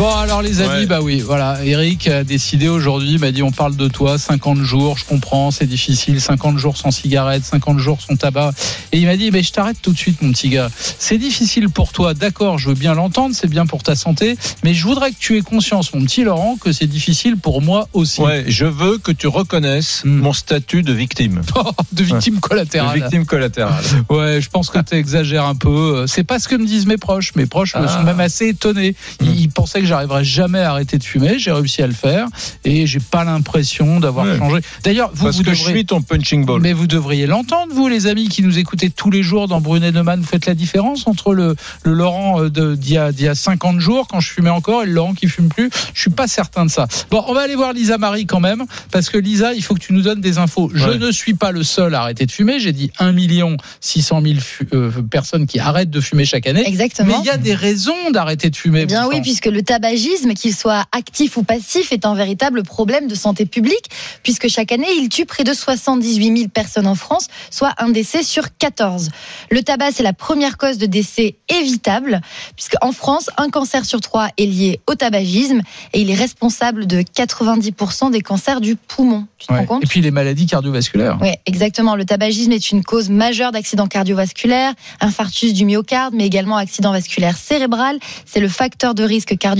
Bon 0.00 0.08
alors 0.14 0.40
les 0.40 0.62
amis, 0.62 0.70
Ouais. 0.70 0.86
bah 0.86 1.00
oui, 1.02 1.20
voilà, 1.20 1.58
Eric 1.62 2.08
a 2.08 2.24
décidé 2.24 2.68
aujourd'hui, 2.68 3.10
il 3.12 3.18
m'a 3.18 3.32
dit 3.32 3.42
on 3.42 3.50
parle 3.50 3.76
de 3.76 3.86
toi, 3.86 4.16
50 4.16 4.62
jours, 4.62 4.96
je 4.96 5.04
comprends, 5.04 5.50
c'est 5.50 5.66
difficile, 5.66 6.22
50 6.22 6.56
jours 6.56 6.78
sans 6.78 6.90
cigarette, 6.90 7.44
50 7.44 7.78
jours 7.78 8.00
sans 8.00 8.16
tabac. 8.16 8.52
Et 8.92 8.98
il 8.98 9.04
m'a 9.04 9.18
dit, 9.18 9.30
mais 9.30 9.42
je 9.42 9.52
t'arrête 9.52 9.76
tout 9.82 9.92
de 9.92 9.98
suite 9.98 10.22
mon 10.22 10.32
petit 10.32 10.48
gars. 10.48 10.70
C'est 10.98 11.18
difficile 11.18 11.68
pour 11.68 11.92
toi, 11.92 12.14
d'accord, 12.14 12.56
je 12.58 12.70
veux 12.70 12.74
bien 12.74 12.94
l'entendre, 12.94 13.34
c'est 13.34 13.46
bien 13.46 13.66
pour 13.66 13.82
ta 13.82 13.94
santé, 13.94 14.38
mais 14.64 14.72
je 14.72 14.84
voudrais 14.86 15.10
que 15.10 15.16
tu 15.18 15.36
aies 15.36 15.42
conscience, 15.42 15.92
mon 15.92 16.02
petit 16.06 16.24
Laurent, 16.24 16.56
que 16.58 16.72
c'est 16.72 16.86
difficile 16.86 17.36
pour 17.36 17.60
moi 17.60 17.86
aussi. 17.92 18.22
Ouais, 18.22 18.46
je 18.48 18.64
veux 18.64 18.96
que 18.96 19.12
tu 19.12 19.26
reconnaisses 19.26 20.00
Hmm. 20.06 20.16
mon 20.20 20.32
statut 20.32 20.82
de 20.82 20.94
victime. 20.94 21.42
de 21.92 22.02
victime 22.04 22.36
De 22.36 22.40
collatérale. 22.40 23.00
victime 23.00 23.26
collatérale. 23.26 23.84
Ouais, 24.08 24.40
je 24.40 24.48
pense 24.48 24.70
que 24.70 24.78
tu 24.78 24.94
exagères 24.94 25.44
un 25.44 25.54
peu. 25.56 26.06
C'est 26.06 26.24
pas 26.24 26.38
ce 26.38 26.48
que 26.48 26.54
me 26.56 26.64
disent 26.64 26.86
mes 26.86 26.96
proches. 26.96 27.34
Mes 27.36 27.44
proches 27.44 27.72
Ah. 27.74 27.86
sont 27.86 28.02
même 28.02 28.20
assez 28.20 28.48
étonnés. 28.48 28.96
Ils, 29.20 29.28
Hmm. 29.28 29.34
ils 29.36 29.50
pensaient 29.50 29.80
que 29.80 29.89
j'arriverais 29.90 30.24
jamais 30.24 30.60
à 30.60 30.70
arrêter 30.70 30.98
de 30.98 31.04
fumer. 31.04 31.38
J'ai 31.38 31.50
réussi 31.52 31.82
à 31.82 31.86
le 31.86 31.92
faire 31.92 32.26
et 32.64 32.86
j'ai 32.86 33.00
pas 33.00 33.24
l'impression 33.24 34.00
d'avoir 34.00 34.26
Ouais. 34.26 34.38
changé. 34.38 34.60
D'ailleurs, 34.84 35.10
vous, 35.14 35.24
Parce 35.24 35.36
vous 35.38 35.42
que 35.42 35.52
je 35.54 35.62
suis 35.62 35.84
ton 35.84 36.00
punching 36.02 36.44
ball. 36.46 36.60
Mais 36.60 36.72
vous 36.72 36.86
devriez 36.86 37.26
l'entendre, 37.26 37.72
vous, 37.74 37.88
les 37.88 38.06
amis 38.06 38.28
qui 38.28 38.42
nous 38.42 38.58
écoutez 38.58 38.90
tous 38.90 39.10
les 39.10 39.22
jours 39.22 39.48
dans 39.48 39.60
Brunet 39.60 39.90
Neumann. 39.92 40.20
Vous 40.20 40.26
faites 40.26 40.46
la 40.46 40.54
différence 40.54 41.06
entre 41.06 41.34
le, 41.34 41.56
le 41.82 41.92
Laurent 41.92 42.42
euh, 42.42 42.50
de- 42.50 42.74
d'il 42.76 42.92
y, 42.94 42.98
a- 42.98 43.10
y 43.10 43.28
a 43.28 43.34
50 43.34 43.80
jours, 43.80 44.06
quand 44.08 44.20
je 44.20 44.30
fumais 44.30 44.50
encore, 44.50 44.82
et 44.82 44.86
le 44.86 44.92
Laurent 44.92 45.14
qui 45.14 45.26
fume 45.28 45.48
plus. 45.48 45.70
Je 45.94 46.00
suis 46.00 46.10
pas 46.10 46.28
certain 46.28 46.64
de 46.66 46.70
ça. 46.70 46.86
Bon, 47.10 47.24
on 47.26 47.34
va 47.34 47.40
aller 47.40 47.56
voir 47.56 47.72
Lisa 47.72 47.98
Marie 47.98 48.26
quand 48.26 48.40
même, 48.40 48.64
parce 48.92 49.08
que 49.10 49.18
Lisa, 49.18 49.52
il 49.54 49.62
faut 49.62 49.74
que 49.74 49.80
tu 49.80 49.92
nous 49.92 50.02
donnes 50.02 50.20
des 50.20 50.38
infos. 50.38 50.70
Je 50.74 50.88
Ouais. 50.88 50.98
ne 50.98 51.10
suis 51.10 51.34
pas 51.34 51.50
le 51.50 51.62
seul 51.64 51.94
à 51.94 52.02
arrêter 52.02 52.26
de 52.26 52.30
fumer. 52.32 52.60
J'ai 52.60 52.72
dit 52.72 52.90
1 52.98 53.12
million 53.12 53.56
600 53.80 54.20
000 54.22 54.34
fu- 54.40 54.68
euh, 54.72 54.90
personnes 55.10 55.46
qui 55.46 55.58
arrêtent 55.58 55.90
de 55.90 56.00
fumer 56.00 56.24
chaque 56.24 56.46
année. 56.46 56.62
Mais 56.62 56.68
Exactement. 56.68 57.20
il 57.22 57.26
y 57.26 57.30
a 57.30 57.36
des 57.36 57.54
raisons 57.54 58.10
d'arrêter 58.12 58.50
de 58.50 58.56
fumer. 58.56 58.86
Bien 58.86 59.06
oui, 59.08 59.20
puisque 59.22 59.46
le 59.46 59.62
tabagisme, 59.80 60.34
qu'il 60.34 60.54
soit 60.54 60.84
actif 60.92 61.36
ou 61.36 61.42
passif, 61.42 61.92
est 61.92 62.04
un 62.04 62.14
véritable 62.14 62.62
problème 62.62 63.08
de 63.08 63.14
santé 63.14 63.46
publique, 63.46 63.86
puisque 64.22 64.48
chaque 64.48 64.72
année, 64.72 64.86
il 64.98 65.08
tue 65.08 65.24
près 65.24 65.42
de 65.44 65.54
78 65.54 66.36
000 66.36 66.48
personnes 66.48 66.86
en 66.86 66.94
France, 66.94 67.28
soit 67.50 67.72
un 67.78 67.88
décès 67.88 68.22
sur 68.22 68.56
14. 68.58 69.08
Le 69.50 69.62
tabac, 69.62 69.92
c'est 69.92 70.02
la 70.02 70.12
première 70.12 70.58
cause 70.58 70.76
de 70.78 70.86
décès 70.86 71.36
évitable, 71.48 72.20
puisque 72.56 72.74
en 72.82 72.92
France, 72.92 73.30
un 73.38 73.48
cancer 73.48 73.84
sur 73.86 74.00
trois 74.00 74.28
est 74.36 74.44
lié 74.46 74.80
au 74.86 74.94
tabagisme, 74.94 75.62
et 75.94 76.00
il 76.02 76.10
est 76.10 76.14
responsable 76.14 76.86
de 76.86 77.00
90% 77.00 78.10
des 78.10 78.20
cancers 78.20 78.60
du 78.60 78.76
poumon. 78.76 79.26
Tu 79.38 79.46
te 79.46 79.52
Ouais. 79.52 79.60
rends 79.60 79.66
compte? 79.66 79.84
Et 79.84 79.86
puis 79.86 80.00
les 80.02 80.10
maladies 80.10 80.46
cardiovasculaires. 80.46 81.18
oui, 81.22 81.30
exactement. 81.46 81.96
Le 81.96 82.04
tabagisme 82.04 82.52
est 82.52 82.70
une 82.70 82.84
cause 82.84 83.08
majeure 83.08 83.52
d'accidents 83.52 83.86
cardiovasculaires, 83.86 84.74
infarctus 85.00 85.54
du 85.54 85.64
myocarde, 85.64 86.12
mais 86.14 86.26
également 86.26 86.56
accident 86.56 86.92
vasculaire 86.92 87.36
cérébral. 87.38 87.98
C'est 88.26 88.40
le 88.40 88.48
facteur 88.48 88.94
de 88.94 89.04
risque 89.04 89.38
cardiovasculaire 89.38 89.59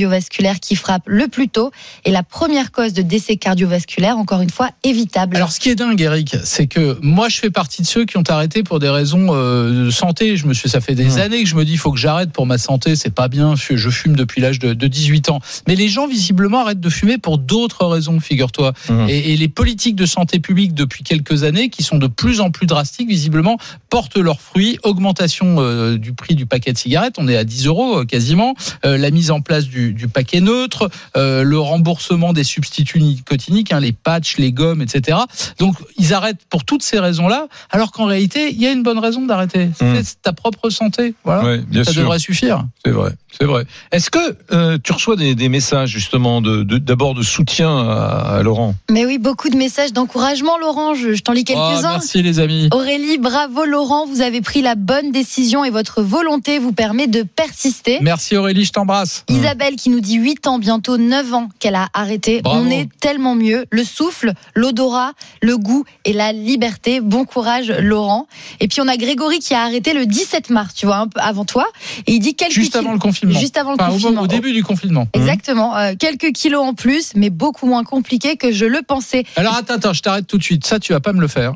qui 0.61 0.76
frappe 0.76 1.02
le 1.07 1.28
plus 1.28 1.49
tôt 1.49 1.71
et 2.04 2.11
la 2.11 2.23
première 2.23 2.73
cause 2.73 2.92
de 2.92 3.02
décès 3.02 3.37
cardiovasculaire, 3.37 4.19
encore 4.19 4.40
une 4.40 4.50
fois, 4.50 4.71
évitable. 4.85 5.37
Alors, 5.37 5.52
ce 5.52 5.61
qui 5.61 5.71
est 5.71 5.75
dingue, 5.75 6.00
Eric, 6.00 6.37
c'est 6.45 6.66
que 6.66 6.99
moi, 7.02 7.28
je 7.28 7.38
fais 7.38 7.50
partie 7.50 7.83
de 7.83 7.87
ceux 7.87 8.04
qui 8.04 8.16
ont 8.16 8.25
arrêté 8.28 8.62
pour 8.62 8.78
des 8.78 8.88
raisons 8.88 9.28
euh, 9.30 9.87
de 9.87 9.90
santé. 9.90 10.37
Je 10.37 10.47
me 10.47 10.54
suis, 10.54 10.69
ça 10.69 10.80
fait 10.80 10.95
des 10.95 11.19
années 11.19 11.42
que 11.42 11.49
je 11.49 11.57
me 11.57 11.64
dis, 11.64 11.73
il 11.73 11.78
faut 11.78 11.92
que 11.92 11.99
j'arrête 11.99 12.33
pour 12.33 12.47
ma 12.47 12.59
santé. 12.59 12.97
C'est 12.97 13.14
pas 13.14 13.28
bien. 13.28 13.54
Je 13.57 13.76
je 13.76 13.90
fume 13.90 14.16
depuis 14.16 14.40
l'âge 14.40 14.59
de, 14.59 14.75
de 14.75 14.87
18 14.87 15.30
ans. 15.30 15.40
Mais 15.66 15.75
les 15.75 15.88
gens, 15.88 16.07
visiblement, 16.07 16.61
arrêtent 16.61 16.80
de 16.80 16.90
fumer 16.90 17.19
pour 17.19 17.38
d'autres 17.38 17.87
raisons, 17.87 18.21
figure-toi. 18.21 18.73
Mmh. 18.88 19.07
Et, 19.09 19.33
et 19.33 19.37
les 19.37 19.49
politiques 19.49 19.97
de 19.97 20.07
santé 20.07 20.40
publique 20.40 20.75
depuis 20.75 21.04
quelques 21.04 21.45
années, 21.45 21.71
qui 21.71 21.83
sont 21.83 21.99
de 21.99 22.07
plus 22.07 22.40
en 22.40 22.50
plus 22.50 22.66
drastiques, 22.66 23.09
visiblement, 23.09 23.59
portent 23.88 24.16
leurs 24.16 24.40
fruits. 24.40 24.78
Augmentation 24.83 25.57
euh, 25.59 25.99
du 25.99 26.12
prix 26.12 26.35
du 26.35 26.47
paquet 26.47 26.73
de 26.73 26.78
cigarettes, 26.78 27.16
on 27.19 27.28
est 27.28 27.37
à 27.37 27.45
10 27.45 27.66
euros 27.66 28.00
euh, 28.00 28.04
quasiment. 28.04 28.54
Euh, 28.84 28.99
la 28.99 29.10
mise 29.10 29.30
en 29.30 29.41
place 29.41 29.67
du, 29.67 29.90
du 29.93 30.09
paquet 30.09 30.41
neutre, 30.41 30.91
euh, 31.17 31.43
le 31.43 31.59
remboursement 31.59 32.33
des 32.33 32.45
substituts 32.45 33.00
nicotiniques, 33.00 33.73
hein, 33.73 33.81
les 33.81 33.93
patchs, 33.93 34.37
les 34.39 34.53
gommes, 34.53 34.83
etc. 34.83 35.19
Donc 35.59 35.76
ils 35.99 36.15
arrêtent 36.15 36.45
pour 36.49 36.65
toutes 36.65 36.83
ces 36.83 36.99
raisons-là, 36.99 37.47
alors 37.71 37.93
qu'en 37.93 38.05
réalité, 38.07 38.50
il 38.50 38.61
y 38.61 38.67
a 38.67 38.73
une 38.73 38.83
bonne 38.83 38.99
raison 38.99 39.26
d'arrêter. 39.26 39.67
Mm. 39.81 40.00
C'est 40.03 40.23
ta 40.23 40.33
propre 40.33 40.71
santé. 40.71 41.15
Voilà. 41.25 41.45
Ouais, 41.45 41.59
bien 41.59 41.85
Ça 41.85 41.93
sûr. 41.93 42.03
devrait 42.03 42.19
suffire. 42.19 42.65
C'est 42.85 42.93
vrai, 42.93 43.13
c'est 43.39 43.45
vrai. 43.47 43.65
Est-ce 43.93 44.11
que 44.11 44.37
euh, 44.53 44.79
tu 44.83 44.93
reçois 44.93 45.17
des, 45.17 45.35
des 45.35 45.49
messages 45.49 45.91
justement 45.91 46.41
de 46.41 46.63
de- 46.63 46.79
d'abord 46.79 47.15
de, 47.15 47.23
soutien 47.23 47.71
à, 47.89 48.37
à 48.39 48.43
Laurent? 48.43 48.75
Mais 48.91 49.05
oui, 49.07 49.19
beaucoup 49.19 49.49
de 49.49 49.57
messages 49.57 49.93
d'encouragement, 49.93 50.59
Laurent. 50.59 50.95
Je, 50.95 51.15
je 51.15 51.23
t'en 51.23 51.33
lis 51.33 51.45
Oh, 51.49 51.53
quelques-uns. 51.55 51.93
merci 51.93 52.23
les 52.23 52.39
amis. 52.39 52.69
Aurélie, 52.73 53.19
bravo 53.19 53.65
Laurent, 53.65 54.07
vous 54.07 54.21
avez 54.21 54.41
pris 54.41 54.63
la 54.63 54.75
bonne 54.75 55.11
décision 55.11 55.65
et 55.65 55.71
votre 55.71 56.03
volonté 56.03 56.59
vous 56.59 56.73
permet 56.73 57.07
de 57.07 57.23
persister. 57.23 57.99
Merci 58.03 58.37
Aurélie, 58.37 58.65
je 58.65 58.73
t'embrasse. 58.73 59.25
Isabelle 59.29 59.76
qui 59.80 59.90
nous 59.90 60.00
dit 60.00 60.14
8 60.16 60.47
ans, 60.47 60.58
bientôt 60.58 60.97
9 60.99 61.34
ans 61.34 61.49
qu'elle 61.58 61.75
a 61.75 61.88
arrêté. 61.95 62.43
Bravo. 62.43 62.60
On 62.66 62.71
est 62.71 62.88
tellement 63.00 63.34
mieux. 63.34 63.64
Le 63.71 63.84
souffle, 63.84 64.32
l'odorat, 64.54 65.12
le 65.43 65.56
goût 65.56 65.84
et 66.04 66.12
la 66.12 66.32
liberté. 66.32 67.00
Bon 67.00 67.25
courage 67.25 67.71
Laurent. 67.71 68.26
Et 68.60 68.69
puis 68.69 68.80
on 68.80 68.88
a 68.88 68.97
Grégory 68.97 69.38
qui 69.38 69.54
a 69.54 69.62
arrêté 69.62 69.93
le 69.95 70.06
17 70.06 70.50
mars, 70.50 70.75
tu 70.75 70.86
vois, 70.86 70.97
un 70.97 71.08
peu 71.08 71.21
avant 71.21 71.45
toi. 71.45 71.66
Et 72.06 72.12
il 72.12 72.21
dit 72.21 72.34
quelques 72.34 72.52
Juste 72.52 72.76
avant 72.76 72.93
le 72.93 72.99
confinement. 72.99 73.38
Juste 73.38 73.56
avant 73.56 73.71
le 73.71 73.76
Enfin, 73.80 73.90
confinement. 73.90 74.23
au 74.23 74.26
début 74.26 74.52
du 74.52 74.62
confinement. 74.62 75.06
Exactement. 75.14 75.76
Euh, 75.76 75.95
quelques 75.99 76.32
kilos 76.32 76.62
en 76.62 76.75
plus, 76.75 77.12
mais 77.14 77.30
beaucoup 77.30 77.66
moins 77.66 77.84
compliqué 77.84 78.36
que 78.36 78.52
je 78.52 78.66
le 78.66 78.82
pensais. 78.82 79.25
Alors 79.36 79.54
attends, 79.54 79.75
attends, 79.75 79.93
je 79.93 80.02
t'arrête 80.02 80.26
tout 80.26 80.38
de 80.38 80.43
suite. 80.43 80.66
Ça, 80.66 80.78
tu 80.78 80.93
vas 80.93 81.00
pas 81.00 81.12
me 81.12 81.21
le 81.21 81.28
faire. 81.28 81.54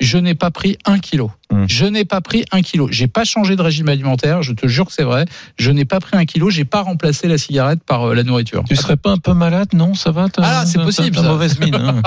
Je 0.00 0.18
n'ai 0.18 0.34
pas 0.34 0.50
pris 0.50 0.78
un 0.84 0.98
kilo. 0.98 1.30
Mm. 1.50 1.64
Je 1.68 1.86
n'ai 1.86 2.04
pas 2.04 2.20
pris 2.20 2.44
un 2.52 2.62
kilo. 2.62 2.88
J'ai 2.90 3.06
pas 3.06 3.24
changé 3.24 3.56
de 3.56 3.62
régime 3.62 3.88
alimentaire. 3.88 4.42
Je 4.42 4.52
te 4.52 4.66
jure 4.66 4.86
que 4.86 4.92
c'est 4.92 5.04
vrai. 5.04 5.24
Je 5.58 5.70
n'ai 5.70 5.84
pas 5.84 6.00
pris 6.00 6.16
un 6.16 6.24
kilo. 6.24 6.50
J'ai 6.50 6.64
pas 6.64 6.82
remplacé 6.82 7.28
la 7.28 7.38
cigarette 7.38 7.80
par 7.84 8.08
euh, 8.08 8.14
la 8.14 8.22
nourriture. 8.22 8.64
Tu 8.68 8.76
serais 8.76 8.96
pas 8.96 9.10
un 9.10 9.18
peu 9.18 9.32
malade 9.32 9.68
Non, 9.72 9.94
ça 9.94 10.10
va 10.10 10.26
Ah, 10.38 10.64
c'est 10.66 10.82
possible, 10.82 11.16
t'as 11.16 11.22
ça. 11.22 11.28
mauvaise 11.28 11.58
mine. 11.60 11.74
hein. 11.74 12.02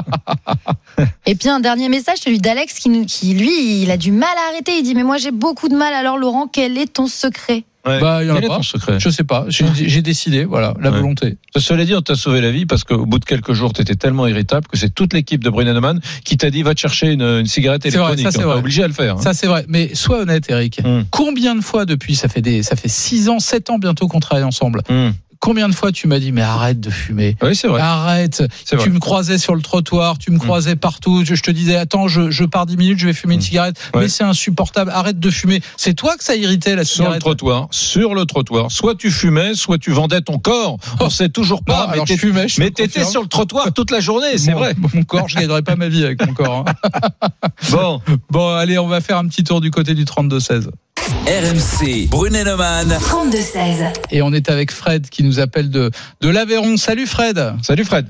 Et 1.25 1.35
puis 1.35 1.49
un 1.49 1.59
dernier 1.59 1.89
message, 1.89 2.17
celui 2.23 2.39
d'Alex 2.39 2.79
qui, 2.79 3.05
qui, 3.05 3.33
lui, 3.33 3.81
il 3.83 3.91
a 3.91 3.97
du 3.97 4.11
mal 4.11 4.29
à 4.45 4.49
arrêter. 4.51 4.77
Il 4.77 4.83
dit, 4.83 4.95
mais 4.95 5.03
moi 5.03 5.17
j'ai 5.17 5.31
beaucoup 5.31 5.69
de 5.69 5.75
mal. 5.75 5.93
Alors 5.93 6.17
Laurent, 6.17 6.47
quel 6.47 6.77
est 6.77 6.93
ton 6.93 7.07
secret? 7.07 7.63
Ouais. 7.89 7.99
Bah, 7.99 8.23
il 8.23 8.27
y 8.27 8.31
en 8.31 8.35
a 8.35 8.37
Quel 8.37 8.45
est 8.45 8.47
pas. 8.47 8.55
ton 8.57 8.63
secret? 8.63 8.99
Je 8.99 9.09
sais 9.09 9.23
pas. 9.23 9.45
J'ai 9.49 9.65
j'ai 9.75 10.01
décidé. 10.01 10.45
Voilà, 10.45 10.73
la 10.79 10.91
Ouais. 10.91 10.97
volonté. 10.97 11.37
Cela 11.57 11.85
dit, 11.85 11.93
on 11.95 12.01
t'a 12.01 12.15
sauvé 12.15 12.41
la 12.41 12.51
vie 12.51 12.65
parce 12.65 12.83
qu'au 12.83 13.05
bout 13.05 13.19
de 13.19 13.25
quelques 13.25 13.53
jours, 13.53 13.73
tu 13.73 13.81
étais 13.81 13.95
tellement 13.95 14.27
irritable 14.27 14.67
que 14.67 14.77
c'est 14.77 14.93
toute 14.93 15.13
l'équipe 15.13 15.43
de 15.43 15.49
Brunet 15.49 15.73
Neumann 15.73 15.99
qui 16.23 16.37
t'a 16.37 16.49
dit 16.49 16.61
va 16.63 16.73
te 16.75 16.79
chercher 16.79 17.11
une, 17.11 17.21
une 17.23 17.45
cigarette 17.45 17.81
C'est 17.83 17.89
vrai, 17.91 18.13
électronique. 18.13 18.25
ça, 18.25 18.31
c'est 18.31 18.37
On 18.37 18.41
t'a 18.41 18.47
vrai. 18.47 18.59
obligé 18.59 18.83
à 18.83 18.87
le 18.87 18.93
faire. 18.93 19.15
hein. 19.17 19.21
Ça, 19.21 19.33
c'est 19.33 19.47
vrai. 19.47 19.65
Mais 19.67 19.93
sois 19.95 20.19
honnête, 20.21 20.45
Eric. 20.49 20.81
Mm. 20.83 21.01
Combien 21.11 21.55
de 21.55 21.61
fois 21.61 21.85
depuis, 21.85 22.15
ça 22.15 22.27
fait 22.27 22.41
des, 22.41 22.63
ça 22.63 22.75
fait 22.75 22.87
6 22.89 23.29
ans, 23.29 23.39
7 23.39 23.69
ans 23.69 23.79
bientôt 23.79 24.07
qu'on 24.07 24.19
travaille 24.19 24.43
ensemble. 24.45 24.81
Hum. 24.89 25.13
Combien 25.41 25.69
de 25.69 25.73
fois 25.73 25.93
tu 25.93 26.07
m'as 26.07 26.19
dit, 26.19 26.33
mais 26.33 26.41
arrête 26.41 26.81
de 26.81 26.89
fumer. 26.89 27.37
Oui, 27.41 27.55
c'est 27.55 27.69
vrai. 27.69 27.79
Arrête. 27.81 28.43
Vrai. 28.73 28.83
Tu 28.83 28.89
me 28.89 28.99
croisais 28.99 29.37
sur 29.37 29.55
le 29.55 29.61
trottoir, 29.61 30.17
tu 30.17 30.31
me 30.31 30.37
croisais 30.37 30.75
partout. 30.75 31.23
Je, 31.23 31.33
je 31.33 31.41
te 31.41 31.49
disais, 31.49 31.77
attends, 31.77 32.09
je, 32.09 32.29
je 32.29 32.43
pars 32.43 32.65
10 32.65 32.75
minutes, 32.75 32.99
je 32.99 33.05
vais 33.07 33.13
fumer 33.13 33.35
une 33.35 33.39
Mm. 33.39 33.43
cigarette. 33.43 33.77
Ouais. 33.93 34.01
Mais 34.01 34.09
c'est 34.09 34.25
insupportable. 34.25 34.91
Arrête 34.93 35.17
de 35.17 35.29
fumer. 35.29 35.61
C'est 35.77 35.93
toi 35.93 36.17
que 36.17 36.25
ça 36.25 36.35
irritait 36.35 36.75
la 36.75 36.83
Sur 36.83 37.03
le 37.03 37.05
cigarette. 37.05 37.21
trottoir, 37.21 37.67
sur 37.71 38.15
le 38.15 38.25
trottoir. 38.25 38.69
Soit 38.69 38.95
tu 38.95 39.11
fumais, 39.11 39.53
soit 39.55 39.77
tu 39.77 39.91
vendais 39.91 40.19
ton 40.19 40.39
corps. 40.39 40.77
On 40.99 41.09
sait 41.09 41.29
toujours 41.29 41.61
Non, 41.67 41.73
pas. 41.73 41.93
mais 41.95 42.03
t'es- 42.03 42.17
fumais. 42.17 42.49
je 42.49 42.59
mais 42.59 42.71
t'étais 42.71 43.05
sur 43.05 43.21
le 43.21 43.27
trottoir 43.29 43.71
toute 43.73 43.91
la 43.91 44.01
journée, 44.01 44.37
c'est 44.37 44.51
vrai. 44.51 44.75
Mon 44.93 45.03
corps, 45.03 45.29
je 45.29 45.37
gagnerais 45.37 45.61
pas 45.61 45.77
ma 45.77 45.87
vie 45.87 46.03
avec 46.03 46.25
mon 46.25 46.33
corps. 46.33 46.65
hein. 46.67 46.89
Bon, 47.71 48.01
Bon, 48.29 48.49
allez, 48.55 48.77
on 48.77 48.87
va 48.87 48.99
faire 48.99 49.17
un 49.17 49.27
petit 49.27 49.43
tour 49.45 49.61
du 49.61 49.71
côté 49.71 49.93
du 49.93 50.03
32-16. 50.03 50.69
RMC, 51.09 52.07
Brunet 52.09 52.43
Neumann. 52.43 52.87
32-16. 52.87 53.93
Et 54.11 54.21
on 54.21 54.31
est 54.31 54.49
avec 54.49 54.71
Fred 54.71 55.09
qui 55.09 55.23
nous 55.23 55.39
appelle 55.39 55.69
de, 55.69 55.89
de 56.21 56.29
l'Aveyron. 56.29 56.77
Salut 56.77 57.07
Fred. 57.07 57.55
salut 57.63 57.83
Fred. 57.83 58.07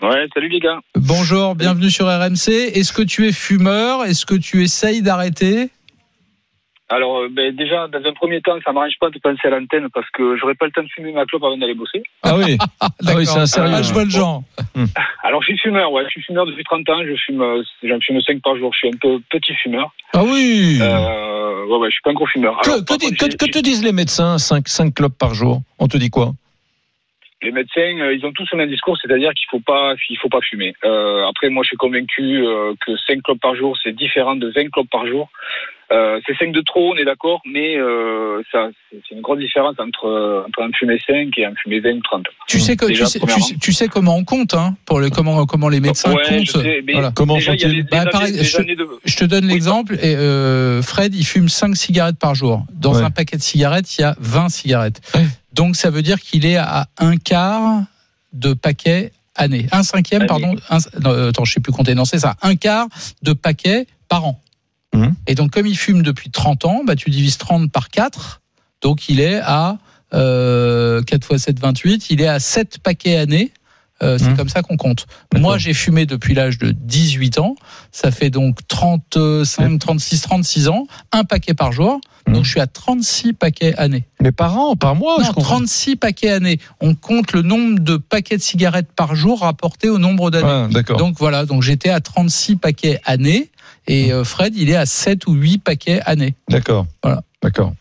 Ouais, 0.00 0.26
salut 0.32 0.48
les 0.48 0.60
gars. 0.60 0.78
Bonjour, 0.94 1.54
bienvenue 1.54 1.90
sur 1.90 2.06
RMC. 2.06 2.48
Est-ce 2.48 2.92
que 2.92 3.02
tu 3.02 3.28
es 3.28 3.32
fumeur? 3.32 4.04
Est-ce 4.04 4.24
que 4.24 4.34
tu 4.34 4.62
essayes 4.62 5.02
d'arrêter? 5.02 5.68
Alors, 6.92 7.18
euh, 7.20 7.28
ben, 7.30 7.54
déjà, 7.54 7.86
dans 7.86 8.04
un 8.04 8.12
premier 8.12 8.40
temps, 8.40 8.58
ça 8.64 8.72
m'arrange 8.72 8.94
pas 8.98 9.10
de 9.10 9.18
penser 9.20 9.46
à 9.46 9.50
l'antenne 9.50 9.88
parce 9.94 10.10
que 10.10 10.36
j'aurais 10.36 10.56
pas 10.56 10.66
le 10.66 10.72
temps 10.72 10.82
de 10.82 10.88
fumer 10.88 11.12
ma 11.12 11.24
clope 11.24 11.44
avant 11.44 11.56
d'aller 11.56 11.74
bosser. 11.74 12.02
Ah 12.22 12.36
oui. 12.36 12.58
Ah, 12.80 13.12
oui, 13.16 13.24
c'est 13.26 13.38
un 13.38 13.46
sérieux. 13.46 13.72
Ah, 13.76 13.82
je 13.82 13.92
vois 13.92 14.04
le 14.04 14.10
genre. 14.10 14.42
Alors, 15.22 15.40
je 15.42 15.46
suis 15.46 15.58
fumeur, 15.58 15.90
ouais. 15.92 16.02
Je 16.04 16.10
suis 16.10 16.22
fumeur 16.22 16.46
depuis 16.46 16.64
30 16.64 16.88
ans. 16.90 17.02
Je 17.04 17.14
fume, 17.16 17.40
euh, 17.42 17.62
j'en 17.82 17.98
fume 18.00 18.20
5 18.20 18.42
par 18.42 18.56
jour. 18.56 18.72
Je 18.74 18.78
suis 18.78 18.88
un 18.88 18.98
peu 19.00 19.18
petit 19.30 19.54
fumeur. 19.54 19.90
Ah 20.12 20.22
oui. 20.24 20.78
Euh, 20.80 21.64
ouais, 21.66 21.76
ouais, 21.78 21.88
je 21.88 21.92
suis 21.94 22.02
pas 22.02 22.10
un 22.10 22.14
gros 22.14 22.26
fumeur. 22.26 22.52
Alors, 22.62 22.78
Que, 22.80 22.84
par 22.84 22.96
que, 22.98 23.00
di- 23.02 23.06
contre, 23.16 23.18
que- 23.18 23.30
j'ai- 23.30 23.36
que 23.52 23.58
te 23.58 23.62
disent 23.62 23.84
les 23.84 23.92
médecins 23.92 24.38
5, 24.38 24.66
5 24.68 24.94
clopes 24.94 25.16
par 25.18 25.34
jour? 25.34 25.60
On 25.78 25.86
te 25.88 25.96
dit 25.96 26.10
quoi? 26.10 26.32
Les 27.42 27.52
médecins, 27.52 27.98
euh, 28.00 28.14
ils 28.14 28.24
ont 28.26 28.32
tous 28.32 28.46
le 28.52 28.58
même 28.58 28.68
discours, 28.68 28.98
c'est-à-dire 29.00 29.32
qu'il 29.34 29.46
faut 29.50 29.60
pas, 29.60 29.94
il 30.10 30.18
faut 30.18 30.28
pas 30.28 30.40
fumer. 30.42 30.74
Euh, 30.84 31.26
après, 31.26 31.48
moi, 31.48 31.62
je 31.62 31.68
suis 31.68 31.76
convaincu 31.78 32.44
euh, 32.46 32.74
que 32.84 32.92
5 33.06 33.22
clopes 33.22 33.40
par 33.40 33.54
jour, 33.54 33.76
c'est 33.82 33.92
différent 33.96 34.36
de 34.36 34.50
20 34.54 34.68
clopes 34.70 34.90
par 34.90 35.06
jour. 35.06 35.30
Euh, 35.92 36.20
c'est 36.26 36.36
5 36.38 36.52
de 36.52 36.60
trop, 36.60 36.92
on 36.92 36.96
est 36.96 37.04
d'accord, 37.04 37.40
mais 37.44 37.76
euh, 37.76 38.40
ça, 38.52 38.68
c'est 38.92 39.14
une 39.14 39.22
grosse 39.22 39.40
différence 39.40 39.74
entre, 39.80 40.06
euh, 40.06 40.44
entre 40.46 40.62
un 40.62 40.70
fumer 40.72 41.00
5 41.04 41.36
et 41.36 41.44
un 41.44 41.52
fumer 41.60 41.80
20 41.80 41.94
ou 41.96 42.00
30. 42.02 42.26
Tu 42.46 42.60
sais 42.60 42.76
que 42.76 42.86
Déjà, 42.86 43.06
tu 43.06 43.10
sais, 43.10 43.18
tu 43.18 43.26
premièrement. 43.26 43.44
sais- 43.46 43.56
tu 43.60 43.72
sais 43.72 43.88
comment 43.88 44.16
on 44.16 44.22
compte 44.24 44.54
hein, 44.54 44.76
pour 44.86 45.00
le 45.00 45.10
comment 45.10 45.44
comment 45.46 45.68
les 45.68 45.80
médecins 45.80 46.12
ouais, 46.14 46.22
je 46.44 46.52
comptent. 46.52 46.62
sais, 46.64 46.82
mais 46.86 46.92
Voilà. 46.92 47.10
Comment 47.12 47.40
font-ils 47.40 47.82
Bah, 47.90 48.04
je- 48.12 48.62
de... 48.74 48.88
Je 49.04 49.16
te 49.16 49.24
donne 49.24 49.46
Oui, 49.46 49.50
l'exemple. 49.52 49.94
Et 50.00 50.14
euh, 50.16 50.80
Fred, 50.82 51.12
il 51.14 51.24
fume 51.24 51.48
5 51.48 51.74
cigarettes 51.74 52.18
par 52.18 52.34
jour. 52.36 52.64
Dans 52.72 52.94
Ouais. 52.94 53.02
un 53.02 53.10
paquet 53.10 53.36
de 53.36 53.42
cigarettes, 53.42 53.98
il 53.98 54.02
y 54.02 54.04
a 54.04 54.14
20 54.20 54.48
cigarettes. 54.48 55.00
Ouais. 55.16 55.24
Donc 55.54 55.74
ça 55.74 55.90
veut 55.90 56.02
dire 56.02 56.20
qu'il 56.20 56.46
est 56.46 56.56
à 56.56 56.86
un 56.98 57.16
quart 57.16 57.82
de 58.32 58.52
paquet 58.54 59.10
année. 59.34 59.66
Un 59.72 59.82
cinquième, 59.82 60.20
Année. 60.22 60.28
pardon. 60.28 60.54
Un, 60.70 60.78
non, 61.02 61.28
attends, 61.28 61.44
je 61.44 61.52
sais 61.52 61.60
plus 61.60 61.72
compter. 61.72 61.94
Non, 61.96 62.04
c'est 62.04 62.18
ça. 62.20 62.36
Un 62.42 62.54
quart 62.54 62.86
de 63.22 63.32
paquet 63.32 63.86
par 64.08 64.24
an. 64.24 64.40
Mhm. 64.94 65.14
Et 65.26 65.34
donc 65.34 65.50
comme 65.52 65.66
il 65.66 65.76
fume 65.76 66.02
depuis 66.02 66.30
30 66.30 66.64
ans, 66.64 66.82
bah, 66.86 66.96
tu 66.96 67.10
divises 67.10 67.38
30 67.38 67.70
par 67.70 67.88
4. 67.90 68.40
Donc 68.82 69.08
il 69.08 69.20
est 69.20 69.40
à 69.42 69.78
euh, 70.12 71.02
4 71.02 71.34
x 71.34 71.42
7, 71.44 71.60
28. 71.60 72.10
Il 72.10 72.20
est 72.20 72.26
à 72.28 72.40
7 72.40 72.78
paquets 72.82 73.16
année. 73.16 73.52
Euh, 74.02 74.16
c'est 74.16 74.30
Mhm. 74.30 74.36
comme 74.38 74.48
ça 74.48 74.62
qu'on 74.62 74.78
compte. 74.78 75.06
Moi, 75.36 75.58
j'ai 75.58 75.74
fumé 75.74 76.06
depuis 76.06 76.32
l'âge 76.32 76.56
de 76.56 76.70
18 76.72 77.38
ans. 77.38 77.54
Ça 77.92 78.10
fait 78.10 78.30
donc 78.30 78.56
35, 78.66 79.78
36, 79.78 80.22
36 80.22 80.68
ans. 80.68 80.86
Un 81.12 81.24
paquet 81.24 81.52
par 81.52 81.70
jour. 81.70 82.00
Mhm. 82.26 82.32
Donc, 82.34 82.44
je 82.46 82.50
suis 82.50 82.60
à 82.60 82.66
36 82.66 83.34
paquets 83.34 83.74
année. 83.76 84.04
Mais 84.22 84.32
par 84.32 84.58
an, 84.58 84.74
par 84.74 84.94
mois 84.96 85.18
non, 85.18 85.24
je 85.24 85.32
comprends. 85.32 85.56
36 85.56 85.96
paquets 85.96 86.30
année. 86.30 86.58
On 86.80 86.94
compte 86.94 87.32
le 87.32 87.42
nombre 87.42 87.78
de 87.80 87.98
paquets 87.98 88.38
de 88.38 88.42
cigarettes 88.42 88.90
par 88.96 89.14
jour 89.14 89.40
rapporté 89.40 89.90
au 89.90 89.98
nombre 89.98 90.30
d'années. 90.30 90.68
Ah. 90.74 90.94
Donc 90.94 91.16
voilà, 91.18 91.44
donc 91.44 91.62
j'étais 91.62 91.90
à 91.90 92.00
36 92.00 92.56
paquets 92.56 93.00
année 93.04 93.50
et 93.90 94.12
euh, 94.12 94.22
Fred, 94.22 94.54
il 94.56 94.70
est 94.70 94.76
à 94.76 94.86
7 94.86 95.26
ou 95.26 95.34
8 95.34 95.64
paquets 95.64 96.00
année. 96.06 96.34
D'accord. 96.48 96.86
Voilà. 97.02 97.22
D'accord. 97.42 97.72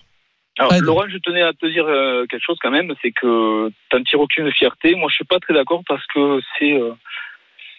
Alors, 0.57 0.71
Fred. 0.71 0.83
Laurent, 0.83 1.07
je 1.07 1.17
tenais 1.19 1.43
à 1.43 1.53
te 1.53 1.67
dire 1.67 1.85
euh, 1.85 2.25
quelque 2.25 2.43
chose 2.43 2.57
quand 2.61 2.71
même, 2.71 2.93
c'est 3.01 3.11
que 3.11 3.69
t'en 3.89 4.01
tires 4.03 4.19
aucune 4.19 4.51
fierté. 4.51 4.95
Moi, 4.95 5.07
je 5.09 5.15
suis 5.15 5.25
pas 5.25 5.39
très 5.39 5.53
d'accord 5.53 5.83
parce 5.87 6.05
que 6.07 6.41
c'est 6.57 6.73
euh, 6.73 6.93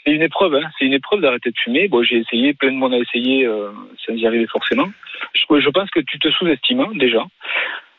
c'est 0.05 0.13
une 0.13 0.23
épreuve. 0.23 0.55
Hein. 0.55 0.71
C'est 0.79 0.85
une 0.87 0.93
épreuve 0.93 1.21
d'arrêter 1.21 1.51
de 1.51 1.59
fumer. 1.59 1.89
Bon, 1.89 2.03
j'ai 2.05 2.19
essayé, 2.19 2.55
plein 2.55 2.71
de 2.71 2.77
monde 2.77 2.95
a 2.95 2.99
essayé, 2.99 3.47
euh, 3.47 3.71
sans 4.07 4.15
y 4.15 4.27
arriver 4.27 4.47
forcément. 4.47 4.89
Je, 5.35 5.61
je 5.61 5.69
pense 5.69 5.91
que 5.91 6.01
tu 6.01 6.19
te 6.19 6.31
sous-estimes 6.31 6.81
hein, 6.81 6.93
déjà. 6.95 7.27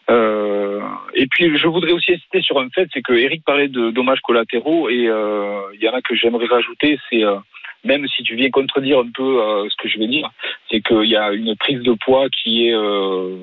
Euh, 0.10 0.82
et 1.14 1.28
puis, 1.28 1.58
je 1.58 1.68
voudrais 1.68 1.92
aussi 1.92 2.14
insister 2.14 2.42
sur 2.42 2.60
un 2.60 2.70
fait, 2.70 2.88
c'est 2.94 3.02
que 3.02 3.14
Eric 3.14 3.44
parlait 3.46 3.68
de 3.68 3.92
dommages 3.92 4.22
collatéraux 4.22 4.90
et 4.90 5.08
euh, 5.08 5.62
il 5.74 5.82
y 5.82 5.90
en 5.90 5.94
a 5.94 6.02
que 6.02 6.16
j'aimerais 6.16 6.48
rajouter, 6.48 7.00
c'est 7.10 7.24
euh, 7.24 7.36
même 7.84 8.08
si 8.16 8.24
tu 8.24 8.36
viens 8.36 8.50
contredire 8.50 9.00
un 9.00 9.10
peu 9.14 9.42
euh, 9.42 9.68
ce 9.70 9.76
que 9.82 9.90
je 9.90 9.98
vais 10.00 10.08
dire, 10.08 10.30
c'est 10.70 10.82
qu'il 10.82 11.06
y 11.06 11.16
a 11.16 11.32
une 11.32 11.56
prise 11.56 11.82
de 11.82 11.94
poids 11.94 12.28
qui 12.30 12.68
est 12.68 12.74
euh, 12.74 13.38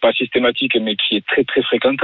pas 0.00 0.12
systématique, 0.12 0.76
mais 0.80 0.96
qui 0.96 1.16
est 1.16 1.26
très 1.26 1.44
très 1.44 1.62
fréquente. 1.62 2.00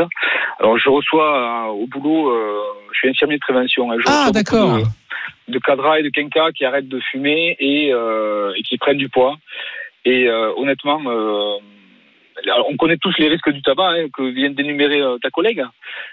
Alors 0.61 0.79
je 0.79 0.89
reçois 0.89 1.69
euh, 1.69 1.73
au 1.73 1.87
boulot, 1.87 2.31
euh, 2.31 2.61
je 2.93 2.99
suis 2.99 3.09
infirmier 3.09 3.37
de 3.37 3.41
prévention. 3.41 3.91
hein, 3.91 3.97
je 3.99 4.05
Ah, 4.09 4.31
d'accord. 4.33 4.79
De, 4.79 5.53
de 5.55 5.59
cadras 5.59 5.99
et 5.99 6.03
de 6.03 6.11
quinca 6.11 6.51
qui 6.53 6.65
arrêtent 6.65 6.89
de 6.89 7.01
fumer 7.01 7.57
et, 7.59 7.93
euh, 7.93 8.53
et 8.57 8.63
qui 8.63 8.77
prennent 8.79 8.99
du 8.99 9.09
poids. 9.09 9.37
Et 10.05 10.29
euh, 10.29 10.53
honnêtement, 10.57 11.01
euh, 11.07 11.59
alors, 12.45 12.67
on 12.71 12.77
connaît 12.77 12.97
tous 12.99 13.13
les 13.19 13.29
risques 13.29 13.51
du 13.51 13.63
tabac 13.63 13.91
hein, 13.93 14.07
que 14.13 14.23
vient 14.33 14.51
d'énumérer 14.51 15.01
euh, 15.01 15.17
ta 15.23 15.31
collègue. 15.31 15.63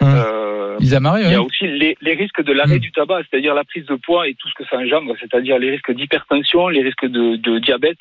Hum. 0.02 0.08
Euh, 0.16 0.78
il 0.80 0.88
y 0.90 0.96
a 1.36 1.42
aussi 1.42 1.68
les, 1.68 1.96
les 2.02 2.14
risques 2.16 2.44
de 2.44 2.52
l'arrêt 2.52 2.78
Mm. 2.78 2.80
du 2.80 2.92
tabac, 2.92 3.22
c'est-à-dire 3.30 3.54
la 3.54 3.64
prise 3.64 3.86
de 3.86 3.96
poids 3.96 4.28
et 4.28 4.34
tout 4.34 4.50
ce 4.50 4.54
que 4.56 4.68
ça 4.70 4.78
engendre, 4.78 5.14
c'est-à-dire 5.20 5.60
les 5.60 5.70
risques 5.72 5.92
d'hypertension, 5.94 6.68
les 6.68 6.82
risques 6.82 7.06
de, 7.06 7.36
de 7.36 7.60
diabète, 7.60 8.00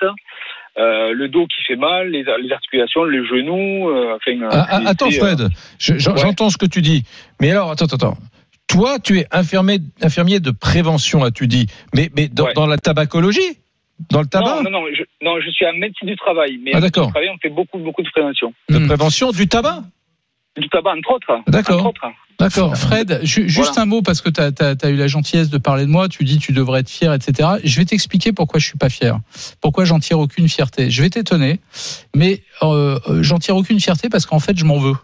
euh, 0.79 1.13
le 1.13 1.29
dos 1.29 1.47
qui 1.47 1.63
fait 1.65 1.77
mal, 1.77 2.09
les, 2.09 2.23
les 2.43 2.53
articulations, 2.53 3.05
les 3.05 3.25
genoux. 3.27 3.91
euh, 3.91 4.17
enfin, 4.17 4.39
Ah, 4.51 4.67
ah, 4.71 4.81
attends, 4.87 5.11
Fred, 5.11 5.49
je- 5.79 5.99
j'en- 5.99 6.13
ouais. 6.13 6.19
j'entends 6.21 6.49
ce 6.51 6.57
que 6.57 6.67
tu 6.67 6.81
dis. 6.81 7.03
Mais 7.41 7.51
alors, 7.51 7.71
attends, 7.71 7.85
attends, 7.85 7.97
attends. 7.97 8.17
Toi, 8.69 8.99
tu 8.99 9.19
es 9.19 9.27
infirmier, 9.33 9.79
infirmier 10.01 10.41
de 10.41 10.51
prévention, 10.51 11.23
as-tu 11.25 11.47
dit. 11.47 11.67
Mais, 11.95 12.09
mais 12.17 12.29
dans, 12.29 12.47
Ouais. 12.47 12.53
dans 12.55 12.67
la 12.67 12.79
tabacologie 12.79 13.59
Dans 14.11 14.21
le 14.21 14.27
tabac 14.27 14.57
non, 14.57 14.63
non, 14.65 14.71
non, 14.71 14.85
je, 14.95 15.03
non, 15.25 15.41
je 15.41 15.51
suis 15.51 15.67
en 15.67 15.73
médecine 15.75 16.09
du 16.09 16.17
travail, 16.17 16.59
mais 16.63 16.73
Ah, 16.75 16.81
d'accord. 16.81 17.11
travail, 17.11 17.31
on 17.35 17.39
fait 17.39 17.51
beaucoup, 17.51 17.79
beaucoup 17.79 18.03
de 18.03 18.11
prévention. 18.11 18.53
De 18.69 18.79
prévention 18.87 19.31
du 19.31 19.47
tabac 19.49 19.83
Du 20.57 20.69
tabac, 20.69 20.93
entre 20.97 21.13
autres. 21.13 21.43
D'accord. 21.49 21.87
Entre 21.87 21.89
autres. 21.89 22.07
D'accord. 22.39 22.77
Fred, 22.77 23.21
ju- 23.23 23.49
juste 23.49 23.79
un 23.79 23.85
mot 23.85 24.03
parce 24.03 24.21
que 24.21 24.29
tu 24.29 24.41
as, 24.41 24.91
eu 24.91 24.97
la 24.97 25.07
gentillesse 25.07 25.49
de 25.51 25.59
parler 25.59 25.85
de 25.85 25.91
moi, 25.91 26.09
tu 26.09 26.25
dis 26.25 26.39
tu 26.39 26.53
devrais 26.53 26.81
être 26.81 26.91
fier, 26.91 27.13
etc. 27.13 27.51
Je 27.63 27.77
vais 27.79 27.85
t'expliquer 27.85 28.33
pourquoi 28.33 28.59
je 28.59 28.67
suis 28.67 28.79
pas 28.79 28.89
fier, 28.89 29.19
pourquoi 29.61 29.85
j'en 29.85 30.01
tire 30.01 30.19
aucune 30.19 30.49
fierté. 30.49 30.91
Je 30.91 31.03
vais 31.03 31.11
t'étonner, 31.11 31.61
mais 32.17 32.43
euh, 32.63 32.99
j'en 33.21 33.39
tire 33.39 33.57
aucune 33.57 33.79
fierté 33.79 34.09
parce 34.09 34.27
qu'en 34.27 34.41
fait 34.41 34.59
je 34.59 34.65
m'en 34.65 34.79
veux. 34.79 34.95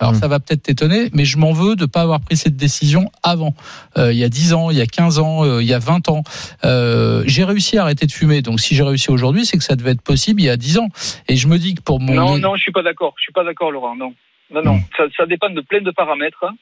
Alors 0.00 0.12
Hmm. 0.12 0.16
ça 0.16 0.28
va 0.28 0.40
peut-être 0.40 0.62
t'étonner, 0.62 1.08
mais 1.12 1.24
je 1.24 1.38
m'en 1.38 1.52
veux 1.52 1.76
de 1.76 1.86
pas 1.86 2.00
avoir 2.00 2.20
pris 2.20 2.36
cette 2.36 2.56
décision 2.56 3.10
avant. 3.22 3.54
Euh, 3.96 4.12
il 4.12 4.18
y 4.18 4.24
a 4.24 4.28
10 4.28 4.52
ans, 4.52 4.70
il 4.70 4.76
y 4.76 4.80
a 4.82 4.86
15 4.86 5.20
ans, 5.20 5.44
euh, 5.44 5.62
il 5.62 5.68
y 5.68 5.72
a 5.72 5.78
20 5.78 6.08
ans. 6.08 6.22
Euh, 6.64 7.22
j'ai 7.26 7.44
réussi 7.44 7.78
à 7.78 7.82
arrêter 7.82 8.06
de 8.06 8.12
fumer, 8.12 8.42
donc 8.42 8.58
si 8.60 8.74
j'ai 8.74 8.82
réussi 8.82 9.10
aujourd'hui, 9.10 9.46
c'est 9.46 9.56
que 9.56 9.62
ça 9.62 9.76
devait 9.76 9.92
être 9.92 10.02
possible 10.02 10.40
il 10.42 10.46
y 10.46 10.50
a 10.50 10.56
10 10.56 10.78
ans. 10.78 10.88
Et 11.28 11.36
je 11.36 11.46
me 11.46 11.58
dis 11.58 11.74
que 11.74 11.82
pour 11.82 12.00
mon... 12.00 12.12
Non, 12.12 12.38
non, 12.38 12.56
je 12.56 12.62
suis 12.62 12.72
pas 12.72 12.82
d'accord. 12.82 13.14
Je 13.18 13.22
suis 13.22 13.32
pas 13.32 13.44
d'accord, 13.44 13.70
Laurent. 13.70 13.94
Non, 13.94 14.12
non, 14.50 14.62
non. 14.62 14.74
Mm. 14.74 14.84
Ça, 14.96 15.04
ça 15.16 15.26
dépend 15.26 15.50
de 15.50 15.60
plein 15.60 15.80
de 15.80 15.90
paramètres. 15.92 16.42
hein. 16.42 16.54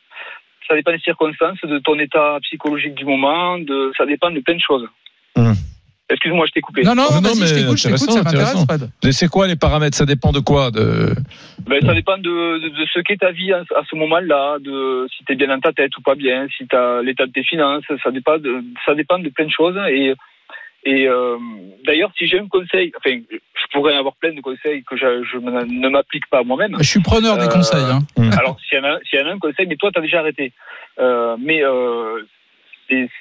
Ça 0.69 0.75
dépend 0.75 0.93
des 0.93 0.99
circonstances, 1.01 1.59
de 1.65 1.79
ton 1.79 1.99
état 1.99 2.39
psychologique 2.43 2.95
du 2.95 3.05
moment. 3.07 3.59
De, 3.59 3.93
ça 3.97 4.05
dépend 4.05 4.31
de 4.31 4.41
plein 4.41 4.55
de 4.57 4.61
choses. 4.61 4.87
Mm. 5.37 5.53
Excuse-moi, 6.11 6.45
je 6.47 6.53
t'ai 6.53 6.61
coupé. 6.61 6.83
Non, 6.83 6.95
non, 6.95 7.05
Non, 7.23 7.31
mais 7.39 7.47
je 7.47 7.55
t'écoute, 7.55 7.79
je 7.79 7.85
t'écoute, 7.85 8.11
ça 8.11 8.21
intéressant, 8.21 8.61
m'intéresse. 8.61 8.91
Fred. 9.01 9.13
C'est 9.13 9.29
quoi 9.29 9.47
les 9.47 9.57
paramètres? 9.57 9.97
Ça 9.97 10.05
dépend 10.05 10.31
de 10.33 10.41
quoi? 10.41 10.71
De... 10.71 11.15
Ben, 11.67 11.81
ça 11.87 11.95
dépend 11.95 12.19
de, 12.19 12.23
de, 12.59 12.69
de 12.69 12.87
ce 12.93 13.01
qu'est 13.01 13.17
ta 13.17 13.31
vie 13.33 13.53
à, 13.53 13.61
à 13.77 13.83
ce 13.89 13.97
moment-là, 13.97 14.59
de 14.61 15.07
si 15.17 15.25
tu 15.25 15.33
es 15.33 15.37
bien 15.37 15.49
dans 15.49 15.61
ta 15.61 15.73
tête 15.73 15.97
ou 15.97 16.03
pas 16.03 16.15
bien, 16.15 16.47
si 16.57 16.67
tu 16.67 16.77
as 16.77 17.01
l'état 17.03 17.25
de 17.27 17.33
tes 17.33 17.45
finances, 17.45 17.85
ça 18.05 18.11
dépend 18.11 18.37
de, 18.37 18.63
ça 18.85 18.95
dépend 18.95 19.19
de 19.19 19.29
plein 19.31 19.47
de 19.47 19.51
choses. 19.51 19.77
Et, 19.91 20.13
et 20.85 21.09
euh, 21.09 21.39
d'ailleurs, 21.87 22.11
si 22.19 22.27
j'ai 22.27 22.41
un 22.41 22.49
conseil, 22.49 22.93
enfin, 22.99 23.17
je 23.31 23.67
pourrais 23.73 23.95
en 23.95 23.99
avoir 24.01 24.17
plein 24.17 24.35
de 24.35 24.41
conseils 24.43 24.83
que 24.85 24.97
je, 24.97 25.23
je 25.33 25.39
ne 25.39 25.89
m'applique 25.89 26.27
pas 26.29 26.41
à 26.41 26.43
moi-même. 26.43 26.77
Je 26.79 26.85
suis 26.85 27.01
preneur 27.01 27.39
des 27.39 27.47
Euh, 27.47 27.49
conseils. 27.49 27.85
Hein. 27.85 28.01
Alors, 28.39 28.59
s'il 28.69 28.77
y, 28.79 28.81
en 28.83 28.85
a- 28.85 28.99
s'il 29.09 29.19
y 29.19 29.23
en 29.23 29.27
a 29.29 29.33
un 29.33 29.39
conseil, 29.39 29.67
mais 29.67 29.77
toi, 29.77 29.91
tu 29.93 29.99
as 29.99 30.03
déjà 30.03 30.19
arrêté. 30.19 30.53
Euh, 30.99 31.37
mais 31.41 31.63
euh, 31.65 32.21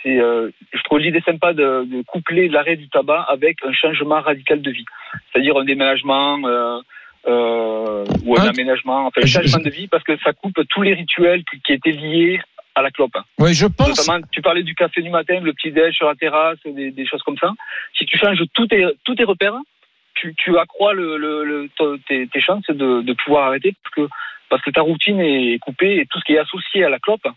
c'est, 0.01 0.19
euh, 0.19 0.49
je 0.73 0.81
trouve 0.83 0.99
l'idée 0.99 1.21
sympa 1.21 1.53
de, 1.53 1.85
de 1.85 2.01
coupler 2.03 2.47
l'arrêt 2.49 2.75
du 2.75 2.87
tabac 2.89 3.21
avec 3.29 3.57
un 3.65 3.73
changement 3.73 4.21
radical 4.21 4.61
de 4.61 4.71
vie. 4.71 4.85
C'est-à-dire 5.31 5.57
un 5.57 5.65
déménagement 5.65 6.39
euh, 6.45 6.79
euh, 7.27 8.05
ou 8.25 8.35
un 8.35 8.45
Ah, 8.45 8.49
aménagement, 8.49 9.05
enfin 9.07 9.21
un 9.21 9.25
je- 9.25 9.31
changement 9.33 9.63
de 9.63 9.69
vie, 9.69 9.87
parce 9.87 10.03
que 10.03 10.17
ça 10.23 10.33
coupe 10.33 10.59
tous 10.69 10.81
les 10.81 10.93
rituels 10.93 11.43
qui, 11.45 11.59
qui 11.61 11.73
étaient 11.73 11.91
liés 11.91 12.39
à 12.75 12.81
la 12.81 12.89
clope. 12.91 13.17
Oui, 13.37 13.53
je 13.53 13.67
pense. 13.67 13.89
Notamment, 14.07 14.25
tu 14.31 14.41
parlais 14.41 14.63
du 14.63 14.73
café 14.75 15.01
du 15.01 15.09
matin, 15.09 15.39
le 15.41 15.53
petit 15.53 15.71
déj 15.71 15.93
sur 15.95 16.07
la 16.07 16.15
terrasse, 16.15 16.57
des, 16.65 16.91
des 16.91 17.05
choses 17.05 17.21
comme 17.23 17.37
ça. 17.37 17.51
Si 17.97 18.05
tu 18.05 18.17
changes 18.17 18.41
tous 18.53 18.67
tes, 18.67 18.85
tous 19.03 19.15
tes 19.15 19.25
repères, 19.25 19.57
tu, 20.15 20.33
tu 20.35 20.57
accrois 20.57 20.93
le, 20.93 21.17
le, 21.17 21.43
le- 21.43 21.69
to- 21.75 21.97
tes, 22.07 22.27
tes 22.27 22.41
chances 22.41 22.65
de, 22.69 23.01
de 23.01 23.13
pouvoir 23.13 23.47
arrêter 23.47 23.73
parce 23.83 23.95
que, 23.95 24.13
parce 24.49 24.61
que 24.63 24.71
ta 24.71 24.81
routine 24.81 25.19
est 25.19 25.59
coupée 25.59 25.97
et 25.97 26.05
tout 26.05 26.19
ce 26.19 26.23
qui 26.25 26.33
est 26.33 26.37
associé 26.39 26.83
à 26.83 26.89
la 26.89 26.99
clope, 26.99 27.27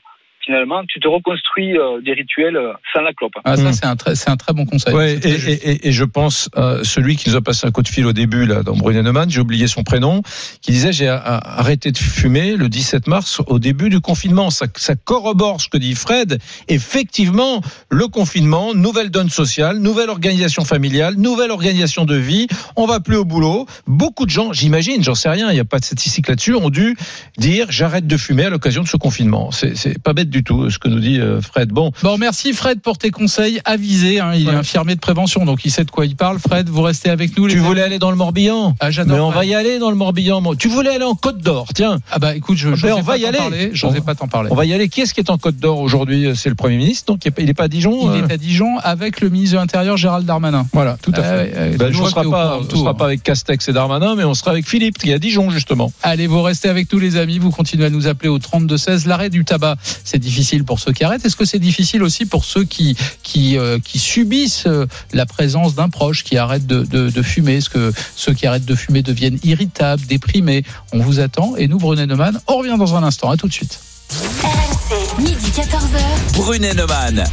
finalement, 0.45 0.83
tu 0.89 1.01
te 1.01 1.09
reconstruis 1.09 1.77
euh, 1.79 2.01
des 2.03 2.13
rituels 2.13 2.57
euh, 2.57 2.73
sans 2.93 3.01
la 3.01 3.13
clope. 3.13 3.33
Ah, 3.45 3.57
ça, 3.57 3.63
Mm. 3.71 3.73
c'est 3.73 3.87
un, 3.87 3.97
très, 3.97 4.15
c'est 4.15 4.31
un 4.31 4.37
très 4.37 4.53
bon 4.53 4.67
conseil. 4.67 4.95
Ouais, 4.95 5.15
et, 5.15 5.21
très 5.21 5.31
juste. 5.39 5.65
et, 5.65 5.71
et, 5.73 5.89
et 5.89 5.93
je 5.93 6.05
pense 6.05 6.49
à 6.55 6.79
celui 6.83 7.17
qui 7.17 7.31
nous 7.31 7.37
a 7.37 7.41
passé 7.43 7.67
un 7.67 7.71
coup 7.71 7.83
de 7.83 7.89
fil 7.89 8.07
au 8.07 8.13
début 8.13 8.47
là 8.47 8.63
dans 8.63 8.77
Brunenemann, 8.77 9.31
j'ai 9.31 9.41
oublié 9.41 9.67
son 9.67 9.83
prénom, 9.83 10.23
qui 10.61 10.73
disait 10.73 10.93
j'ai 10.93 11.09
arrêté 11.09 11.93
de 11.93 11.99
fumer 11.99 12.57
le 12.57 12.69
17 12.69 13.07
mars 13.07 13.41
au 13.47 13.59
début 13.59 13.89
du 13.91 14.01
confinement. 14.01 14.51
Ça, 14.51 14.67
ça 14.77 14.95
corrobore 14.97 15.61
ce 15.61 15.69
que 15.69 15.79
dit 15.79 15.95
Fred. 15.95 16.39
Effectivement, 16.69 17.61
le 17.91 18.09
confinement, 18.09 18.75
nouvelle 18.75 19.11
donne 19.11 19.31
sociale, 19.31 19.79
nouvelle 19.79 20.11
organisation 20.11 20.65
familiale, 20.65 21.15
nouvelle 21.17 21.51
organisation 21.51 22.05
de 22.05 22.17
vie. 22.17 22.47
On 22.77 22.87
va 22.87 23.01
plus 23.01 23.17
au 23.17 23.25
boulot. 23.25 23.67
Beaucoup 23.87 24.27
de 24.27 24.31
gens, 24.31 24.53
j'imagine, 24.53 25.03
j'en 25.03 25.15
sais 25.15 25.29
rien, 25.31 25.51
il 25.51 25.55
n'y 25.55 25.61
a 25.61 25.65
pas 25.65 25.79
de 25.79 25.85
statistique 25.85 26.29
là-dessus, 26.29 26.55
ont 26.55 26.71
dû 26.71 26.97
dire 27.39 27.67
j'arrête 27.71 28.07
de 28.07 28.17
fumer 28.17 28.45
à 28.45 28.51
l'occasion 28.51 28.83
de 28.83 28.89
ce 28.89 28.97
confinement. 28.97 29.51
C'est 29.51 29.77
c'est 29.77 30.01
pas 30.03 30.13
bête 30.13 30.31
du 30.35 30.43
tout 30.43 30.69
ce 30.69 30.79
que 30.81 30.89
nous 30.89 30.99
dit 30.99 31.21
euh, 31.21 31.41
Fred. 31.41 31.69
Bon, 31.71 31.93
Bon, 32.03 32.19
merci 32.19 32.53
Fred 32.53 32.81
pour 32.81 32.99
tes 32.99 33.11
conseils 33.11 33.61
avisés. 33.65 34.19
hein. 34.21 34.33
Il 34.35 34.49
Ouais. 34.49 34.53
est 34.55 34.57
infirmier 34.57 34.95
de 34.97 35.01
prévention, 35.01 35.45
donc 35.45 35.65
il 35.65 35.71
sait 35.71 35.85
de 35.85 35.91
quoi 35.93 36.07
il 36.07 36.17
parle. 36.17 36.39
Fred, 36.41 36.69
vous 36.69 36.83
restez 36.83 37.09
avec 37.09 37.39
nous. 37.39 37.47
les 37.47 37.55
tu 37.55 37.61
voulais 37.61 37.83
aller 37.83 37.99
dans 38.01 38.11
le 38.11 38.17
Morbihan 38.17 38.75
Ah, 38.81 38.91
j'adore 38.91 39.17
Mais 39.17 39.23
on 39.23 39.31
Fred. 39.31 39.39
va 39.43 39.45
y 39.47 39.55
aller 39.55 39.79
dans 39.79 39.91
le 39.91 39.97
Morbihan. 39.97 40.43
Tu 40.57 40.67
voulais 40.69 40.91
aller 40.91 41.05
en 41.05 41.15
Côte 41.15 41.39
d'Or, 41.39 41.69
tiens. 41.75 41.99
Ah 42.11 42.19
bah 42.19 42.35
écoute, 42.35 42.57
je 42.59 42.69
Ben, 42.71 42.75
j'osais 42.77 42.93
on 42.93 43.01
va 43.03 43.13
pas 43.13 43.19
y 43.19 43.23
t'en 43.23 43.29
aller. 43.29 43.39
parler. 43.39 43.71
J'osais 43.73 43.99
On- 44.01 44.03
pas 44.03 44.15
t'en 44.17 44.27
parler. 44.29 44.49
On 44.51 44.57
va 44.57 44.65
y 44.65 44.73
aller. 44.75 44.89
Qui 44.89 45.03
est-ce 45.03 45.15
qui 45.15 45.21
est 45.21 45.31
en 45.31 45.39
Côte 45.39 45.57
d'Or 45.57 45.79
aujourd'hui? 45.79 46.29
C'est 46.35 46.49
le 46.49 46.55
Premier 46.57 46.77
ministre, 46.77 47.07
donc 47.13 47.21
il 47.39 47.45
n'est 47.47 47.55
pas 47.55 47.65
à 47.65 47.69
Dijon 47.69 48.13
Il 48.13 48.23
euh 48.23 48.27
est 48.29 48.33
à 48.33 48.37
Dijon 48.37 48.79
avec 48.83 49.21
le 49.21 49.29
ministre 49.31 49.55
de 49.55 49.61
l'Intérieur 49.61 49.97
Gérald 49.97 50.27
Darmanin. 50.27 50.67
Voilà, 50.73 50.97
tout 51.01 51.13
à 51.15 51.21
Ah 51.21 51.23
fait. 51.23 51.77
Ben, 51.79 51.93
je 51.93 51.97
on 51.97 52.01
vois 52.01 52.09
ne 52.09 52.11
sera, 52.11 52.23
pas, 52.31 52.59
on 52.61 52.77
sera 52.77 52.91
hein. 52.91 52.95
pas 52.95 53.05
avec 53.07 53.23
Castex 53.23 53.69
et 53.69 53.73
Darmanin, 53.73 54.17
mais 54.17 54.25
on 54.25 54.35
sera 54.35 54.51
avec 54.51 54.69
Philippe, 54.69 54.99
qui 54.99 55.11
est 55.11 55.15
à 55.15 55.19
Dijon, 55.21 55.51
justement. 55.51 55.93
Allez, 56.03 56.27
vous 56.27 56.43
restez 56.43 56.69
avec 56.69 56.89
tous 56.89 56.99
les 56.99 57.17
amis, 57.17 57.39
vous 57.39 57.51
continuez 57.51 57.85
à 57.87 57.91
nous 57.91 58.09
appeler 58.09 58.29
au 58.29 58.39
32-16. 58.39 59.07
L'arrêt 59.07 59.31
du 59.31 59.45
tabac, 59.45 59.77
c'est 60.05 60.19
difficile 60.25 60.65
pour 60.65 60.81
ceux 60.81 60.93
qui 60.93 61.05
arrêtent. 61.05 61.25
Est-ce 61.25 61.37
que 61.37 61.45
c'est 61.45 61.59
difficile 61.59 62.03
aussi 62.03 62.27
pour 62.27 62.45
ceux 62.45 62.65
qui, 62.65 62.97
qui, 63.23 63.57
euh, 63.57 63.79
qui 63.79 63.99
subissent 63.99 64.67
euh, 64.67 64.87
la 65.13 65.27
présence 65.27 65.75
d'un 65.75 65.89
proche 65.89 66.25
qui 66.25 66.37
arrête 66.37 66.67
de, 66.67 66.83
de, 66.83 67.11
de 67.11 67.23
fumer? 67.23 67.57
Est-ce 67.57 67.71
que 67.71 67.93
ceux 68.17 68.35
qui 68.35 68.47
arrêtent 68.47 68.65
de 68.65 68.75
fumer 68.75 69.03
deviennent 69.03 69.39
irritables, 69.45 70.05
déprimés? 70.07 70.65
On 70.93 70.99
vous 70.99 71.21
attend. 71.21 71.57
Et 71.57 71.69
nous, 71.69 71.79
Brunet 71.79 72.07
Neumann, 72.07 72.41
on 72.47 72.59
revient 72.59 72.77
dans 72.79 72.95
un 72.97 73.03
instant. 73.03 73.31
À 73.31 73.37
tout 73.37 73.49
de 73.49 73.53
suite. 73.53 73.79
RMC, 74.11 75.23
midi 75.23 75.51
14h. 75.55 76.35
Brunet 76.35 76.75
Neumann. 76.75 77.25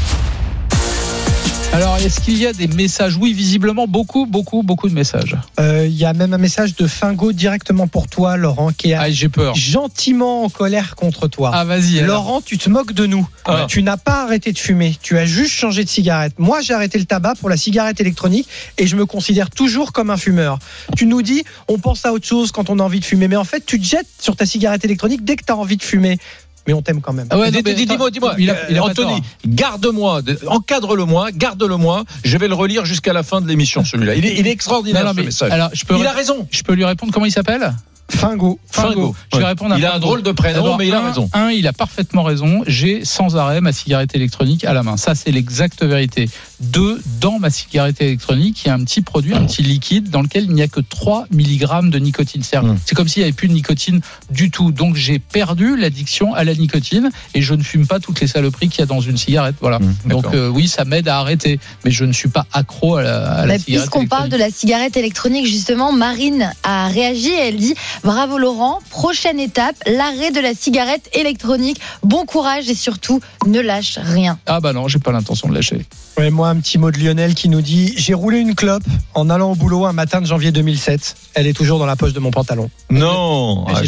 Alors, 1.73 1.95
est-ce 1.97 2.19
qu'il 2.19 2.38
y 2.38 2.45
a 2.45 2.51
des 2.51 2.67
messages? 2.67 3.15
Oui, 3.15 3.31
visiblement, 3.31 3.88
beaucoup, 3.88 4.25
beaucoup, 4.25 4.62
beaucoup 4.62 4.89
de 4.89 4.93
messages. 4.93 5.38
Euh, 5.60 5.88
Il 5.88 5.95
y 5.95 6.03
a 6.03 6.12
même 6.13 6.34
un 6.34 6.38
message 6.38 6.75
de 6.75 6.86
Fingo 6.86 7.31
directement 7.31 7.88
pour 7.88 8.07
toi, 8.10 8.36
Laurent, 8.36 8.71
qui 8.73 8.91
est 8.91 8.95
Ah, 8.95 9.10
j'ai 9.10 9.29
peur. 9.29 9.55
gentiment 9.55 10.43
en 10.43 10.49
colère 10.49 10.95
contre 10.97 11.29
toi. 11.29 11.51
Ah, 11.53 11.63
vas-y. 11.63 12.01
Laurent, 12.01 12.41
tu 12.41 12.57
te 12.57 12.69
moques 12.69 12.91
de 12.91 13.05
nous. 13.05 13.25
Ah. 13.45 13.65
Tu 13.69 13.84
n'as 13.84 13.95
pas 13.95 14.23
arrêté 14.23 14.51
de 14.51 14.57
fumer. 14.60 14.97
Tu 15.01 15.17
as 15.17 15.25
juste 15.25 15.53
changé 15.53 15.86
de 15.86 15.89
cigarette. 15.89 16.34
Moi, 16.38 16.60
j'ai 16.62 16.73
arrêté 16.73 16.99
le 16.99 17.05
tabac 17.05 17.36
pour 17.39 17.49
la 17.49 17.57
cigarette 17.57 18.01
électronique 18.01 18.47
et 18.77 18.86
je 18.86 18.97
me 18.97 19.05
considère 19.05 19.49
toujours 19.49 19.93
comme 19.93 20.10
un 20.10 20.17
fumeur. 20.17 20.60
Tu 20.97 21.05
nous 21.05 21.21
dis, 21.21 21.43
on 21.69 21.79
pense 21.79 22.05
à 22.05 22.12
autre 22.12 22.27
chose 22.27 22.51
quand 22.51 22.69
on 22.69 22.79
a 22.79 22.84
envie 22.84 22.99
de 22.99 23.05
fumer. 23.05 23.29
Mais 23.29 23.38
en 23.38 23.45
fait, 23.45 23.65
tu 23.65 23.79
te 23.79 23.86
jettes 23.86 24.07
sur 24.19 24.36
ta 24.36 24.45
cigarette 24.45 24.84
électronique 24.84 25.23
dès 25.23 25.38
que 25.38 25.45
tu 25.45 25.53
as 25.53 25.57
envie 25.57 25.77
de 25.77 25.84
fumer. 25.84 26.19
Mais 26.67 26.74
on 26.74 26.82
t'aime 26.82 27.02
quand 27.02 27.13
même. 27.13 27.28
Ah 27.32 27.39
ouais, 27.39 27.50
Dis- 27.52 27.63
dis- 27.63 27.86
Dis-moi, 27.86 28.12
dis-moi, 28.12 28.36
euh, 28.39 28.80
Anthony, 28.80 29.21
tort. 29.21 29.21
garde-moi, 29.47 30.21
de- 30.21 30.38
encadre-le-moi, 30.47 31.32
garde-le-moi. 31.32 32.04
Je 32.24 32.38
vais 32.38 32.47
le 32.47 32.54
relire 32.54 32.86
jusqu'à 32.86 33.13
la 33.13 33.24
fin 33.24 33.41
de 33.41 33.47
l'émission, 33.47 33.84
celui-là. 33.84 34.15
Il 34.15 34.26
est, 34.26 34.36
il 34.38 34.47
est 34.47 34.52
extraordinaire, 34.52 35.02
Non, 35.04 35.08
non, 35.10 35.13
ce 35.13 35.19
mais- 35.19 35.26
message. 35.26 35.52
alors, 35.52 35.69
je 35.74 35.86
peux, 35.86 35.97
il 35.97 36.06
a 36.06 36.12
raison. 36.12 36.47
je 36.52 36.62
peux 36.62 36.74
lui 36.74 36.86
répondre 36.86 37.12
comment 37.12 37.26
il 37.26 37.32
s'appelle? 37.32 37.74
Fingo. 38.10 38.60
Fingo. 38.69 39.15
Je 39.34 39.38
vais 39.39 39.45
répondre 39.45 39.74
à 39.74 39.78
Il 39.78 39.86
a 39.86 39.89
un 39.89 39.93
Fingo. 39.93 40.06
drôle 40.06 40.21
de 40.21 40.32
prénom, 40.34 40.76
mais 40.78 40.88
il 40.88 40.93
a 40.93 41.00
un- 41.00 41.08
raison. 41.08 41.30
Un, 41.34 41.50
il 41.52 41.65
a 41.65 41.71
parfaitement 41.74 42.24
raison. 42.24 42.62
J'ai 42.67 43.06
sans 43.06 43.38
arrêt 43.38 43.62
ma 43.62 43.71
cigarette 43.71 44.13
électronique 44.15 44.65
à 44.65 44.74
la 44.74 44.84
main. 44.84 44.97
Ça, 44.97 45.15
c'est 45.15 45.32
l'exacte 45.32 45.82
vérité. 45.84 46.30
Deux, 46.62 47.02
dans 47.19 47.39
ma 47.39 47.50
cigarette 47.50 48.02
électronique, 48.02 48.62
il 48.63 48.67
y 48.67 48.71
a 48.71 48.76
un 48.76 48.84
petit 48.84 49.02
produit, 49.02 49.34
un 49.34 49.45
petit 49.45 49.63
liquide 49.63 50.10
dans 50.10 50.21
lequel 50.21 50.45
il 50.45 50.52
n'y 50.52 50.62
a 50.62 50.67
que 50.67 50.80
3 50.80 51.26
mg 51.32 51.89
de 51.89 52.00
nicotine. 52.00 52.43
C'est 52.43 52.62
Mm. 52.62 52.78
c'est 52.86 52.95
comme 52.95 53.08
s'il 53.08 53.21
n'y 53.21 53.26
avait 53.26 53.34
plus 53.34 53.47
de 53.47 53.54
nicotine 53.54 54.02
du 54.30 54.52
tout. 54.52 54.71
Donc, 54.71 54.95
j'ai 54.95 55.19
perdu 55.19 55.76
l'addiction 55.78 56.34
à 56.34 56.43
la 56.43 56.54
nicotine 56.54 57.10
et 57.34 57.41
je 57.41 57.54
ne 57.54 57.63
fume 57.63 57.88
pas 57.88 58.00
toutes 58.00 58.19
les 58.21 58.28
saloperies 58.28 58.69
qu'il 58.69 58.80
y 58.80 58.84
a 58.84 58.86
dans 58.86 59.00
une 59.02 59.17
cigarette. 59.17 59.56
Voilà. 59.62 59.80
Mmh, 59.80 59.95
Donc, 60.06 60.26
euh, 60.34 60.47
oui, 60.50 60.67
ça 60.67 60.86
m'aide 60.86 61.08
à 61.08 61.17
arrêter. 61.17 61.60
Mais 61.86 61.91
je 61.91 62.06
ne 62.06 62.13
suis 62.13 62.30
pas 62.30 62.45
accro 62.54 62.97
à 62.97 63.04
la, 63.04 63.32
à 63.32 63.45
la 63.45 63.54
Mais 63.54 63.60
cigarette 63.60 63.89
Puisqu'on 63.89 64.08
parle 64.08 64.30
de 64.30 64.38
la 64.38 64.52
cigarette 64.52 64.97
électronique, 64.97 65.47
justement, 65.47 65.91
Marine 65.91 66.52
a 66.63 66.88
réagi 66.88 67.30
et 67.30 67.47
elle 67.47 67.58
dit 67.58 67.74
Bravo 68.04 68.38
Laurent, 68.38 68.80
prochaine 68.89 69.39
étape, 69.39 69.76
l'arrêt 69.88 70.32
de 70.32 70.39
la 70.39 70.54
cigarette 70.54 71.10
électronique. 71.13 71.80
Bon 72.04 72.26
courage 72.26 72.69
et 72.69 72.76
surtout, 72.76 73.19
ne 73.47 73.60
lâche 73.60 73.97
rien. 74.02 74.38
Ah 74.45 74.60
bah 74.60 74.74
non, 74.74 74.88
j'ai 74.88 75.00
pas 75.00 75.12
l'intention 75.12 75.47
de 75.50 75.56
lâcher. 75.56 75.86
Ouais, 76.17 76.30
moi, 76.30 76.50
un 76.50 76.58
petit 76.58 76.78
mot 76.78 76.91
de 76.91 76.97
Lionel 77.00 77.34
qui 77.36 77.47
nous 77.50 77.62
dit 77.62 77.93
J'ai 77.97 78.13
roulé 78.13 78.39
une 78.39 78.54
clope 78.54 78.84
en 79.13 79.30
allant 79.30 79.52
au 79.52 79.56
boulot 79.56 79.86
un 79.86 79.93
matin 79.93 80.21
de 80.21 80.26
janvier 80.26 80.52
2007. 80.52 81.15
Elle 81.34 81.47
est 81.47 81.54
toujours 81.54 81.80
dans 81.80 81.86
la 81.86 81.95
poche 81.95 82.13
de 82.13 82.19
mon 82.19 82.32
pantalon. 82.32 82.69
Non, 82.89 83.65
Ah, 83.67 83.82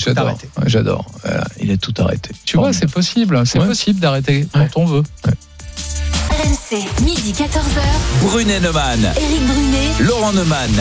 j'adore. 0.66 1.06
Voilà, 1.24 1.44
il 1.62 1.70
est 1.70 1.78
tout 1.78 1.94
arrêté. 2.00 2.30
Tu 2.46 2.58
vois, 2.58 2.74
c'est 2.74 2.90
possible. 2.90 3.42
C'est 3.46 3.60
Ouais. 3.60 3.68
possible 3.68 4.00
d'arrêter 4.00 4.48
quand 4.54 4.68
on 4.78 4.86
veut. 4.86 5.04
RMC, 6.32 6.84
midi 7.04 7.34
14h. 7.34 7.82
Brunet 8.22 8.60
Neumann. 8.62 9.00
Éric 9.18 9.46
Brunet. 9.46 9.90
Laurent 10.00 10.32
Neumann. 10.34 10.72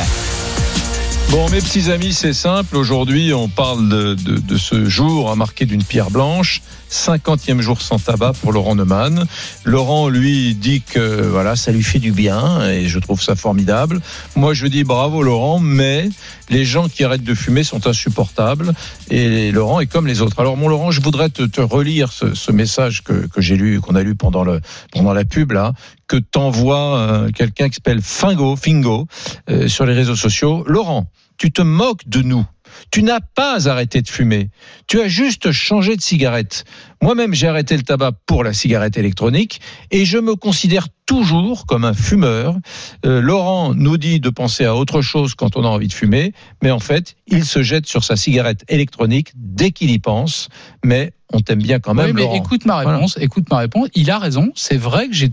Bon, 1.33 1.49
mes 1.49 1.61
petits 1.63 1.91
amis, 1.91 2.13
c'est 2.13 2.35
simple. 2.35 2.77
Aujourd'hui, 2.77 3.33
on 3.33 3.49
parle 3.49 3.89
de, 3.89 4.13
de- 4.15 4.37
de 4.39 4.57
ce 4.59 4.85
jour 4.85 5.31
à 5.31 5.35
marquer 5.35 5.65
d'une 5.65 5.83
pierre 5.83 6.11
blanche. 6.11 6.61
50e 6.91 7.61
jour 7.63 7.81
sans 7.81 7.99
tabac 7.99 8.35
pour 8.43 8.53
Laurent 8.53 8.75
Neumann. 8.75 9.25
Laurent, 9.65 10.11
lui, 10.11 10.55
dit 10.55 10.83
que 10.83 11.23
voilà, 11.23 11.57
ça 11.57 11.73
lui 11.73 11.83
fait 11.83 12.01
du 12.01 12.13
bien 12.13 12.69
et 12.69 12.87
je 12.87 12.99
trouve 12.99 13.23
ça 13.23 13.35
formidable. 13.35 14.03
Moi, 14.37 14.53
je 14.53 14.67
dis 14.67 14.85
bravo 14.85 15.23
Laurent, 15.23 15.59
mais 15.59 16.11
les 16.51 16.67
gens 16.67 16.91
qui 16.91 17.03
arrêtent 17.03 17.25
de 17.25 17.35
fumer 17.35 17.65
sont 17.65 17.87
insupportables 17.87 18.75
et 19.09 19.53
Laurent 19.53 19.81
est 19.81 19.87
comme 19.87 20.07
les 20.07 20.21
autres. 20.21 20.39
Alors, 20.39 20.59
mon 20.59 20.69
Laurent, 20.69 20.91
je 20.91 21.01
voudrais 21.01 21.31
te, 21.31 21.45
te 21.45 21.63
relire 21.63 22.13
ce, 22.13 22.35
ce 22.35 22.53
message 22.53 23.03
que, 23.05 23.27
que 23.27 23.41
j'ai 23.41 23.57
lu, 23.57 23.81
qu'on 23.81 23.95
a 23.95 24.03
lu 24.03 24.15
pendant, 24.15 24.45
le, 24.45 24.61
pendant 24.93 25.15
la 25.15 25.25
pub, 25.25 25.53
là, 25.53 25.73
que 26.09 26.19
t'envoie 26.19 26.99
euh, 26.99 27.31
quelqu'un 27.31 27.71
qui 27.71 27.77
s'appelle 27.77 28.03
Fingo, 28.03 28.55
Fingo, 28.55 29.07
euh, 29.49 29.67
sur 29.67 29.87
les 29.87 29.95
réseaux 29.95 30.17
sociaux. 30.17 30.63
Laurent, 30.67 31.07
tu 31.43 31.51
te 31.51 31.61
moques 31.61 32.07
de 32.07 32.23
nous. 32.23 32.47
Tu 32.93 33.03
n'as 33.03 33.19
pas 33.19 33.69
arrêté 33.69 34.01
de 34.01 34.09
fumer. 34.09 34.51
Tu 34.87 35.01
as 35.01 35.09
juste 35.09 35.51
changé 35.51 35.97
de 35.97 36.01
cigarette. 36.01 36.63
Moi-même, 37.03 37.35
j'ai 37.35 37.49
arrêté 37.49 37.77
le 37.77 37.83
tabac 37.83 38.13
pour 38.27 38.45
la 38.45 38.53
cigarette 38.53 38.97
électronique 38.97 39.61
et 39.91 40.05
je 40.05 40.19
me 40.19 40.37
considère 40.37 40.87
toujours 41.13 41.67
comme 41.67 41.85
un 41.85 41.93
fumeur. 41.93 42.57
Euh, 43.05 43.21
Laurent 43.21 43.75
nous 43.75 43.99
dit 43.99 44.19
de 44.19 44.31
penser 44.31 44.65
à 44.65 44.75
autre 44.75 45.03
chose 45.03 45.35
quand 45.35 45.57
on 45.57 45.65
a 45.65 45.69
envie 45.69 45.89
de 45.89 45.93
fumer, 45.93 46.33
mais 46.63 46.71
en 46.71 46.79
fait, 46.79 47.17
il 47.27 47.45
se 47.45 47.63
jette 47.63 47.87
sur 47.87 48.03
sa 48.03 48.17
cigarette 48.17 48.65
électronique 48.69 49.33
dès 49.37 49.73
qu'il 49.73 49.91
y 49.91 49.99
pense. 49.99 50.49
Mais 50.85 51.13
on 51.35 51.41
t'aime 51.41 51.63
bien 51.63 51.79
quand 51.81 51.95
même, 51.95 52.07
Oui, 52.09 52.13
mais 52.13 52.23
Laurent. 52.23 52.35
écoute 52.35 52.67
ma 52.67 52.77
réponse. 52.77 53.17
Écoute 53.19 53.49
ma 53.51 53.57
réponse. 53.59 53.89
Il 53.95 54.11
a 54.11 54.19
raison. 54.19 54.51
C'est 54.55 54.77
vrai 54.77 55.09
que 55.09 55.15
j'ai 55.15 55.31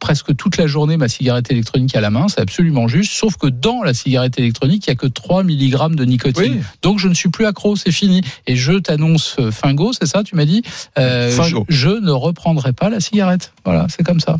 presque 0.00 0.34
toute 0.34 0.56
la 0.56 0.66
journée 0.66 0.96
ma 0.96 1.08
cigarette 1.08 1.50
électronique 1.50 1.94
à 1.94 2.00
la 2.00 2.08
main. 2.08 2.28
C'est 2.28 2.40
absolument 2.40 2.88
juste. 2.88 3.12
Sauf 3.12 3.36
que 3.36 3.48
dans 3.48 3.82
la 3.82 3.92
cigarette 3.92 4.38
électronique, 4.38 4.86
il 4.86 4.90
y 4.90 4.92
a 4.92 4.96
que 4.96 5.06
3 5.06 5.42
mg 5.44 5.94
de 5.94 6.04
nicotine. 6.06 6.54
Oui. 6.54 6.60
Donc 6.80 6.98
je 7.00 7.08
ne 7.08 7.12
suis 7.12 7.28
plus 7.28 7.44
accro. 7.44 7.76
C'est 7.76 7.92
fini. 7.92 8.22
Et 8.46 8.56
je 8.56 8.72
t'annonce 8.72 9.36
euh, 9.40 9.50
Fingo, 9.50 9.92
c'est 9.92 10.06
ça 10.06 10.22
Tu 10.24 10.36
m'as 10.36 10.46
dit? 10.46 10.62
Euh, 10.98 11.30
Fingo. 11.30 11.66
Je, 11.68 11.88
je 11.88 11.90
ne 11.90 12.10
reprendrai 12.12 12.72
pas 12.72 12.88
la 12.88 13.00
cigarette. 13.00 13.52
Voilà, 13.66 13.86
c'est 13.90 14.04
comme 14.04 14.20
ça. 14.20 14.38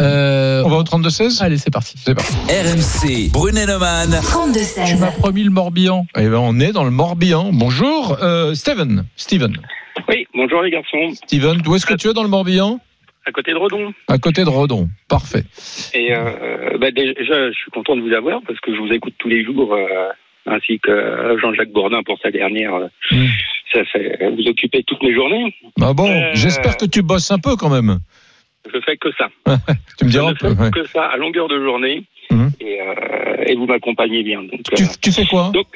Euh, 0.00 0.23
On 0.64 0.68
va 0.68 0.76
au 0.76 0.82
32-16 0.82 1.42
Allez, 1.42 1.58
c'est 1.58 1.72
parti. 1.72 1.94
C'est 1.98 2.14
parti. 2.14 2.32
RMC. 2.48 3.30
Brunet 3.32 3.66
Neumann. 3.66 4.10
32-16. 4.10 4.86
Tu 4.88 4.96
m'as 4.96 5.10
promis 5.12 5.44
le 5.44 5.50
Morbihan. 5.50 6.06
Eh 6.16 6.28
ben, 6.28 6.36
on 6.38 6.58
est 6.60 6.72
dans 6.72 6.84
le 6.84 6.90
Morbihan. 6.90 7.50
Bonjour, 7.52 8.16
euh, 8.22 8.54
Steven. 8.54 9.04
Steven. 9.16 9.56
Oui, 10.08 10.26
bonjour 10.34 10.62
les 10.62 10.70
garçons. 10.70 11.10
Steven, 11.26 11.62
où 11.66 11.74
est-ce 11.76 11.86
que 11.86 11.94
tu 11.94 12.08
es 12.08 12.12
dans 12.12 12.22
le 12.22 12.28
Morbihan? 12.28 12.80
À 13.26 13.32
côté 13.32 13.52
de 13.52 13.56
Redon. 13.56 13.92
À 14.08 14.18
côté 14.18 14.44
de 14.44 14.48
Redon. 14.50 14.88
Parfait. 15.08 15.44
Et 15.94 16.14
euh, 16.14 16.76
bah, 16.78 16.90
déjà, 16.90 17.48
je 17.50 17.54
suis 17.56 17.70
content 17.70 17.96
de 17.96 18.02
vous 18.02 18.12
avoir 18.12 18.40
parce 18.46 18.60
que 18.60 18.74
je 18.74 18.80
vous 18.80 18.92
écoute 18.92 19.14
tous 19.18 19.28
les 19.28 19.42
jours, 19.44 19.72
euh, 19.74 20.08
ainsi 20.46 20.78
que 20.78 21.36
Jean-Jacques 21.40 21.72
Bourdin 21.72 22.02
pour 22.04 22.18
sa 22.22 22.30
dernière. 22.30 22.74
euh, 22.74 22.88
Mm. 23.10 23.26
Ça 23.72 23.80
fait 23.92 24.18
vous 24.36 24.46
occupez 24.48 24.84
toutes 24.86 25.02
mes 25.02 25.12
journées. 25.12 25.52
Ah 25.80 25.92
bon, 25.94 26.08
Euh, 26.08 26.30
j'espère 26.34 26.76
que 26.76 26.84
tu 26.84 27.02
bosses 27.02 27.30
un 27.32 27.38
peu 27.38 27.56
quand 27.56 27.70
même. 27.70 27.98
Je 28.72 28.80
fais 28.80 28.96
que 28.96 29.08
ça. 29.18 29.28
Tu 29.98 30.04
me 30.04 30.10
Je 30.10 30.18
diras 30.18 30.34
peu. 30.34 30.54
fais 30.54 30.70
que 30.70 30.86
ça 30.88 31.04
à 31.06 31.16
longueur 31.16 31.48
de 31.48 31.58
journée. 31.62 32.04
Mhm. 32.30 32.50
Et, 32.60 32.80
euh, 32.80 33.44
et 33.46 33.54
vous 33.54 33.66
m'accompagnez 33.66 34.22
bien. 34.22 34.42
Donc, 34.42 34.62
Tu, 34.74 34.82
euh, 34.82 34.86
tu 35.02 35.12
fais 35.12 35.24
quoi 35.26 35.50
donc 35.52 35.66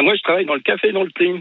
moi, 0.00 0.14
je 0.16 0.22
travaille 0.22 0.46
dans 0.46 0.54
le 0.54 0.60
café 0.60 0.88
et 0.88 0.92
dans 0.92 1.02
le 1.02 1.10
thé. 1.10 1.34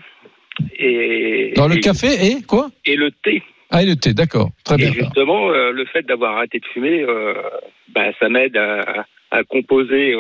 Et, 0.77 1.53
Dans 1.55 1.67
le 1.69 1.77
et- 1.77 1.79
café 1.79 2.07
et 2.25 2.41
quoi 2.41 2.69
Et 2.85 2.97
le 2.97 3.09
thé. 3.11 3.41
Ah, 3.71 3.83
et 3.83 3.85
le 3.85 3.95
thé, 3.95 4.13
d'accord. 4.13 4.49
Très 4.65 4.75
bien. 4.75 4.89
Et 4.89 4.93
justement, 4.93 5.49
euh, 5.49 5.71
le 5.71 5.85
fait 5.85 6.01
d'avoir 6.05 6.35
arrêté 6.37 6.59
de 6.59 6.65
fumer, 6.65 7.05
bah, 7.93 8.07
ça 8.19 8.27
m'aide 8.27 8.57
à, 8.57 9.05
à 9.31 9.43
composer 9.45 10.13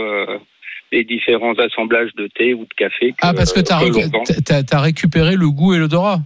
les 0.93 1.03
différents 1.03 1.53
assemblages 1.55 2.13
de 2.15 2.27
thé 2.27 2.53
ou 2.53 2.61
de 2.63 2.73
café. 2.77 3.09
Que, 3.11 3.15
Ah, 3.21 3.33
parce 3.33 3.51
que 3.51 3.59
tu 3.59 3.73
as, 3.73 4.79
récupéré 4.81 5.35
le 5.35 5.49
goût 5.49 5.73
et 5.73 5.77
l'odorat. 5.79 6.19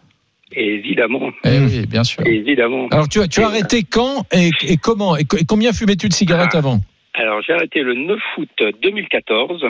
Évidemment, 0.55 1.31
Eh 1.43 1.59
oui, 1.59 1.85
bien 1.87 2.03
sûr. 2.03 2.25
évidemment. 2.25 2.87
Alors, 2.91 3.07
tu 3.09 3.19
as, 3.21 3.27
tu 3.27 3.41
as 3.41 3.47
arrêté 3.47 3.83
quand 3.83 4.25
et, 4.31 4.51
et 4.67 4.77
comment 4.77 5.15
et, 5.17 5.23
co- 5.25 5.37
et 5.37 5.45
combien 5.45 5.73
fumais-tu 5.73 6.07
de 6.09 6.13
cigarettes 6.13 6.51
Ah. 6.53 6.57
avant? 6.59 6.79
Alors, 7.15 7.41
j'ai 7.45 7.53
arrêté 7.53 7.81
le 7.81 7.93
9 7.93 8.19
août 8.37 8.63
2014, 8.81 9.65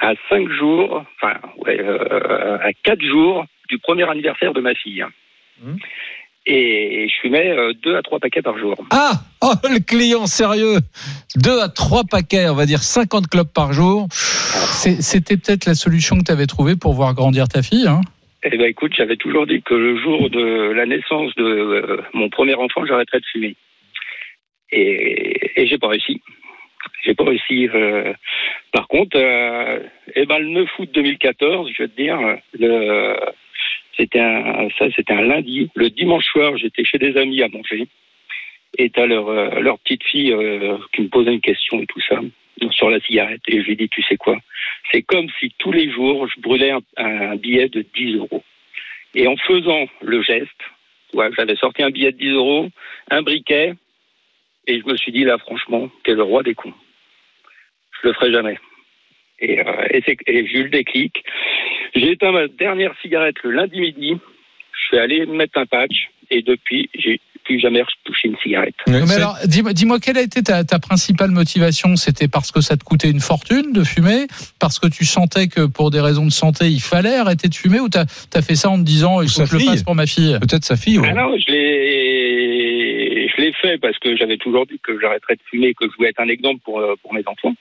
à 0.00 0.12
5 0.28 0.48
jours, 0.58 1.04
enfin, 1.22 1.34
ouais, 1.64 1.78
euh, 1.80 2.58
à 2.62 2.72
4 2.82 3.00
jours 3.02 3.46
du 3.70 3.78
premier 3.78 4.08
anniversaire 4.08 4.52
de 4.52 4.60
ma 4.60 4.74
fille. 4.74 5.04
Mhm. 5.62 5.78
Et 6.46 7.08
je 7.08 7.14
fumais 7.22 7.56
2 7.82 7.96
à 7.96 8.02
3 8.02 8.18
paquets 8.18 8.42
par 8.42 8.58
jour. 8.58 8.74
Ah 8.90 9.12
Oh, 9.40 9.52
le 9.70 9.78
client 9.80 10.26
sérieux 10.26 10.78
Deux 11.36 11.58
à 11.60 11.68
trois 11.68 12.04
paquets, 12.04 12.48
on 12.48 12.54
va 12.54 12.66
dire 12.66 12.82
50 12.82 13.28
clubs 13.28 13.48
par 13.48 13.72
jour. 13.72 14.08
C'est- 14.10 15.00
C'était 15.02 15.36
peut-être 15.38 15.64
la 15.66 15.74
solution 15.74 16.16
que 16.18 16.24
tu 16.24 16.32
avais 16.32 16.46
trouvée 16.46 16.76
pour 16.76 16.92
voir 16.94 17.14
grandir 17.14 17.48
ta 17.48 17.62
fille. 17.62 17.86
Hein? 17.88 18.02
Eh 18.46 18.58
ben 18.58 18.66
écoute, 18.66 18.92
j'avais 18.94 19.16
toujours 19.16 19.46
dit 19.46 19.62
que 19.62 19.72
le 19.72 19.96
jour 19.96 20.28
de 20.28 20.70
la 20.72 20.84
naissance 20.84 21.34
de 21.34 21.44
euh, 21.44 22.02
mon 22.12 22.28
premier 22.28 22.54
enfant, 22.54 22.84
j'arrêterais 22.84 23.20
de 23.20 23.26
fumer. 23.26 23.56
Et, 24.70 25.62
et 25.62 25.66
j'ai 25.66 25.78
pas 25.78 25.88
réussi. 25.88 26.20
J'ai 27.04 27.14
pas 27.14 27.24
réussi. 27.24 27.70
euh. 27.74 28.12
Par 28.70 28.86
contre, 28.88 29.16
euh, 29.16 29.78
eh 30.14 30.26
ben 30.26 30.40
le 30.40 30.48
9 30.48 30.78
août 30.78 30.90
2014, 30.92 31.70
je 31.74 31.82
vais 31.84 31.88
te 31.88 31.96
dire, 31.96 32.18
c'était 33.96 34.20
un, 34.20 34.68
ça, 34.78 34.86
c'était 34.94 35.14
un 35.14 35.22
lundi. 35.22 35.70
Le 35.74 35.88
dimanche 35.88 36.26
soir, 36.26 36.58
j'étais 36.58 36.84
chez 36.84 36.98
des 36.98 37.16
amis 37.16 37.42
à 37.42 37.48
manger. 37.48 37.86
Et 38.76 38.90
t'as 38.90 39.06
leur, 39.06 39.78
petite 39.78 40.04
fille 40.04 40.36
qui 40.92 41.02
me 41.02 41.08
posait 41.08 41.32
une 41.32 41.40
question 41.40 41.80
et 41.80 41.86
tout 41.86 42.00
ça 42.00 42.20
sur 42.70 42.90
la 42.90 43.00
cigarette. 43.00 43.42
Et 43.48 43.60
je 43.60 43.66
lui 43.66 43.72
ai 43.72 43.76
dit, 43.76 43.88
tu 43.88 44.02
sais 44.02 44.16
quoi? 44.16 44.38
C'est 44.90 45.02
comme 45.02 45.28
si 45.40 45.52
tous 45.58 45.72
les 45.72 45.90
jours, 45.90 46.28
je 46.28 46.40
brûlais 46.40 46.72
un, 46.96 47.36
billet 47.36 47.68
de 47.68 47.84
10 47.94 48.16
euros. 48.16 48.42
Et 49.14 49.26
en 49.26 49.36
faisant 49.36 49.86
le 50.02 50.22
geste, 50.22 50.50
ouais, 51.14 51.30
j'avais 51.36 51.56
sorti 51.56 51.82
un 51.82 51.90
billet 51.90 52.12
de 52.12 52.18
10 52.18 52.30
euros, 52.30 52.68
un 53.10 53.22
briquet, 53.22 53.74
et 54.66 54.80
je 54.80 54.86
me 54.86 54.96
suis 54.96 55.12
dit, 55.12 55.24
là, 55.24 55.38
franchement, 55.38 55.90
t'es 56.04 56.14
le 56.14 56.22
roi 56.22 56.42
des 56.42 56.54
cons. 56.54 56.74
Je 58.02 58.08
le 58.08 58.14
ferai 58.14 58.32
jamais. 58.32 58.58
Et, 59.40 59.60
euh, 59.60 59.86
et, 59.90 60.16
et 60.26 60.46
j'ai 60.46 60.58
eu 60.58 60.64
le 60.64 60.70
déclic. 60.70 61.24
J'ai 61.94 62.12
éteint 62.12 62.32
ma 62.32 62.48
dernière 62.48 62.94
cigarette 63.00 63.36
le 63.42 63.50
lundi 63.50 63.80
midi. 63.80 64.16
Je 64.72 64.86
suis 64.86 64.98
allé 64.98 65.26
me 65.26 65.34
mettre 65.34 65.58
un 65.58 65.66
patch, 65.66 66.10
et 66.30 66.42
depuis, 66.42 66.90
j'ai 66.94 67.20
plus 67.44 67.60
jamais 67.60 67.82
touché 68.04 68.28
une 68.28 68.36
cigarette. 68.42 68.74
Mais 68.86 69.14
alors, 69.14 69.36
dis-moi, 69.44 69.98
quelle 70.00 70.18
a 70.18 70.22
été 70.22 70.42
ta, 70.42 70.64
ta 70.64 70.78
principale 70.78 71.30
motivation? 71.30 71.96
C'était 71.96 72.28
parce 72.28 72.50
que 72.50 72.60
ça 72.60 72.76
te 72.76 72.84
coûtait 72.84 73.10
une 73.10 73.20
fortune 73.20 73.72
de 73.72 73.84
fumer? 73.84 74.26
Parce 74.58 74.78
que 74.78 74.86
tu 74.86 75.04
sentais 75.04 75.48
que 75.48 75.66
pour 75.66 75.90
des 75.90 76.00
raisons 76.00 76.24
de 76.24 76.32
santé, 76.32 76.66
il 76.66 76.80
fallait 76.80 77.16
arrêter 77.16 77.48
de 77.48 77.54
fumer? 77.54 77.80
Ou 77.80 77.88
t'as 77.88 78.04
as 78.34 78.42
fait 78.42 78.56
ça 78.56 78.70
en 78.70 78.78
te 78.78 78.84
disant, 78.84 79.20
il 79.22 79.28
faut 79.28 79.42
que 79.42 79.46
je 79.46 79.56
le 79.56 79.60
fasse 79.60 79.82
pour 79.82 79.94
ma 79.94 80.06
fille? 80.06 80.36
Peut-être 80.40 80.64
sa 80.64 80.76
fille. 80.76 81.00
Ah 81.04 81.14
non, 81.14 81.36
je 81.38 81.52
l'ai, 81.52 83.30
fait 83.60 83.78
parce 83.78 83.98
que 83.98 84.16
j'avais 84.16 84.36
toujours 84.36 84.66
dit 84.66 84.80
que 84.82 84.98
j'arrêterais 85.00 85.36
de 85.36 85.42
fumer, 85.48 85.74
que 85.74 85.86
je 85.88 85.96
voulais 85.96 86.10
être 86.10 86.20
un 86.20 86.28
exemple 86.28 86.60
pour, 86.64 86.80
euh, 86.80 86.94
pour 87.02 87.14
mes 87.14 87.22
enfants. 87.26 87.54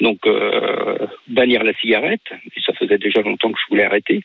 Donc, 0.00 0.18
euh, 0.26 0.98
bannir 1.28 1.62
la 1.64 1.72
cigarette, 1.74 2.26
et 2.32 2.60
ça 2.60 2.72
faisait 2.74 2.98
déjà 2.98 3.22
longtemps 3.22 3.50
que 3.52 3.58
je 3.58 3.70
voulais 3.70 3.84
arrêter. 3.84 4.22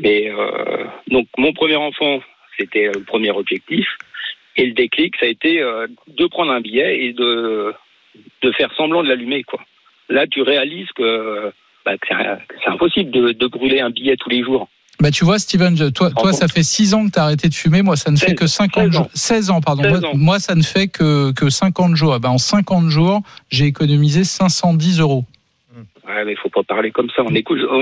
Mais 0.00 0.30
euh, 0.30 0.84
donc, 1.08 1.26
mon 1.36 1.52
premier 1.52 1.76
enfant, 1.76 2.20
c'était 2.56 2.90
le 2.94 3.02
premier 3.02 3.30
objectif. 3.30 3.86
Et 4.58 4.66
le 4.66 4.72
déclic, 4.72 5.14
ça 5.18 5.26
a 5.26 5.28
été 5.28 5.62
euh, 5.62 5.86
de 6.08 6.26
prendre 6.26 6.50
un 6.52 6.60
billet 6.60 7.04
et 7.06 7.12
de, 7.12 7.72
de 8.42 8.52
faire 8.52 8.72
semblant 8.76 9.04
de 9.04 9.08
l'allumer, 9.08 9.44
quoi. 9.44 9.60
Là, 10.08 10.26
tu 10.26 10.42
réalises 10.42 10.88
que, 10.96 11.52
bah, 11.86 11.96
que 11.96 12.08
c'est, 12.10 12.68
impossible 12.70 13.10
de, 13.10 13.32
de 13.32 13.46
brûler 13.46 13.80
un 13.80 13.90
billet 13.90 14.16
tous 14.16 14.30
les 14.30 14.42
jours. 14.42 14.68
Bah 15.00 15.12
tu 15.12 15.24
vois 15.24 15.38
Steven, 15.38 15.92
toi, 15.92 16.10
toi 16.10 16.32
ça 16.32 16.48
fait 16.48 16.64
6 16.64 16.94
ans 16.94 17.06
que 17.06 17.12
tu 17.12 17.20
as 17.20 17.22
arrêté 17.22 17.48
de 17.48 17.54
fumer, 17.54 17.82
moi 17.82 17.94
ça 17.94 18.10
ne 18.10 18.16
fait 18.16 18.30
16, 18.30 18.34
que 18.34 18.46
50 18.48 18.82
16 18.84 18.92
jours. 18.92 19.02
ans. 19.02 19.10
16 19.14 19.50
ans, 19.50 19.60
pardon. 19.60 19.82
16 19.84 19.92
Moi, 19.92 20.10
ans. 20.10 20.16
moi, 20.16 20.38
ça 20.40 20.54
ne 20.56 20.62
fait 20.62 20.88
que, 20.88 21.32
que 21.32 21.48
50 21.50 21.94
jours. 21.94 22.14
Eh 22.16 22.18
ben, 22.18 22.30
en 22.30 22.38
50 22.38 22.88
jours, 22.88 23.20
j'ai 23.48 23.66
économisé 23.66 24.24
510 24.24 24.98
euros. 24.98 25.24
Ouais, 26.04 26.24
mais 26.24 26.32
il 26.32 26.36
faut 26.38 26.48
pas 26.48 26.64
parler 26.64 26.90
comme 26.90 27.10
ça. 27.10 27.22
On 27.22 27.30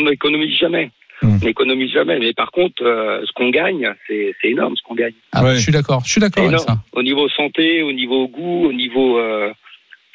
n'économise 0.02 0.58
jamais. 0.58 0.90
Hmm. 1.22 1.38
On 1.42 1.44
n'économise 1.46 1.90
jamais. 1.92 2.18
Mais 2.18 2.32
par 2.34 2.50
contre, 2.50 2.82
euh, 2.84 3.22
ce 3.26 3.32
qu'on 3.32 3.48
gagne, 3.50 3.90
c'est 4.06 4.34
énorme 4.44 4.76
ce 4.76 4.82
qu'on 4.82 4.94
gagne. 4.94 5.14
Ah, 5.32 5.42
Ouais. 5.44 5.54
Je 5.54 5.60
suis 5.60 5.72
d'accord, 5.72 6.02
je 6.04 6.10
suis 6.12 6.20
d'accord 6.20 6.46
avec 6.46 6.60
ça. 6.60 6.76
Au 6.92 7.02
niveau 7.02 7.28
santé, 7.30 7.82
au 7.82 7.92
niveau 7.92 8.28
goût, 8.28 8.66
au 8.66 8.72
niveau, 8.72 9.18
euh, 9.18 9.52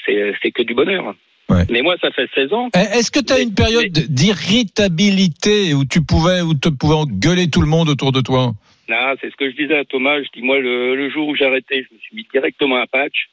c'est 0.06 0.52
que 0.52 0.62
du 0.64 0.74
bonheur. 0.74 1.16
Ouais. 1.50 1.66
Mais 1.70 1.82
moi, 1.82 1.96
ça 2.02 2.12
fait 2.12 2.30
16 2.34 2.54
ans. 2.54 2.70
Eh, 2.76 2.98
Est-ce 2.98 3.12
que 3.12 3.20
tu 3.20 3.34
as 3.34 3.38
Mais- 3.38 3.44
une 3.44 3.54
période 3.54 3.92
d'irritabilité 3.92 5.74
où 5.74 5.86
tu 5.86 6.02
pouvais, 6.04 6.42
où 6.42 6.54
tu 6.54 6.72
pouvais 6.72 6.96
engueuler 6.96 7.50
tout 7.50 7.62
le 7.62 7.68
monde 7.68 7.90
autour 7.90 8.12
de 8.12 8.22
toi? 8.22 8.52
Là, 8.88 9.16
c'est 9.22 9.30
ce 9.32 9.36
que 9.36 9.50
je 9.50 9.56
disais 9.56 9.78
à 9.78 9.86
Thomas. 9.86 10.22
Je 10.22 10.28
dis 10.34 10.42
moi, 10.46 10.60
le, 10.60 10.96
le 10.96 11.10
jour 11.10 11.28
où 11.28 11.36
j'ai 11.36 11.46
arrêté, 11.46 11.86
je 11.90 11.94
me 11.96 12.00
suis 12.00 12.16
mis 12.16 12.28
directement 12.32 12.78
un 12.78 12.86
patch. 12.88 13.28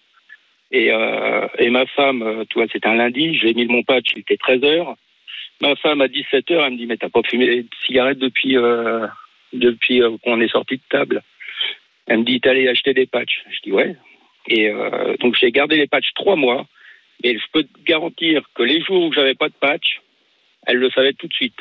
Et, 0.71 0.93
euh, 0.93 1.47
et 1.59 1.71
ma 1.71 1.87
femme, 1.87 2.45
tu 2.51 2.59
vois, 2.59 2.67
c'était 2.73 2.89
un 2.89 2.95
lundi. 2.97 3.39
J'ai 3.39 3.55
mis 3.55 3.67
mon 3.67 3.83
patch. 3.83 4.07
Il 4.15 4.21
était 4.21 4.37
13 4.37 4.63
heures. 4.65 4.97
Ma 5.61 5.75
femme 5.77 6.01
à 6.01 6.09
17 6.09 6.51
heures, 6.53 6.65
elle 6.65 6.73
me 6.73 6.79
dit 6.79 6.87
mais 6.87 6.97
t'as 6.97 7.09
pas 7.09 7.23
fumé 7.23 7.63
de 7.63 7.69
cigarette 7.87 8.19
depuis 8.19 8.57
euh, 8.57 9.07
depuis 9.53 10.03
euh, 10.03 10.17
qu'on 10.23 10.41
est 10.41 10.53
sorti 10.53 10.77
de 10.77 10.83
table? 10.89 11.23
Elle 12.07 12.21
me 12.21 12.25
dit 12.25 12.41
allé 12.45 12.69
acheter 12.69 12.95
des 12.95 13.07
patchs. 13.07 13.45
Je 13.51 13.61
dis 13.63 13.73
ouais. 13.73 13.97
Et 14.47 14.71
euh, 14.71 15.17
donc 15.21 15.37
j'ai 15.37 15.51
gardé 15.51 15.77
les 15.77 15.87
patchs 15.87 16.13
trois 16.15 16.37
mois. 16.37 16.67
Et 17.25 17.37
je 17.37 17.45
peux 17.53 17.65
te 17.65 17.83
garantir 17.85 18.43
que 18.55 18.63
les 18.63 18.81
jours 18.81 19.07
où 19.07 19.13
j'avais 19.13 19.35
pas 19.35 19.49
de 19.49 19.55
patch, 19.55 20.01
elle 20.67 20.77
le 20.77 20.91
savait 20.91 21.15
tout 21.15 21.27
de 21.27 21.35
suite. 21.35 21.59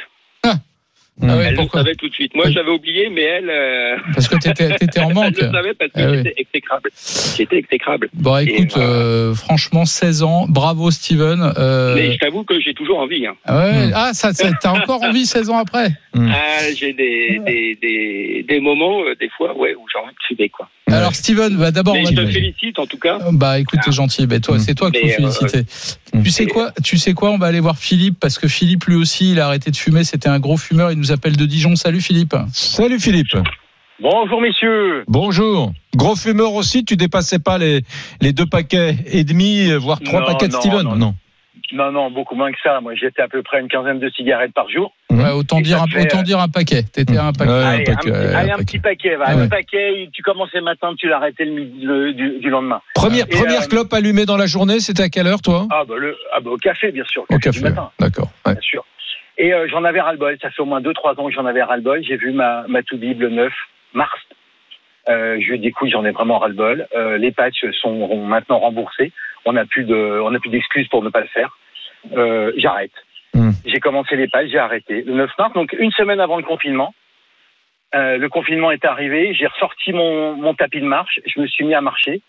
Ah 1.21 1.35
ouais, 1.35 1.45
elle 1.47 1.55
pourquoi 1.55 1.81
le 1.81 1.85
savait 1.87 1.95
tout 1.95 2.07
de 2.09 2.13
suite. 2.13 2.35
Moi, 2.35 2.45
Oui. 2.47 2.53
j'avais 2.53 2.69
oublié, 2.69 3.09
mais 3.09 3.21
elle. 3.23 3.49
euh, 3.49 3.95
Parce 4.13 4.27
que 4.27 4.35
tu 4.37 4.49
étais, 4.49 4.99
en 4.99 5.09
manque. 5.13 5.33
elle 5.39 5.45
le 5.47 5.51
savait 5.51 5.73
parce 5.73 5.91
que 5.91 5.99
Ah 5.99 6.11
oui. 6.11 6.17
j'étais 6.17 6.33
exécrable. 6.37 6.89
J'étais 7.37 7.57
exécrable. 7.57 8.09
Bon, 8.13 8.37
écoute, 8.37 8.71
voilà. 8.75 8.87
euh, 8.89 9.33
franchement, 9.33 9.85
16 9.85 10.21
ans, 10.23 10.45
bravo 10.47 10.91
Steven. 10.91 11.53
Euh, 11.57 11.95
Mais 11.95 12.11
je 12.13 12.17
t'avoue 12.19 12.43
que 12.43 12.59
j'ai 12.59 12.73
toujours 12.73 12.99
envie. 12.99 13.25
Hein. 13.25 13.35
ah 13.45 13.57
ouais, 13.65 13.87
Hmm. 13.87 13.91
Ah, 13.95 14.11
ça, 14.13 14.33
ça- 14.33 14.51
t'as 14.61 14.71
encore 14.71 15.01
envie 15.03 15.25
16 15.25 15.49
ans 15.49 15.57
après? 15.57 15.89
Mm. 16.13 16.31
Ah, 16.33 16.59
j'ai 16.75 16.93
des, 16.93 17.39
des, 17.45 17.77
des, 17.81 18.45
des 18.47 18.59
moments, 18.59 19.01
euh, 19.03 19.15
des 19.19 19.29
fois, 19.35 19.57
ouais, 19.57 19.73
où 19.75 19.85
j'ai 19.91 19.99
envie 19.99 20.13
de 20.13 20.35
fumer, 20.35 20.49
quoi. 20.49 20.69
Alors 20.89 21.13
Steven, 21.15 21.57
bah, 21.57 21.71
d'abord, 21.71 21.95
on 21.95 21.97
mais 21.97 22.03
va 22.05 22.11
je 22.11 22.15
te- 22.15 22.21
te 22.21 22.27
félicite, 22.31 22.79
en 22.79 22.85
tout 22.85 22.97
cas. 22.97 23.19
Bah 23.33 23.59
écoute, 23.59 23.79
t'es 23.83 23.91
gentil. 23.91 24.25
Bah, 24.25 24.39
toi, 24.39 24.55
Mm. 24.55 24.59
c'est 24.59 24.73
toi 24.75 24.89
qu'il 24.91 25.01
faut 25.11 25.23
euh, 25.25 25.31
féliciter. 25.31 25.61
Mm. 26.13 26.23
Tu 26.23 26.29
sais 26.29 26.45
quoi 26.45 26.71
Tu 26.83 26.97
sais 26.97 27.13
quoi 27.13 27.31
On 27.31 27.37
va 27.37 27.47
aller 27.47 27.59
voir 27.59 27.77
Philippe 27.77 28.17
parce 28.21 28.37
que 28.39 28.47
Philippe 28.47 28.85
lui 28.85 28.95
aussi, 28.95 29.31
il 29.31 29.39
a 29.39 29.47
arrêté 29.47 29.69
de 29.69 29.75
fumer. 29.75 30.03
C'était 30.05 30.29
un 30.29 30.39
gros 30.39 30.55
fumeur. 30.57 30.91
Il 30.91 30.97
nous 30.97 31.06
appelle 31.11 31.35
de 31.37 31.45
Dijon. 31.45 31.75
Salut 31.75 32.01
Philippe. 32.01 32.35
Salut 32.51 32.99
Philippe. 32.99 33.35
Bonjour 33.99 34.41
messieurs. 34.41 35.03
Bonjour. 35.07 35.71
Gros 35.95 36.15
fumeur 36.15 36.53
aussi, 36.53 36.85
tu 36.85 36.95
dépassais 36.95 37.39
pas 37.39 37.57
les, 37.57 37.81
les 38.21 38.31
deux 38.31 38.45
paquets 38.45 38.95
et 39.11 39.23
demi, 39.23 39.71
voire 39.73 39.99
trois 39.99 40.19
Non, 40.21 40.25
paquets 40.27 40.47
de 40.47 40.53
non, 40.53 40.59
Steven 40.61 40.83
non. 40.83 40.95
Non. 40.95 41.15
Non, 41.73 41.91
non, 41.91 42.09
beaucoup 42.11 42.35
moins 42.35 42.49
que 42.51 42.57
ça. 42.63 42.79
Moi, 42.79 42.93
j'étais 42.95 43.21
à 43.21 43.27
peu 43.27 43.43
près 43.43 43.59
une 43.59 43.67
quinzaine 43.67 43.99
de 43.99 44.09
cigarettes 44.11 44.53
par 44.53 44.69
jour. 44.69 44.93
Ouais, 45.09 45.31
autant 45.31 45.57
Et 45.57 45.63
dire 45.63 45.79
ça 45.79 45.83
un, 45.83 45.87
fait, 45.87 46.03
autant 46.03 46.19
euh, 46.19 46.23
dire 46.23 46.39
un 46.39 46.47
paquet. 46.47 46.83
T'étais 46.83 47.17
à 47.17 47.25
un 47.25 47.33
paquet. 47.33 47.51
Ouais, 47.51 47.57
un 47.57 47.67
allez, 47.67 47.83
paquet, 47.83 48.09
un, 48.09 48.13
ouais, 48.13 48.35
allez, 48.35 48.51
un 48.51 48.57
petit 48.59 48.79
paquet. 48.79 49.15
va. 49.17 49.25
Ah 49.27 49.31
Un 49.33 49.37
ouais. 49.41 49.47
paquet, 49.49 50.09
tu 50.13 50.21
commençais 50.21 50.59
le 50.59 50.63
matin, 50.63 50.93
tu 50.97 51.09
l'arrêtais 51.09 51.43
le 51.43 52.13
du, 52.13 52.39
du 52.39 52.49
lendemain. 52.49 52.79
Première, 52.95 53.25
Et, 53.25 53.35
première 53.35 53.63
euh, 53.63 53.67
clope 53.67 53.91
allumée 53.93 54.25
dans 54.25 54.37
la 54.37 54.45
journée, 54.45 54.79
c'était 54.79 55.03
à 55.03 55.09
quelle 55.09 55.27
heure 55.27 55.41
toi? 55.41 55.67
Ah 55.69 55.83
bah, 55.85 55.95
le, 55.97 56.15
ah 56.33 56.39
bah 56.39 56.51
au 56.51 56.57
café, 56.57 56.91
bien 56.93 57.03
sûr. 57.05 57.25
Au 57.29 57.37
café. 57.37 57.59
matin, 57.61 57.89
D'accord. 57.99 58.29
ouais. 58.45 58.53
bien 58.53 58.61
sûr. 58.61 58.85
Et 59.37 59.53
euh, 59.53 59.67
j'en 59.67 59.83
avais 59.83 60.01
ras-le-bol. 60.01 60.37
Ça 60.41 60.49
fait 60.49 60.61
au 60.61 60.65
moins 60.65 60.81
2-3 60.81 61.19
ans 61.19 61.27
que 61.27 61.33
j'en 61.33 61.45
avais 61.45 61.63
ras-le-bol. 61.63 62.03
J'ai 62.03 62.17
vu 62.17 62.31
ma, 62.31 62.65
ma 62.67 62.83
to-be 62.83 63.17
le 63.17 63.29
9 63.29 63.53
mars. 63.93 64.19
Euh, 65.09 65.37
je 65.39 65.47
lui 65.47 65.55
ai 65.55 65.57
dit, 65.59 65.67
écoute, 65.67 65.89
j'en 65.89 66.05
ai 66.05 66.11
vraiment 66.11 66.39
ras-le-bol. 66.39 66.87
Euh, 66.95 67.17
les 67.17 67.31
patchs 67.31 67.65
sont 67.79 68.17
maintenant 68.17 68.59
remboursés. 68.59 69.11
On 69.45 69.53
n'a 69.53 69.65
plus 69.65 69.85
de, 69.85 69.95
on 69.95 70.31
n'a 70.31 70.39
plus 70.39 70.49
d'excuses 70.49 70.87
pour 70.89 71.03
ne 71.03 71.09
pas 71.09 71.21
le 71.21 71.27
faire. 71.27 71.57
Euh, 72.13 72.51
J'arrête. 72.57 72.91
Hmm. 73.33 73.51
J'ai 73.65 73.79
commencé 73.79 74.15
les 74.15 74.27
patchs, 74.27 74.49
j'ai 74.49 74.57
arrêté 74.57 75.03
le 75.03 75.13
9 75.13 75.31
mars, 75.37 75.53
donc 75.53 75.73
une 75.77 75.91
semaine 75.91 76.19
avant 76.19 76.37
le 76.37 76.43
confinement. 76.43 76.93
Euh, 77.95 78.17
le 78.17 78.29
confinement 78.29 78.71
est 78.71 78.83
arrivé, 78.83 79.33
j'ai 79.33 79.47
ressorti 79.47 79.93
mon, 79.93 80.35
mon 80.35 80.53
tapis 80.53 80.81
de 80.81 80.85
marche, 80.85 81.19
je 81.25 81.39
me 81.39 81.47
suis 81.47 81.65
mis 81.65 81.73
à 81.73 81.81
marcher. 81.81 82.21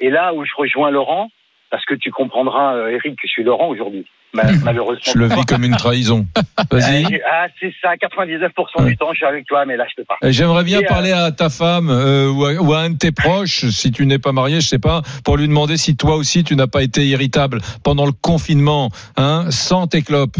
Et 0.00 0.10
là 0.10 0.34
où 0.34 0.44
je 0.44 0.52
rejoins 0.56 0.90
Laurent, 0.90 1.30
parce 1.70 1.84
que 1.84 1.94
tu 1.94 2.10
comprendras, 2.10 2.74
euh, 2.74 2.88
Eric, 2.88 3.14
que 3.14 3.26
je 3.26 3.30
suis 3.30 3.44
Laurent 3.44 3.68
aujourd'hui, 3.68 4.06
malheureusement. 4.32 5.12
Je 5.12 5.18
le 5.18 5.26
vis 5.26 5.44
comme 5.46 5.64
une 5.64 5.76
trahison. 5.76 6.26
Vas-y. 6.70 7.04
Euh, 7.14 7.18
ah, 7.30 7.46
c'est 7.58 7.72
ça, 7.82 7.94
99% 7.96 8.50
Ouais. 8.82 8.90
du 8.90 8.96
temps, 8.96 9.10
je 9.12 9.16
suis 9.18 9.26
avec 9.26 9.46
toi, 9.46 9.64
mais 9.66 9.76
là, 9.76 9.86
je 9.90 9.94
peux 9.96 10.04
pas. 10.04 10.16
J'aimerais 10.22 10.64
bien 10.64 10.80
Et, 10.80 10.84
euh, 10.84 10.88
parler 10.88 11.12
à 11.12 11.32
ta 11.32 11.50
femme 11.50 11.90
euh, 11.90 12.30
ou, 12.30 12.44
à, 12.44 12.52
ou 12.54 12.72
à 12.72 12.80
un 12.80 12.90
de 12.90 12.98
tes 12.98 13.12
proches, 13.12 13.66
si 13.70 13.90
tu 13.90 14.06
n'es 14.06 14.18
pas 14.18 14.32
marié, 14.32 14.60
je 14.60 14.66
sais 14.68 14.78
pas, 14.78 15.02
pour 15.24 15.36
lui 15.36 15.48
demander 15.48 15.76
si 15.76 15.96
toi 15.96 16.14
aussi 16.16 16.44
tu 16.44 16.54
n'as 16.56 16.66
pas 16.68 16.82
été 16.82 17.04
irritable 17.06 17.60
pendant 17.84 18.06
le 18.06 18.12
confinement, 18.12 18.90
hein, 19.16 19.46
sans 19.50 19.86
tes 19.86 20.02
clopes. 20.02 20.36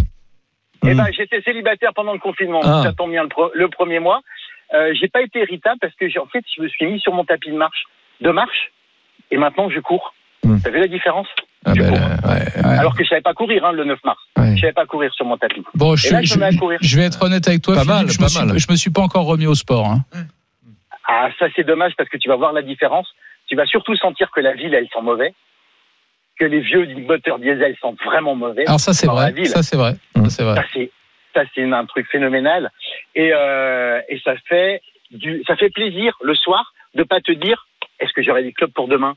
Eh 0.84 0.94
Hmm. 0.94 0.96
ben, 0.96 1.06
j'étais 1.12 1.42
célibataire 1.42 1.92
pendant 1.94 2.12
le 2.14 2.18
confinement. 2.20 2.60
Ah. 2.62 2.80
Ça 2.84 2.92
tombe 2.94 3.10
bien 3.10 3.22
le, 3.24 3.28
pro- 3.28 3.50
le 3.54 3.68
premier 3.68 3.98
mois. 3.98 4.20
Euh, 4.72 4.94
j'ai 4.98 5.08
pas 5.08 5.20
été 5.20 5.40
irritable 5.40 5.78
parce 5.80 5.92
que, 5.94 6.06
en 6.18 6.26
fait, 6.26 6.44
je 6.56 6.62
me 6.62 6.68
suis 6.68 6.86
mis 6.86 7.00
sur 7.00 7.12
mon 7.12 7.24
tapis 7.24 7.50
de 7.50 7.56
marche, 7.56 7.84
de 8.20 8.30
marche, 8.30 8.70
et 9.30 9.36
maintenant 9.36 9.68
je 9.68 9.80
cours. 9.80 10.14
Hmm. 10.44 10.58
T'as 10.62 10.70
vu 10.70 10.78
la 10.80 10.86
différence? 10.86 11.26
Ah 11.64 11.74
ben, 11.74 11.92
ouais, 11.92 11.98
Ouais. 12.64 12.78
Alors 12.78 12.96
que 12.96 13.04
je 13.04 13.08
savais 13.08 13.20
pas 13.20 13.34
courir 13.34 13.64
hein, 13.66 13.72
le 13.72 13.84
9 13.84 13.98
mars. 14.04 14.18
ouais. 14.38 14.54
Je 14.56 14.60
savais 14.62 14.72
pas 14.72 14.86
courir 14.86 15.12
sur 15.14 15.26
mon 15.26 15.36
tapis. 15.36 15.62
Bon, 15.74 15.94
je, 15.96 16.10
là, 16.12 16.22
je- 16.22 16.96
vais 16.96 17.04
être 17.04 17.22
honnête 17.22 17.46
avec 17.46 17.60
toi, 17.62 17.74
Pas 17.74 17.80
Philippe. 17.82 17.94
mal, 17.96 18.10
je, 18.10 18.16
pas 18.18 18.24
me 18.24 18.28
suis, 18.28 18.46
mal. 18.46 18.58
je 18.58 18.66
me 18.70 18.76
suis 18.76 18.90
pas 18.90 19.02
encore 19.02 19.26
remis 19.26 19.46
au 19.46 19.54
sport. 19.54 19.86
hein. 19.86 20.04
Ah, 21.06 21.28
ça 21.38 21.46
c'est 21.56 21.64
dommage 21.64 21.92
parce 21.98 22.08
que 22.08 22.16
tu 22.16 22.28
vas 22.28 22.36
voir 22.36 22.52
la 22.52 22.62
différence. 22.62 23.08
Tu 23.48 23.56
vas 23.56 23.66
surtout 23.66 23.96
sentir 23.96 24.30
que 24.30 24.40
la 24.40 24.54
ville, 24.54 24.72
elle 24.74 24.86
sent 24.86 25.02
mauvais. 25.02 25.34
Que 26.38 26.44
les 26.46 26.60
vieux 26.60 26.86
moteurs 27.06 27.38
diesel 27.38 27.76
sentent 27.82 28.00
vraiment 28.04 28.34
mauvais. 28.34 28.64
Alors 28.66 28.80
ça 28.80 28.94
c'est 28.94 29.06
vrai. 29.06 29.32
ville. 29.32 29.46
Ça 29.48 29.62
c'est 29.62 29.76
vrai. 29.76 29.94
Ça 30.16 30.30
c'est 30.30 30.42
vrai. 30.44 30.54
Ça 30.54 30.64
c'est 30.72 30.90
ça 31.34 31.42
c'est 31.54 31.70
un 31.70 31.84
truc 31.84 32.06
phénoménal 32.10 32.70
et 33.14 33.30
euh, 33.34 34.00
et 34.08 34.18
ça 34.24 34.34
fait 34.48 34.80
du 35.10 35.42
ça 35.46 35.56
fait 35.56 35.68
plaisir 35.70 36.16
le 36.22 36.34
soir 36.34 36.72
de 36.94 37.02
pas 37.02 37.20
te 37.20 37.32
dire 37.32 37.66
est-ce 37.98 38.12
que 38.14 38.22
j'aurai 38.22 38.42
des 38.42 38.52
clubs 38.52 38.72
pour 38.72 38.88
demain? 38.88 39.14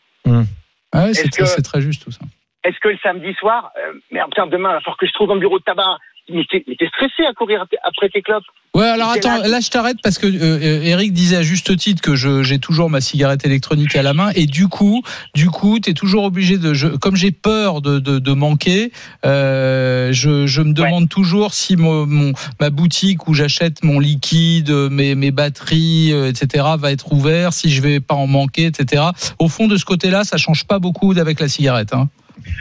Ouais, 0.94 1.14
c'est 1.14 1.62
très 1.64 1.82
juste 1.82 2.04
tout 2.04 2.12
ça. 2.12 2.22
est-ce 2.64 2.80
que 2.80 2.90
le 2.90 2.98
samedi 3.02 3.34
soir 3.36 3.72
euh, 3.78 3.94
merde 4.12 4.32
demain 4.50 4.70
il 4.70 4.74
va 4.74 4.80
falloir 4.82 4.98
que 4.98 5.08
je 5.08 5.14
trouve 5.14 5.32
un 5.32 5.38
bureau 5.38 5.60
de 5.60 5.64
tabac 5.64 5.98
mais 6.30 6.44
t'es 6.50 6.88
stressé 6.88 7.26
à 7.30 7.34
courir 7.34 7.66
après 7.84 8.10
tes 8.10 8.22
clopes. 8.22 8.44
Ouais, 8.76 8.88
alors 8.88 9.10
attends, 9.12 9.38
là- 9.38 9.60
je 9.60 9.70
t'arrête 9.70 9.98
parce 10.02 10.18
que 10.18 10.26
euh, 10.26 10.32
euh, 10.58 10.82
Eric 10.84 11.14
disait 11.14 11.36
à 11.38 11.44
juste 11.44 11.78
titre 11.78 12.02
que 12.02 12.16
j'ai 12.16 12.58
toujours 12.58 12.90
ma 12.90 13.02
cigarette 13.02 13.46
électronique 13.46 13.96
à 13.96 14.02
la 14.02 14.14
main 14.14 14.32
et 14.36 14.46
du 14.48 14.68
coup, 14.68 15.04
du 15.36 15.50
coup, 15.52 15.80
t'es 15.80 15.94
toujours 15.94 16.24
obligé 16.24 16.58
de, 16.58 16.74
je, 16.74 16.88
comme 16.88 17.16
j'ai 17.16 17.32
peur 17.32 17.82
de, 17.82 18.00
de, 18.00 18.18
de 18.18 18.32
manquer, 18.34 18.92
euh, 19.26 20.12
je, 20.12 20.48
je 20.48 20.62
me 20.62 20.74
demande 20.74 21.08
toujours 21.10 21.54
si 21.54 21.76
mon, 21.76 22.08
mon- 22.08 22.34
ma 22.60 22.70
boutique 22.70 23.28
où 23.28 23.34
j'achète 23.34 23.84
mon 23.84 24.00
liquide, 24.00 24.72
mes, 24.72 25.14
mes 25.16 25.32
batteries, 25.32 26.12
etc. 26.28 26.66
va 26.80 26.92
être 26.92 27.12
ouvert, 27.14 27.54
si 27.54 27.70
je 27.70 27.82
vais 27.82 28.00
pas 28.00 28.16
en 28.16 28.28
manquer, 28.28 28.66
etc. 28.66 29.04
Au 29.40 29.50
fond 29.50 29.68
de 29.68 29.78
ce 29.78 29.86
côté-là, 29.86 30.24
ça 30.24 30.38
change 30.38 30.66
pas 30.66 30.80
beaucoup 30.80 31.12
avec 31.12 31.40
la 31.40 31.48
cigarette. 31.48 31.94
Hein. 31.94 32.10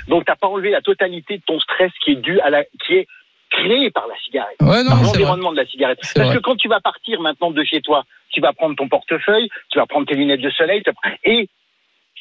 Donc 0.09 0.25
t'as 0.27 0.37
pas 0.37 0.47
enlevé 0.49 0.71
la 0.71 0.83
totalité 0.83 1.39
de 1.39 1.43
ton 1.47 1.59
stress 1.59 1.91
qui 2.05 2.13
est 2.13 2.17
dû 2.21 2.39
à 2.41 2.51
la, 2.51 2.65
qui 2.87 2.95
est 2.95 3.07
créé 3.53 3.91
par 3.91 4.07
la 4.09 4.15
cigarette. 4.25 4.57
Ouais, 4.61 4.83
non, 4.83 4.91
par 4.91 5.03
l'environnement 5.03 5.53
de 5.53 5.57
la 5.59 5.67
cigarette. 5.67 5.99
Parce 6.01 6.19
vrai. 6.19 6.37
que 6.37 6.41
quand 6.41 6.57
tu 6.57 6.69
vas 6.69 6.81
partir 6.81 7.21
maintenant 7.21 7.51
de 7.51 7.63
chez 7.65 7.81
toi, 7.81 8.05
tu 8.31 8.41
vas 8.41 8.53
prendre 8.53 8.75
ton 8.77 8.89
portefeuille, 8.89 9.49
tu 9.71 9.79
vas 9.79 9.87
prendre 9.87 10.07
tes 10.07 10.15
lunettes 10.15 10.41
de 10.41 10.51
soleil, 10.51 10.83
et 11.25 11.49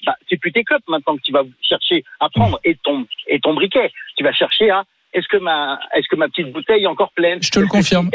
bah, 0.06 0.16
c'est 0.30 0.38
plus 0.38 0.52
tes 0.52 0.64
clopes 0.64 0.88
maintenant 0.88 1.16
que 1.16 1.22
tu 1.22 1.32
vas 1.32 1.44
chercher 1.62 2.04
à 2.20 2.30
prendre 2.30 2.60
et 2.64 2.76
ton 2.84 3.06
et 3.28 3.40
ton 3.40 3.54
briquet. 3.54 3.92
Tu 4.18 4.24
vas 4.24 4.34
chercher 4.34 4.70
à 4.70 4.84
est-ce 5.14 5.28
que 5.28 5.38
ma 5.38 5.80
est-ce 5.96 6.08
que 6.10 6.16
ma 6.16 6.28
petite 6.28 6.52
bouteille 6.52 6.84
est 6.84 6.88
encore 6.88 7.12
pleine? 7.14 7.40
Je 7.42 7.50
te 7.50 7.60
le 7.60 7.66
que- 7.66 7.72
confirme. 7.72 8.10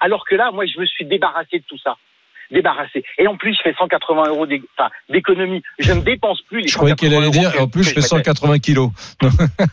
Alors 0.00 0.24
que 0.26 0.34
là, 0.34 0.50
moi, 0.52 0.64
je 0.66 0.80
me 0.80 0.86
suis 0.86 1.04
débarrassé 1.04 1.58
de 1.58 1.64
tout 1.68 1.78
ça. 1.78 1.96
Débarrassé. 2.50 3.04
Et 3.18 3.28
en 3.28 3.36
plus, 3.36 3.54
je 3.54 3.60
fais 3.62 3.74
180 3.78 4.24
euros 4.28 4.46
d'économie. 5.08 5.62
Je 5.78 5.92
ne 5.92 6.00
dépense 6.00 6.40
plus 6.42 6.62
les 6.62 6.68
Je 6.68 6.76
croyais 6.76 6.96
qu'elle 6.96 7.10
180 7.12 7.22
allait 7.30 7.38
dire, 7.38 7.52
que- 7.52 7.62
en 7.62 7.68
plus, 7.68 7.84
je 7.84 7.94
fais 7.94 8.00
180 8.00 8.58
kilos. 8.58 8.90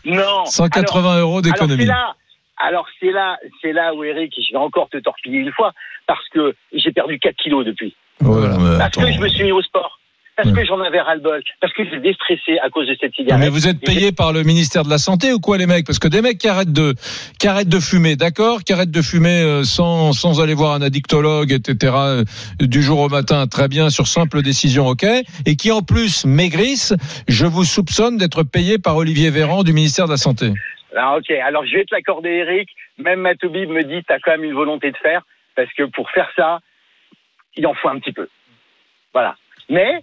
Non. 0.05 0.45
180 0.45 1.19
euros 1.21 1.31
Alors 1.31 1.41
d'économie. 1.41 1.87
Alors 2.57 2.87
c'est 2.99 3.11
là, 3.11 3.37
c'est 3.61 3.73
là 3.73 3.93
où 3.93 4.03
Eric, 4.03 4.33
je 4.35 4.53
vais 4.53 4.59
encore 4.59 4.89
te 4.89 4.97
torpiller 4.97 5.39
une 5.39 5.51
fois, 5.51 5.73
parce 6.07 6.27
que 6.29 6.55
j'ai 6.73 6.91
perdu 6.91 7.19
4 7.19 7.35
kilos 7.35 7.65
depuis. 7.65 7.95
Parce 8.19 8.95
que 8.95 9.11
je 9.11 9.19
me 9.19 9.27
suis 9.27 9.43
mis 9.43 9.51
au 9.51 9.61
sport. 9.61 9.99
Parce 10.37 10.51
que 10.51 10.63
j'en 10.65 10.79
avais 10.81 11.01
ras-le-bol. 11.01 11.41
Parce 11.59 11.73
que 11.73 11.83
j'ai 11.83 11.99
déstressé 11.99 12.59
à 12.63 12.69
cause 12.69 12.87
de 12.87 12.95
cette 13.01 13.11
cigarette. 13.15 13.43
Mais 13.43 13.49
vous 13.49 13.67
êtes 13.67 13.79
payé 13.79 14.11
par 14.11 14.31
le 14.31 14.43
ministère 14.43 14.83
de 14.83 14.89
la 14.89 14.99
Santé 14.99 15.33
ou 15.33 15.39
quoi 15.39 15.57
les 15.57 15.65
mecs? 15.65 15.83
Parce 15.83 15.97
que 15.97 16.07
des 16.07 16.21
mecs 16.21 16.37
qui 16.37 16.47
arrêtent 16.47 16.71
de, 16.71 16.93
qui 17.39 17.47
arrêtent 17.47 17.69
de 17.69 17.79
fumer, 17.79 18.15
d'accord? 18.15 18.63
Qui 18.63 18.73
arrêtent 18.73 18.91
de 18.91 19.01
fumer 19.01 19.41
euh, 19.41 19.63
sans, 19.63 20.13
sans 20.13 20.39
aller 20.39 20.53
voir 20.53 20.75
un 20.75 20.83
addictologue, 20.83 21.51
etc. 21.51 21.93
euh, 21.97 22.23
du 22.59 22.83
jour 22.83 22.99
au 22.99 23.09
matin, 23.09 23.47
très 23.47 23.67
bien, 23.67 23.89
sur 23.89 24.05
simple 24.05 24.43
décision, 24.43 24.85
ok? 24.85 25.07
Et 25.47 25.55
qui 25.55 25.71
en 25.71 25.81
plus 25.81 26.23
maigrissent, 26.23 26.93
je 27.27 27.47
vous 27.47 27.63
soupçonne 27.63 28.17
d'être 28.17 28.43
payé 28.43 28.77
par 28.77 28.95
Olivier 28.95 29.31
Véran 29.31 29.63
du 29.63 29.73
ministère 29.73 30.05
de 30.05 30.11
la 30.11 30.17
Santé. 30.17 30.53
Ah, 30.95 31.17
ok, 31.17 31.29
alors 31.31 31.65
je 31.65 31.75
vais 31.75 31.85
te 31.85 31.93
l'accorder, 31.93 32.29
Eric. 32.29 32.69
Même 32.97 33.21
Matoubib 33.21 33.69
me 33.69 33.83
dit, 33.83 34.03
t'as 34.03 34.19
quand 34.19 34.31
même 34.31 34.43
une 34.43 34.53
volonté 34.53 34.91
de 34.91 34.97
faire, 34.97 35.23
parce 35.55 35.71
que 35.73 35.83
pour 35.83 36.09
faire 36.11 36.31
ça, 36.35 36.59
il 37.55 37.67
en 37.67 37.73
faut 37.73 37.89
un 37.89 37.99
petit 37.99 38.13
peu. 38.13 38.27
Voilà. 39.13 39.35
Mais, 39.69 39.99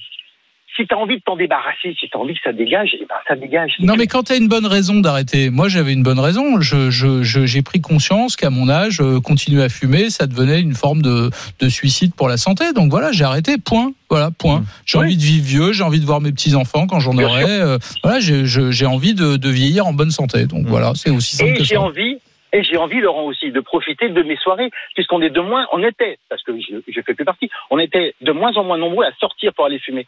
si 0.76 0.86
t'as 0.86 0.96
envie 0.96 1.16
de 1.18 1.22
t'en 1.22 1.36
débarrasser, 1.36 1.94
si 1.98 2.08
t'as 2.10 2.18
envie 2.18 2.34
que 2.34 2.40
ça 2.42 2.52
dégage, 2.52 2.90
eh 2.94 3.04
ben, 3.08 3.14
ça 3.28 3.36
dégage. 3.36 3.74
Non, 3.80 3.94
mais 3.96 4.06
quand 4.06 4.24
tu 4.24 4.32
as 4.32 4.36
une 4.36 4.48
bonne 4.48 4.66
raison 4.66 5.00
d'arrêter, 5.00 5.50
moi 5.50 5.68
j'avais 5.68 5.92
une 5.92 6.02
bonne 6.02 6.18
raison. 6.18 6.60
Je, 6.60 6.90
je, 6.90 7.22
je- 7.22 7.46
j'ai 7.46 7.62
pris 7.62 7.80
conscience 7.80 8.36
qu'à 8.36 8.50
mon 8.50 8.68
âge, 8.68 9.00
euh, 9.00 9.20
continuer 9.20 9.62
à 9.62 9.68
fumer, 9.68 10.10
ça 10.10 10.26
devenait 10.26 10.60
une 10.60 10.74
forme 10.74 11.02
de, 11.02 11.30
de 11.60 11.68
suicide 11.68 12.14
pour 12.14 12.28
la 12.28 12.36
santé. 12.36 12.72
Donc 12.72 12.90
voilà, 12.90 13.12
j'ai 13.12 13.24
arrêté. 13.24 13.56
Point. 13.64 13.92
Voilà, 14.10 14.30
point. 14.30 14.64
J'ai 14.86 14.98
Oui. 14.98 15.04
envie 15.06 15.16
de 15.16 15.22
vivre 15.22 15.44
vieux, 15.46 15.72
j'ai 15.72 15.82
envie 15.84 16.00
de 16.00 16.06
voir 16.06 16.20
mes 16.20 16.30
petits 16.32 16.54
enfants 16.54 16.86
quand 16.86 17.00
j'en 17.00 17.16
aurai. 17.18 17.44
euh, 17.60 17.78
voilà, 18.02 18.20
j'ai, 18.20 18.46
je- 18.46 18.70
j'ai 18.70 18.86
envie 18.86 19.14
de, 19.14 19.36
de 19.36 19.48
vieillir 19.48 19.86
en 19.86 19.92
bonne 19.92 20.10
santé. 20.10 20.46
Donc 20.46 20.66
voilà, 20.66 20.92
c'est 20.94 21.10
aussi 21.10 21.36
simple 21.36 21.50
Et 21.50 21.54
que 21.58 21.64
j'ai 21.64 21.74
ça. 21.76 21.80
envie, 21.80 22.18
et 22.52 22.62
j'ai 22.62 22.76
envie, 22.76 23.00
Laurent 23.00 23.24
aussi, 23.24 23.50
de 23.50 23.60
profiter 23.60 24.08
de 24.08 24.22
mes 24.22 24.36
soirées, 24.36 24.70
puisqu'on 24.94 25.20
est 25.22 25.30
de 25.30 25.40
moins, 25.40 25.66
on 25.72 25.82
était, 25.82 26.18
parce 26.28 26.42
que 26.44 26.52
je, 26.60 26.76
je 26.86 27.00
fais 27.04 27.14
plus 27.14 27.24
partie, 27.24 27.48
on 27.70 27.78
était 27.78 28.14
de 28.20 28.32
moins 28.32 28.52
en 28.56 28.62
moins 28.64 28.78
nombreux 28.78 29.04
à 29.04 29.10
sortir 29.18 29.52
pour 29.54 29.64
aller 29.66 29.78
fumer. 29.80 30.06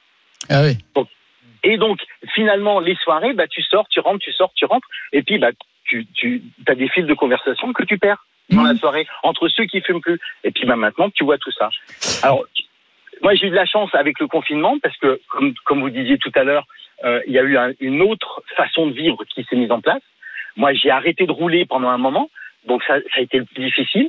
Ah 0.49 0.62
oui. 0.62 0.76
Et 1.64 1.78
donc, 1.78 1.99
finalement, 2.34 2.78
les 2.80 2.95
soirées, 2.97 3.32
bah, 3.32 3.49
tu 3.49 3.62
sors, 3.62 3.89
tu 3.89 3.99
rentres, 4.01 4.20
tu 4.20 4.32
sors, 4.32 4.53
tu 4.55 4.64
rentres, 4.66 4.87
et 5.12 5.22
puis, 5.22 5.39
bah, 5.39 5.51
tu, 5.84 6.07
tu 6.14 6.43
as 6.68 6.74
des 6.74 6.89
fils 6.89 7.07
de 7.07 7.14
conversation 7.14 7.72
que 7.72 7.82
tu 7.84 7.99
perds 7.99 8.24
dans 8.51 8.62
Mhm. 8.62 8.68
la 8.72 8.78
soirée 8.78 9.07
entre 9.24 9.49
ceux 9.49 9.64
qui 9.64 9.80
fument 9.80 10.01
plus. 10.01 10.20
Et 10.45 10.51
puis, 10.53 10.64
bah, 10.66 10.76
maintenant, 10.76 11.11
tu 11.11 11.24
vois 11.24 11.39
tout 11.39 11.51
ça. 11.51 11.70
Alors, 12.22 12.45
moi, 13.22 13.34
j'ai 13.34 13.47
eu 13.47 13.51
de 13.51 13.55
la 13.57 13.66
chance 13.66 13.93
avec 13.95 14.20
le 14.20 14.28
confinement 14.28 14.78
parce 14.80 14.97
que, 14.99 15.20
comme, 15.28 15.55
comme 15.64 15.80
vous 15.80 15.91
disiez 15.91 16.18
tout 16.18 16.30
à 16.37 16.45
l'heure, 16.45 16.66
euh, 17.05 17.20
il 17.26 17.32
y 17.32 17.39
a 17.39 17.43
eu 17.43 17.57
un- 17.57 17.72
une 17.80 18.01
autre 18.03 18.43
façon 18.57 18.87
de 18.87 18.93
vivre 18.93 19.24
qui 19.24 19.43
s'est 19.45 19.57
mise 19.57 19.72
en 19.72 19.80
place. 19.80 20.03
Moi, 20.57 20.72
j'ai 20.74 20.91
arrêté 20.91 21.26
de 21.26 21.32
rouler 21.32 21.66
pendant 21.66 21.89
un 21.89 21.99
moment, 21.99 22.30
donc 22.66 22.82
ça, 22.84 22.99
ça 23.01 23.18
a 23.18 23.20
été 23.20 23.39
le 23.39 23.45
plus 23.45 23.64
difficile. 23.64 24.09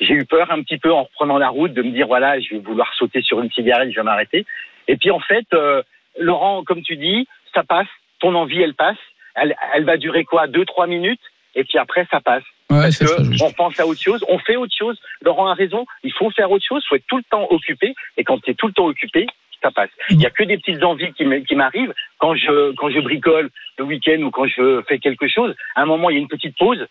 J'ai 0.00 0.14
eu 0.14 0.24
peur 0.24 0.50
un 0.50 0.62
petit 0.62 0.78
peu 0.78 0.92
en 0.92 1.04
reprenant 1.04 1.38
la 1.38 1.48
route 1.48 1.72
de 1.72 1.82
me 1.82 1.90
dire 1.90 2.06
voilà, 2.06 2.38
je 2.40 2.50
vais 2.50 2.58
vouloir 2.60 2.92
sauter 2.94 3.22
sur 3.22 3.40
une 3.40 3.50
cigarette, 3.50 3.90
je 3.90 3.96
vais 3.96 4.02
m'arrêter. 4.02 4.44
Et 4.88 4.96
puis 4.96 5.10
en 5.10 5.20
fait, 5.20 5.46
euh, 5.52 5.82
Laurent, 6.18 6.64
comme 6.64 6.82
tu 6.82 6.96
dis, 6.96 7.28
ça 7.54 7.62
passe. 7.62 7.88
Ton 8.20 8.34
envie, 8.34 8.60
elle 8.60 8.74
passe. 8.74 8.98
Elle, 9.34 9.54
elle 9.74 9.84
va 9.84 9.96
durer 9.96 10.24
quoi, 10.24 10.48
deux, 10.48 10.64
trois 10.64 10.88
minutes, 10.88 11.20
et 11.54 11.64
puis 11.64 11.78
après, 11.78 12.06
ça 12.10 12.20
passe. 12.20 12.42
Ouais, 12.70 12.82
Parce 12.82 12.98
que 12.98 13.06
ça, 13.06 13.44
on 13.44 13.52
pense 13.52 13.78
à 13.80 13.86
autre 13.86 14.00
chose, 14.00 14.24
on 14.28 14.38
fait 14.38 14.56
autre 14.56 14.74
chose. 14.76 14.98
Laurent 15.22 15.48
a 15.48 15.54
raison, 15.54 15.86
il 16.02 16.12
faut 16.12 16.30
faire 16.30 16.50
autre 16.50 16.64
chose, 16.66 16.82
il 16.84 16.88
faut 16.88 16.96
être 16.96 17.06
tout 17.06 17.16
le 17.16 17.24
temps 17.30 17.46
occupé. 17.50 17.94
Et 18.16 18.24
quand 18.24 18.38
tu 18.42 18.50
es 18.50 18.54
tout 18.54 18.66
le 18.66 18.72
temps 18.72 18.86
occupé, 18.86 19.26
ça 19.62 19.70
passe. 19.70 19.90
Il 20.10 20.20
y 20.20 20.26
a 20.26 20.30
que 20.30 20.44
des 20.44 20.56
petites 20.58 20.82
envies 20.84 21.12
qui 21.12 21.54
m'arrivent 21.54 21.94
quand 22.18 22.34
je 22.34 22.72
quand 22.76 22.90
je 22.90 23.00
bricole 23.00 23.50
le 23.78 23.84
week-end 23.84 24.20
ou 24.22 24.30
quand 24.30 24.46
je 24.46 24.82
fais 24.86 24.98
quelque 24.98 25.26
chose. 25.28 25.54
À 25.74 25.82
un 25.82 25.86
moment, 25.86 26.10
il 26.10 26.14
y 26.14 26.16
a 26.18 26.20
une 26.20 26.28
petite 26.28 26.56
pause 26.56 26.86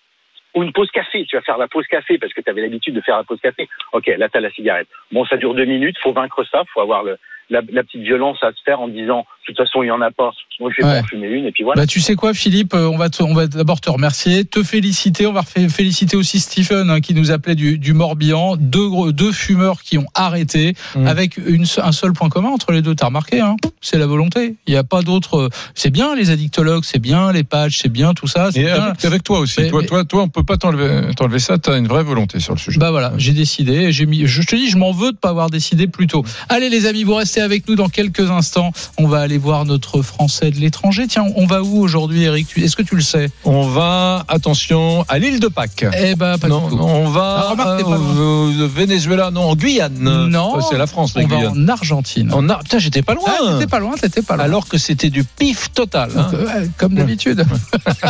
ou 0.53 0.63
une 0.63 0.73
pause 0.73 0.89
café. 0.91 1.25
Tu 1.25 1.37
vas 1.37 1.43
faire 1.43 1.57
la 1.57 1.67
pause 1.67 1.87
café 1.87 2.17
parce 2.17 2.33
que 2.33 2.41
tu 2.41 2.49
avais 2.49 2.61
l'habitude 2.61 2.95
de 2.95 3.01
faire 3.01 3.17
la 3.17 3.23
pause 3.23 3.39
café. 3.41 3.69
Ok, 3.93 4.07
là 4.07 4.27
tu 4.27 4.37
as 4.37 4.41
la 4.41 4.51
cigarette. 4.51 4.87
Bon, 5.11 5.25
ça 5.25 5.37
dure 5.37 5.53
deux 5.53 5.65
minutes. 5.65 5.97
Faut 5.99 6.11
vaincre 6.11 6.43
ça. 6.43 6.63
Faut 6.73 6.81
avoir 6.81 7.03
le, 7.03 7.17
la, 7.49 7.61
la 7.69 7.83
petite 7.83 8.01
violence 8.01 8.43
à 8.43 8.51
se 8.51 8.61
faire 8.63 8.81
en 8.81 8.87
disant 8.87 9.25
de 9.47 9.55
toute 9.55 9.65
façon 9.65 9.83
il 9.83 9.87
y 9.87 9.91
en 9.91 10.01
a 10.01 10.11
pas. 10.11 10.31
Moi 10.59 10.71
je 10.75 10.81
vais 10.81 10.87
Ouais. 10.89 10.99
pas 10.99 11.03
en 11.05 11.07
fumer 11.07 11.27
une 11.27 11.45
et 11.45 11.51
puis 11.51 11.63
voilà. 11.63 11.81
Bah, 11.81 11.87
tu 11.87 11.99
sais 12.01 12.15
quoi, 12.15 12.33
Philippe, 12.33 12.73
euh, 12.73 12.87
on 12.87 12.97
va, 12.97 13.09
te- 13.09 13.21
on 13.23 13.33
va 13.33 13.47
d'abord 13.47 13.79
te 13.79 13.89
remercier, 13.89 14.43
te 14.45 14.63
féliciter. 14.63 15.27
On 15.27 15.33
va 15.33 15.43
féliciter 15.43 16.17
aussi 16.17 16.39
Stephen 16.39 16.89
hein, 16.89 16.99
qui 16.99 17.13
nous 17.13 17.31
appelait 17.31 17.55
du, 17.55 17.77
du 17.77 17.93
Morbihan. 17.93 18.55
Deux, 18.57 18.87
gros- 18.89 19.11
deux 19.11 19.31
fumeurs 19.31 19.81
qui 19.83 19.97
ont 19.97 20.07
arrêté 20.15 20.73
Mm. 20.95 21.07
avec 21.07 21.37
une, 21.37 21.65
un 21.83 21.91
seul 21.91 22.13
point 22.13 22.29
commun 22.29 22.49
entre 22.49 22.71
les 22.71 22.81
deux. 22.81 22.95
T'as 22.95 23.07
remarqué, 23.07 23.39
hein 23.39 23.55
c'est 23.81 23.97
la 23.97 24.07
volonté. 24.07 24.55
Il 24.67 24.71
n'y 24.71 24.77
a 24.77 24.83
pas 24.83 25.01
d'autre. 25.01 25.37
euh, 25.37 25.49
C'est 25.75 25.91
bien 25.91 26.15
les 26.15 26.31
addictologues, 26.31 26.83
c'est 26.83 26.99
bien 26.99 27.31
les 27.31 27.43
patchs, 27.43 27.77
c'est 27.81 27.89
bien 27.89 28.13
tout 28.13 28.27
ça. 28.27 28.49
c'est 28.51 28.61
Et 28.61 28.63
bien. 28.65 28.75
avec, 28.81 29.05
avec 29.05 29.23
toi 29.23 29.39
aussi. 29.39 29.61
Mais- 29.61 29.69
toi, 29.69 29.81
mais- 29.81 29.87
toi, 29.87 30.05
toi, 30.05 30.23
on 30.23 30.29
peut 30.29 30.43
pas 30.43 30.57
t'enlever, 30.57 31.13
t'enlever 31.15 31.39
ça. 31.39 31.57
T'as 31.57 31.77
une 31.77 31.87
vraie 31.87 32.03
volonté 32.03 32.39
sur 32.39 32.53
le 32.53 32.59
sujet. 32.59 32.79
Bah 32.79 32.91
voilà, 32.91 33.13
j'ai 33.17 33.33
décidé. 33.33 33.91
J'ai 33.91 34.05
mis. 34.05 34.25
Je 34.25 34.41
te 34.41 34.55
dis, 34.55 34.69
je 34.69 34.77
m'en 34.77 34.91
veux 34.91 35.11
de 35.11 35.17
pas 35.17 35.29
avoir 35.29 35.49
décidé 35.49 35.87
plus 35.87 36.07
tôt. 36.07 36.23
Allez 36.49 36.69
les 36.69 36.85
amis, 36.87 37.03
vous 37.03 37.15
restez 37.15 37.41
avec 37.41 37.67
nous 37.69 37.75
dans 37.75 37.89
quelques 37.89 38.29
instants. 38.31 38.71
On 38.97 39.07
va 39.07 39.19
aller 39.19 39.36
voir 39.38 39.65
notre 39.65 40.01
Français 40.01 40.51
de 40.51 40.57
l'étranger. 40.57 41.05
Tiens, 41.07 41.25
on 41.35 41.45
va 41.45 41.61
où 41.63 41.79
aujourd'hui, 41.81 42.23
Eric? 42.23 42.47
Est-ce 42.57 42.75
que 42.75 42.81
tu 42.83 42.95
le 42.95 43.01
sais? 43.01 43.29
On 43.45 43.67
va, 43.67 44.25
attention, 44.27 45.05
à 45.07 45.19
l'île 45.19 45.39
de 45.39 45.47
Pâques. 45.47 45.85
Eh 45.97 46.15
ben 46.15 46.38
pas 46.38 46.47
non, 46.47 46.67
du 46.69 46.75
tout. 46.75 46.81
on 46.81 47.09
va 47.09 47.53
Ah, 47.57 47.67
euh, 47.69 47.81
loin. 47.81 47.97
au 47.97 48.67
Venezuela, 48.67 49.31
non, 49.31 49.49
en 49.49 49.55
Guyane. 49.55 50.27
Non. 50.29 50.59
C'est 50.69 50.77
la 50.77 50.88
France, 50.88 51.13
la 51.15 51.23
On 51.23 51.27
va 51.27 51.35
Guyane. 51.38 51.65
en 51.65 51.67
Argentine. 51.69 52.33
En 52.33 52.47
Ar- 52.49 52.59
Putain, 52.63 52.79
j'étais 52.79 53.01
pas 53.01 53.13
loin. 53.13 53.25
Ah, 53.27 53.53
t'étais 53.53 53.67
pas 53.67 53.79
loin, 53.79 53.95
t'étais 53.95 54.21
pas 54.21 54.35
loin. 54.35 54.45
Alors 54.45 54.67
que 54.67 54.77
c'était 54.77 55.09
du 55.09 55.23
pif 55.23 55.71
total. 55.73 56.09
hein. 56.17 56.27
Euh, 56.33 56.45
ouais, 56.45 56.69
comme 56.77 56.93
d'habitude. 56.95 57.45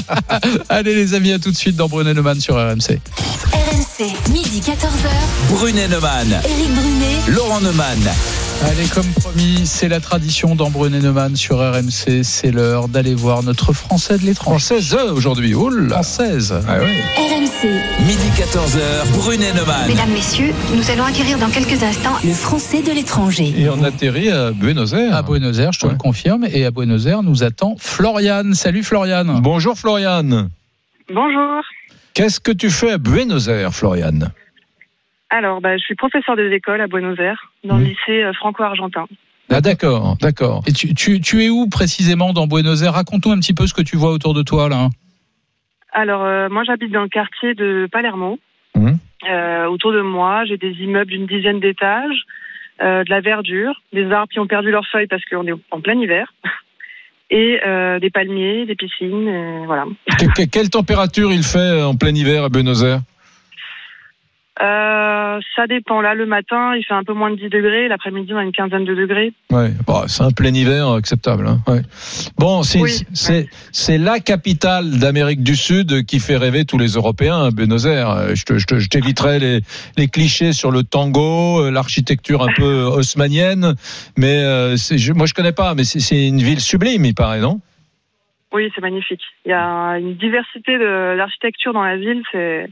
Allez 0.70 0.96
les 0.96 1.14
amis, 1.14 1.32
à 1.32 1.40
tout 1.40 1.52
de 1.52 1.56
suite 1.58 1.76
dans 1.76 1.88
Brunet 1.88 2.14
Neumann 2.14 2.40
sur 2.40 2.56
RMC. 2.56 3.00
RMC, 3.54 4.32
midi 4.32 4.62
14h. 4.62 5.10
Brunet 5.56 5.88
Neumann, 5.88 6.28
Éric 6.46 6.74
Brunet, 6.74 7.18
Laurent 7.36 7.62
Neumann. 7.62 8.00
Allez, 8.66 8.88
comme 8.88 9.06
promis, 9.22 9.62
c'est 9.66 9.88
la 9.88 10.00
tradition 10.00 10.56
dans 10.56 10.70
Brunet 10.72 11.00
Neumann 11.00 11.36
sur 11.36 11.58
RMC. 11.60 12.24
C'est 12.24 12.52
l'heure 12.52 12.88
d'aller 12.88 13.14
voir 13.14 13.44
notre 13.44 13.72
Français 13.72 14.18
de 14.18 14.24
l'étranger. 14.24 14.58
Française 14.66 14.96
euh, 15.00 15.14
aujourd'hui. 15.14 15.54
Oh 15.54 15.70
là. 15.70 16.02
Française. 16.02 16.54
Ah 16.68 16.78
oui. 16.82 16.98
RMC. 17.18 17.70
Midi 18.06 18.28
14h, 18.36 19.12
Brunet 19.14 19.54
Neumann. 19.54 19.88
Mesdames, 19.88 20.10
Messieurs, 20.12 20.54
nous 20.76 20.90
allons 20.90 21.04
acquérir 21.06 21.38
dans 21.38 21.50
quelques 21.50 21.84
instants 21.84 22.16
Le 22.24 22.34
Français 22.34 22.82
de 22.82 22.92
l'étranger. 22.92 23.54
Et 23.56 23.70
on 23.70 23.84
atterrit 23.84 24.32
à 24.32 24.52
Buenos 24.52 24.94
Aires. 24.94 25.16
À 25.16 25.22
Buenos 25.22 25.60
Aires, 25.60 25.72
je 25.72 25.80
te 25.80 25.86
Ouais. 25.86 25.92
le 25.92 25.98
confirme. 26.00 26.46
Et 26.52 26.66
à 26.66 26.72
Buenos 26.72 27.06
Aires, 27.06 27.22
nous 27.24 27.44
attend 27.44 27.76
Florian. 27.80 28.54
Salut 28.54 28.84
Florian. 28.84 29.26
Bonjour 29.40 29.78
Floriane. 29.78 30.50
Bonjour. 31.14 31.62
Qu'est-ce 32.16 32.40
que 32.40 32.52
tu 32.52 32.72
fais 32.72 32.92
à 32.94 32.98
Buenos 32.98 33.48
Aires, 33.50 33.74
Floriane? 33.74 34.32
Alors, 35.30 35.60
bah, 35.62 35.76
je 35.78 35.84
suis 35.84 35.96
professeur 35.96 36.36
des 36.36 36.50
écoles 36.52 36.80
à 36.82 36.88
Buenos 36.88 37.20
Aires, 37.20 37.52
dans 37.64 37.76
Mhm. 37.76 37.82
le 37.84 37.88
lycée 37.90 38.24
euh, 38.24 38.34
franco-argentin. 38.34 39.06
Ah 39.50 39.62
d'accord, 39.62 40.18
d'accord. 40.22 40.62
Et 40.68 40.72
tu, 40.74 40.94
tu, 40.94 41.20
tu 41.22 41.44
es 41.44 41.50
où 41.50 41.68
précisément 41.70 42.34
dans 42.34 42.48
Buenos 42.48 42.82
Aires? 42.84 42.94
Raconte-nous 42.94 43.32
un 43.32 43.40
petit 43.40 43.54
peu 43.54 43.66
ce 43.68 43.74
que 43.74 43.82
tu 43.82 43.96
vois 43.98 44.12
autour 44.12 44.34
de 44.34 44.44
toi 44.44 44.68
là. 44.70 44.90
Alors, 45.94 46.24
euh, 46.24 46.50
moi, 46.50 46.64
j'habite 46.66 46.92
dans 46.92 47.04
le 47.04 47.08
quartier 47.10 47.54
de 47.56 47.88
Palermo. 47.92 48.40
Mhm. 48.76 48.98
Euh, 49.30 49.66
autour 49.68 49.92
de 49.94 50.02
moi, 50.02 50.46
j'ai 50.46 50.58
des 50.58 50.72
immeubles 50.82 51.12
d'une 51.12 51.26
dizaine 51.26 51.60
d'étages, 51.60 52.22
euh, 52.82 53.04
de 53.04 53.10
la 53.10 53.22
verdure, 53.22 53.82
des 53.94 54.10
arbres 54.12 54.32
qui 54.32 54.40
ont 54.40 54.48
perdu 54.48 54.70
leurs 54.70 54.86
feuilles 54.88 55.08
parce 55.08 55.24
qu'on 55.26 55.48
est 55.48 55.54
en 55.72 55.82
plein 55.82 56.00
hiver. 56.00 56.34
et 57.30 57.60
des 58.00 58.10
palmiers, 58.10 58.66
des 58.66 58.76
piscines, 58.76 59.28
et 59.28 59.66
voilà. 59.66 59.84
Que- 60.18 60.34
que- 60.34 60.50
quelle 60.50 60.70
température 60.70 61.34
il 61.34 61.44
fait 61.44 61.82
en 61.82 61.94
plein 61.96 62.16
hiver 62.16 62.44
à 62.46 62.50
Buenos 62.50 62.84
Aires? 62.84 63.02
Euh, 64.60 65.40
ça 65.56 65.68
dépend. 65.68 66.02
Là, 66.02 66.16
le 66.16 66.26
matin, 66.26 66.76
il 66.76 66.84
fait 66.84 66.94
un 66.96 67.04
peu 67.04 67.14
moins 67.14 67.30
de 67.30 67.36
10 67.36 67.50
degrés. 67.50 67.88
L'après-midi, 67.88 68.34
on 68.34 68.38
a 68.38 68.44
une 68.44 68.52
quinzaine 68.52 68.86
de 68.86 68.96
degrés. 68.96 69.32
Ouais, 69.52 69.72
bon, 69.86 70.08
c'est 70.08 70.24
un 70.24 70.32
plein 70.32 70.54
hiver 70.54 70.90
acceptable. 70.90 71.48
Hein, 71.48 71.60
ouais. 71.68 71.82
Bon, 72.40 72.64
c'est 72.64 72.80
Oui, 72.82 73.98
la 74.00 74.20
capitale 74.20 74.98
d'Amérique 75.00 75.44
du 75.44 75.56
Sud 75.56 76.06
qui 76.06 76.20
fait 76.20 76.38
rêver 76.38 76.66
tous 76.66 76.78
les 76.80 76.94
Européens, 76.94 77.38
hein, 77.38 77.50
Buenos 77.52 77.86
Aires. 77.86 78.10
Euh, 78.10 78.36
Je 78.36 78.44
te- 78.46 78.58
je 78.58 78.66
te- 78.66 78.80
je 78.80 78.90
t'éviterai 78.90 79.40
les 79.40 79.60
les 79.98 80.08
clichés 80.08 80.54
sur 80.54 80.72
le 80.72 80.84
tango, 80.84 81.62
euh, 81.62 81.72
l'architecture 81.72 82.42
un 82.42 82.52
peu 82.56 82.84
haussmannienne, 82.98 83.76
mais 84.18 84.38
euh, 84.44 84.76
je, 84.76 85.14
moi 85.14 85.26
je 85.28 85.34
connais 85.34 85.52
pas, 85.52 85.76
mais 85.76 85.84
c'est- 85.84 86.28
une 86.28 86.42
ville 86.42 86.60
sublime, 86.62 87.06
il 87.06 87.14
paraît, 87.14 87.40
non? 87.42 87.60
Oui, 88.54 88.72
c'est 88.74 88.82
magnifique. 88.82 89.22
Il 89.46 89.50
y 89.50 89.54
a 89.54 89.98
une 90.00 90.16
diversité 90.16 90.78
de- 90.78 91.16
d'architecture 91.18 91.74
dans 91.74 91.84
la 91.84 91.98
ville. 91.98 92.24
C'est 92.32 92.68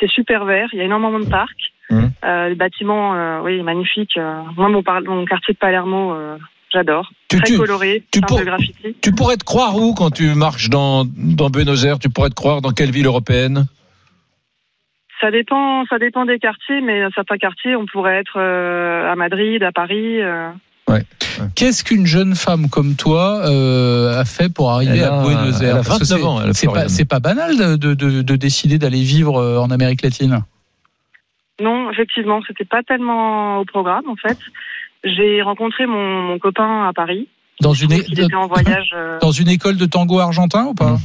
c'est 0.00 0.08
super 0.10 0.44
vert. 0.44 0.68
Il 0.72 0.78
y 0.78 0.82
a 0.82 0.84
énormément 0.84 1.18
de 1.20 1.28
parcs. 1.28 1.72
Mhm. 1.90 2.10
Euh, 2.24 2.48
les 2.50 2.54
bâtiments, 2.54 3.14
euh, 3.14 3.40
oui, 3.42 3.62
magnifiques. 3.62 4.16
Euh, 4.18 4.42
moi, 4.56 4.68
mon, 4.68 4.82
quartier 5.24 5.54
de 5.54 5.58
Palermo, 5.58 6.12
euh, 6.12 6.36
j'adore. 6.72 7.10
Tu- 7.28 7.38
Très 7.38 7.46
tu- 7.46 7.58
coloré, 7.58 8.02
tu 8.12 8.20
pour- 8.20 8.38
de 8.38 8.44
graffiti. 8.44 8.94
Tu 9.02 9.12
pourrais 9.12 9.36
te 9.36 9.44
croire 9.44 9.76
où 9.76 9.94
quand 9.94 10.10
tu 10.10 10.34
marches 10.34 10.68
dans 10.68 11.04
dans 11.06 11.48
Buenos 11.50 11.84
Aires? 11.84 11.98
Tu 11.98 12.10
pourrais 12.10 12.30
te 12.30 12.34
croire 12.34 12.60
dans 12.60 12.70
quelle 12.72 12.90
ville 12.90 13.06
européenne? 13.06 13.66
Ça 15.20 15.30
dépend, 15.32 15.84
ça 15.86 15.98
dépend 15.98 16.26
des 16.26 16.38
quartiers, 16.38 16.80
mais 16.80 17.02
dans 17.02 17.10
certains 17.10 17.38
quartiers, 17.38 17.74
on 17.74 17.86
pourrait 17.86 18.18
être 18.18 18.38
à 18.38 19.16
Madrid, 19.16 19.62
à 19.64 19.72
Paris. 19.72 20.20
Qu'est-ce 21.54 21.84
qu'une 21.84 22.06
jeune 22.06 22.34
femme 22.34 22.68
comme 22.68 22.94
toi 22.96 23.40
euh, 23.48 24.18
a 24.20 24.24
fait 24.24 24.48
pour 24.52 24.72
arriver 24.72 24.98
Elle 24.98 25.04
a- 25.04 25.20
à 25.20 25.22
Buenos 25.22 25.60
Aires? 25.62 25.62
elle 25.62 25.70
a 25.70 25.74
Parce 25.82 25.98
que 26.00 26.04
29 26.04 26.18
c'est- 26.20 26.24
ans, 26.24 26.40
elle, 26.44 26.54
C'est 26.54 26.66
pas, 26.66 26.72
Floriane. 26.72 26.88
c'est 26.88 27.04
pas 27.04 27.20
banal 27.20 27.56
de, 27.56 27.76
de, 27.76 27.94
de- 27.94 28.22
de 28.22 28.36
décider 28.36 28.78
d'aller 28.78 29.02
vivre 29.02 29.36
euh, 29.40 29.58
en 29.58 29.70
Amérique 29.70 30.02
latine? 30.02 30.42
Non, 31.60 31.90
effectivement, 31.90 32.40
c'était 32.46 32.64
pas 32.64 32.82
tellement 32.82 33.58
au 33.58 33.64
programme 33.64 34.08
en 34.08 34.16
fait. 34.16 34.38
J'ai 35.04 35.42
rencontré 35.42 35.86
mon, 35.86 36.22
mon 36.22 36.38
copain 36.38 36.88
à 36.88 36.92
Paris. 36.92 37.28
Dans 37.60 37.72
une, 37.72 37.92
était 37.92 38.34
en 38.34 38.46
voyage. 38.46 38.92
euh, 38.94 39.18
dans 39.22 39.32
une 39.32 39.48
école 39.48 39.76
de 39.76 39.86
tango 39.86 40.18
argentin 40.20 40.66
ou 40.66 40.74
pas? 40.74 40.98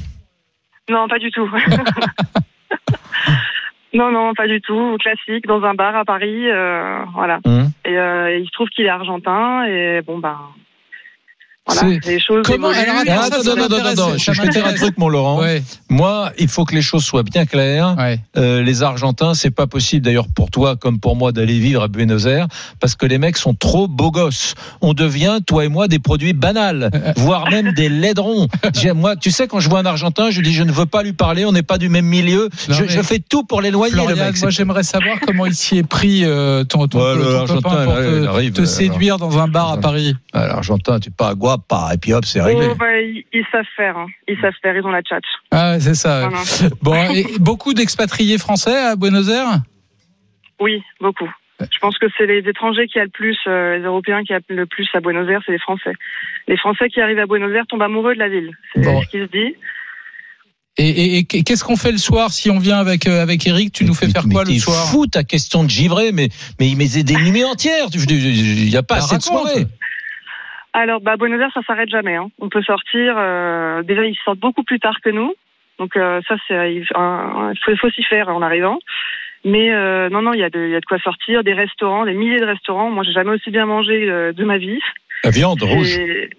Non, 0.90 1.08
pas 1.08 1.18
du 1.20 1.32
tout. 1.32 1.50
non, 3.94 4.12
non, 4.12 4.34
pas 4.34 4.48
du 4.48 4.62
tout. 4.62 4.98
Classique, 5.00 5.46
dans 5.46 5.64
un 5.64 5.74
bar 5.74 5.96
à 5.96 6.06
Paris, 6.06 6.50
euh, 6.50 7.04
voilà. 7.14 7.40
Hum. 7.46 7.68
Et 7.86 7.98
euh, 7.98 8.38
il 8.38 8.46
se 8.46 8.52
trouve 8.52 8.70
qu'il 8.70 8.86
est 8.86 8.90
argentin 8.90 9.66
et 9.66 10.02
bon 10.02 10.18
ben. 10.20 10.38
Voilà, 11.66 11.98
les 12.06 12.20
choses 12.20 12.44
Comment- 12.46 12.68
alors, 12.68 12.96
attends, 12.98 13.30
ça, 13.32 13.38
non, 13.38 13.44
ça 13.44 13.50
non, 13.50 13.56
non, 13.56 13.56
non, 13.56 13.70
m'intéresse, 13.78 13.98
non, 13.98 14.18
ça 14.18 14.34
je 14.34 14.42
vais 14.42 14.48
te 14.50 14.54
dire 14.54 14.66
un 14.68 14.74
truc, 14.74 14.98
mon 14.98 15.08
Laurent. 15.08 15.40
Ouais, 15.40 15.64
Moi, 15.90 16.32
il 16.38 16.50
faut 16.50 16.66
que 16.66 16.76
les 16.76 16.82
choses 16.82 17.06
soient 17.06 17.24
bien 17.24 17.46
claires. 17.46 17.96
ouais. 17.98 18.20
Euh, 18.36 18.62
les 18.62 18.84
Argentins, 18.84 19.34
c'est 19.34 19.50
pas 19.50 19.66
possible 19.66 20.04
d'ailleurs 20.06 20.28
pour 20.28 20.52
toi 20.52 20.76
comme 20.76 21.00
pour 21.00 21.16
moi 21.16 21.32
d'aller 21.32 21.60
vivre 21.60 21.82
à 21.82 21.88
Buenos 21.88 22.26
Aires 22.26 22.48
parce 22.82 22.96
que 22.96 23.06
les 23.06 23.18
mecs 23.18 23.38
sont 23.38 23.54
trop 23.54 23.88
beaux 23.88 24.12
gosses. 24.12 24.56
On 24.82 24.94
devient 24.94 25.40
toi 25.46 25.64
et 25.64 25.70
moi 25.70 25.88
des 25.88 26.00
produits 26.00 26.34
banals, 26.34 26.90
voire 27.16 27.50
même 27.50 27.72
des 27.72 27.88
laiderons. 27.88 28.48
Moi, 28.96 29.16
tu 29.16 29.32
sais, 29.32 29.48
quand 29.48 29.62
je 29.62 29.70
vois 29.70 29.80
un 29.80 29.86
Argentin, 29.86 30.32
je 30.32 30.42
dis 30.42 30.54
je 30.54 30.64
ne 30.64 30.72
veux 30.72 30.86
pas 30.86 31.02
lui 31.02 31.14
parler. 31.14 31.46
On 31.46 31.54
n'est 31.54 31.64
pas 31.64 31.78
du 31.78 31.88
même 31.88 32.06
milieu. 32.06 32.50
Non, 32.68 32.76
je, 32.88 33.02
fais 33.02 33.20
tout 33.20 33.44
pour 33.44 33.62
l'éloigner, 33.62 34.06
le 34.06 34.16
mec. 34.16 34.40
moi 34.42 34.50
j'aimerais 34.50 34.84
savoir 34.84 35.18
comment 35.26 35.46
il 35.46 35.56
s'y 35.56 35.78
est 35.78 35.84
pris 35.84 36.26
euh, 36.26 36.66
ton, 36.66 36.88
ton, 36.88 37.00
Ouais, 37.00 37.46
ton 37.48 37.56
copain 37.56 37.86
pour 37.86 37.96
te, 37.96 38.22
il 38.22 38.28
arrive, 38.28 38.52
te 38.54 38.66
séduire 38.66 39.18
dans 39.18 39.38
un 39.38 39.48
bar 39.48 39.72
à 39.72 39.78
Paris. 39.78 40.16
L'Argentin, 40.34 41.00
tu 41.00 41.10
pas 41.12 41.36
guapa 41.58 41.92
et 41.94 41.98
puis 41.98 42.14
hop, 42.14 42.26
c'est 42.26 42.42
réglé. 42.42 42.68
Oh, 42.72 42.76
bah, 42.76 43.00
ils, 43.02 43.24
ils 43.34 43.46
savent 43.52 43.66
faire, 43.76 43.98
hein. 43.98 44.08
ils 44.28 44.40
savent 44.40 44.54
faire, 44.62 44.76
ils 44.76 44.84
ont 44.86 44.92
la 44.92 45.02
tchatch. 45.02 45.26
Ah, 45.52 45.80
c'est 45.80 45.96
ça. 45.96 46.30
Voilà. 46.30 46.44
Bon, 46.82 46.96
et 47.14 47.26
beaucoup 47.40 47.74
d'expatriés 47.74 48.38
français 48.38 48.76
à 48.76 48.96
Buenos 48.96 49.30
Aires? 49.30 49.60
Oui, 50.60 50.82
beaucoup. 51.02 51.30
Je 51.60 51.80
pense 51.80 51.98
que 51.98 52.08
c'est 52.18 52.26
les 52.26 52.40
étrangers 52.50 52.88
qui 52.88 53.00
a 53.00 53.04
le 53.04 53.10
plus, 53.10 53.38
euh, 53.48 53.78
les 53.78 53.84
Européens 53.84 54.24
qui 54.24 54.34
a 54.34 54.40
le 54.50 54.66
plus 54.66 54.88
à 54.94 55.00
Buenos 55.00 55.30
Aires, 55.30 55.42
c'est 55.46 55.52
les 55.54 55.60
Français. 55.60 55.94
Les 56.48 56.58
Français 56.58 56.90
qui 56.90 57.00
arrivent 57.00 57.20
à 57.20 57.26
Buenos 57.26 57.52
Aires 57.54 57.66
tombent 57.70 57.84
amoureux 57.84 58.14
de 58.16 58.20
la 58.20 58.28
ville. 58.30 58.52
C'est 58.74 58.82
Bon. 58.82 59.02
ce 59.02 59.08
qui 59.08 59.20
se 59.20 59.26
dit. 59.32 59.56
Et, 60.78 60.90
et- 60.90 61.18
et 61.20 61.44
qu'est-ce 61.44 61.64
qu'on 61.64 61.76
fait 61.78 61.92
le 61.92 62.00
soir 62.00 62.32
si 62.32 62.50
on 62.50 62.58
vient 62.58 62.80
avec, 62.80 63.06
euh, 63.08 63.22
avec 63.22 63.46
Eric? 63.46 63.72
Tu 63.74 63.86
nous 63.86 63.94
fais 63.94 64.10
faire 64.10 64.26
Mais 64.26 64.34
quoi 64.34 64.44
le 64.44 64.58
soir? 64.58 64.88
fou 64.90 65.06
ta 65.06 65.24
question 65.24 65.64
de 65.64 65.70
givré, 65.70 66.12
mais 66.12 66.30
mais 66.60 66.68
il 66.68 66.76
met 66.76 66.88
des 66.88 67.14
nuits 67.16 67.44
entières. 67.44 67.86
Il 67.94 68.70
y 68.70 68.76
a 68.76 68.82
pas 68.82 68.96
Bah, 68.96 69.02
assez 69.04 69.18
de 69.18 69.24
raconte. 69.36 69.68
Alors, 70.74 71.02
bah, 71.02 71.18
Buenos 71.18 71.40
Aires, 71.40 71.52
ça 71.54 71.62
s'arrête 71.68 71.90
jamais. 71.90 72.16
Hein. 72.16 72.30
On 72.40 72.50
peut 72.50 72.64
sortir. 72.64 73.16
euh, 73.18 73.84
déjà, 73.84 74.06
ils 74.06 74.16
sortent 74.26 74.40
beaucoup 74.40 74.64
plus 74.64 74.80
tard 74.80 75.00
que 75.02 75.10
nous. 75.10 75.34
Donc 75.80 75.96
euh, 75.98 76.22
ça, 76.28 76.36
c'est 76.48 76.74
il 76.76 76.86
faut, 76.86 77.76
faut 77.78 77.90
s'y 77.92 78.04
faire 78.04 78.30
en 78.30 78.42
arrivant. 78.42 78.80
Mais 79.46 79.72
euh, 79.74 80.10
non, 80.10 80.22
non, 80.22 80.34
il 80.34 80.40
y, 80.40 80.44
a 80.44 80.50
de- 80.50 80.66
il 80.66 80.72
y 80.72 80.76
a 80.76 80.80
de 80.80 80.86
quoi 80.86 81.00
sortir. 81.00 81.44
Des 81.44 81.54
restaurants, 81.54 82.06
des 82.06 82.14
milliers 82.14 82.40
de 82.40 82.46
restaurants. 82.46 82.90
Moi, 82.90 83.04
j'ai 83.04 83.12
jamais 83.12 83.32
aussi 83.32 83.52
bien 83.52 83.66
mangé 83.66 84.10
euh, 84.10 84.32
de 84.34 84.44
ma 84.44 84.58
vie. 84.58 84.80
La 85.24 85.32
viande 85.32 85.62
rouge. 85.62 85.98
Et- 85.98 86.30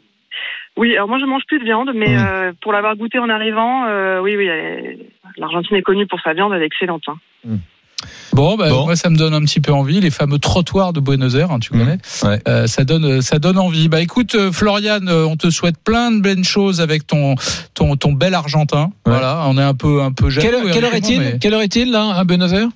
Oui, 0.77 0.95
alors 0.97 1.07
moi, 1.09 1.19
je 1.21 1.25
mange 1.27 1.45
plus 1.47 1.59
de 1.61 1.65
viande, 1.65 1.93
mais 1.95 2.09
Mm. 2.17 2.27
euh, 2.27 2.53
pour 2.61 2.73
l'avoir 2.73 2.97
goûté 2.97 3.19
en 3.21 3.29
arrivant, 3.29 3.85
euh, 3.87 4.21
oui, 4.21 4.35
oui, 4.37 4.49
l'Argentine 5.37 5.77
est 5.77 5.83
connue 5.83 6.07
pour 6.09 6.21
sa 6.21 6.33
viande, 6.33 6.53
elle 6.53 6.63
est 6.63 6.67
excellente. 6.67 7.05
hein. 7.09 7.19
Bon, 8.33 8.57
bah, 8.57 8.69
Bon. 8.71 8.85
moi 8.85 8.97
ça 8.97 9.11
me 9.11 9.17
donne 9.17 9.35
un 9.35 9.41
petit 9.43 9.61
peu 9.61 9.73
envie. 9.73 10.01
Les 10.01 10.11
fameux 10.11 10.39
trottoirs 10.39 10.93
de 10.93 11.01
Buenos 11.01 11.35
Aires, 11.35 11.51
hein, 11.51 11.59
tu 11.59 11.75
Mmh. 11.75 11.79
connais. 11.79 11.99
Ouais. 12.25 12.41
Euh, 12.49 12.67
ça 12.67 12.85
donne, 12.85 13.21
ça 13.23 13.39
donne 13.39 13.59
envie. 13.59 13.89
Bah 13.89 14.01
écoute, 14.01 14.35
euh, 14.35 14.51
Florian, 14.53 15.01
euh, 15.07 15.25
on 15.25 15.37
te 15.37 15.51
souhaite 15.51 15.77
plein 15.83 16.11
de 16.11 16.21
belles 16.21 16.45
choses 16.45 16.81
avec 16.81 17.07
ton, 17.07 17.35
ton, 17.75 17.97
ton 17.97 18.13
bel 18.13 18.35
Argentin. 18.35 18.91
Voilà, 19.07 19.45
on 19.47 19.57
est 19.59 19.63
un 19.63 19.75
peu, 19.75 20.03
un 20.03 20.13
peu 20.13 20.31
jaloux. 20.31 20.47
Quelle, 20.47 20.55
heure- 20.67 20.73
quelle 20.75 20.85
heure 20.85 20.95
est-il 20.95 21.19
mais- 21.21 21.39
Quelle 21.39 21.55
heure 21.55 21.63
est-il 21.63 21.91
là 21.91 22.15
à 22.17 22.25
Buenos 22.25 22.53
Aires 22.53 22.69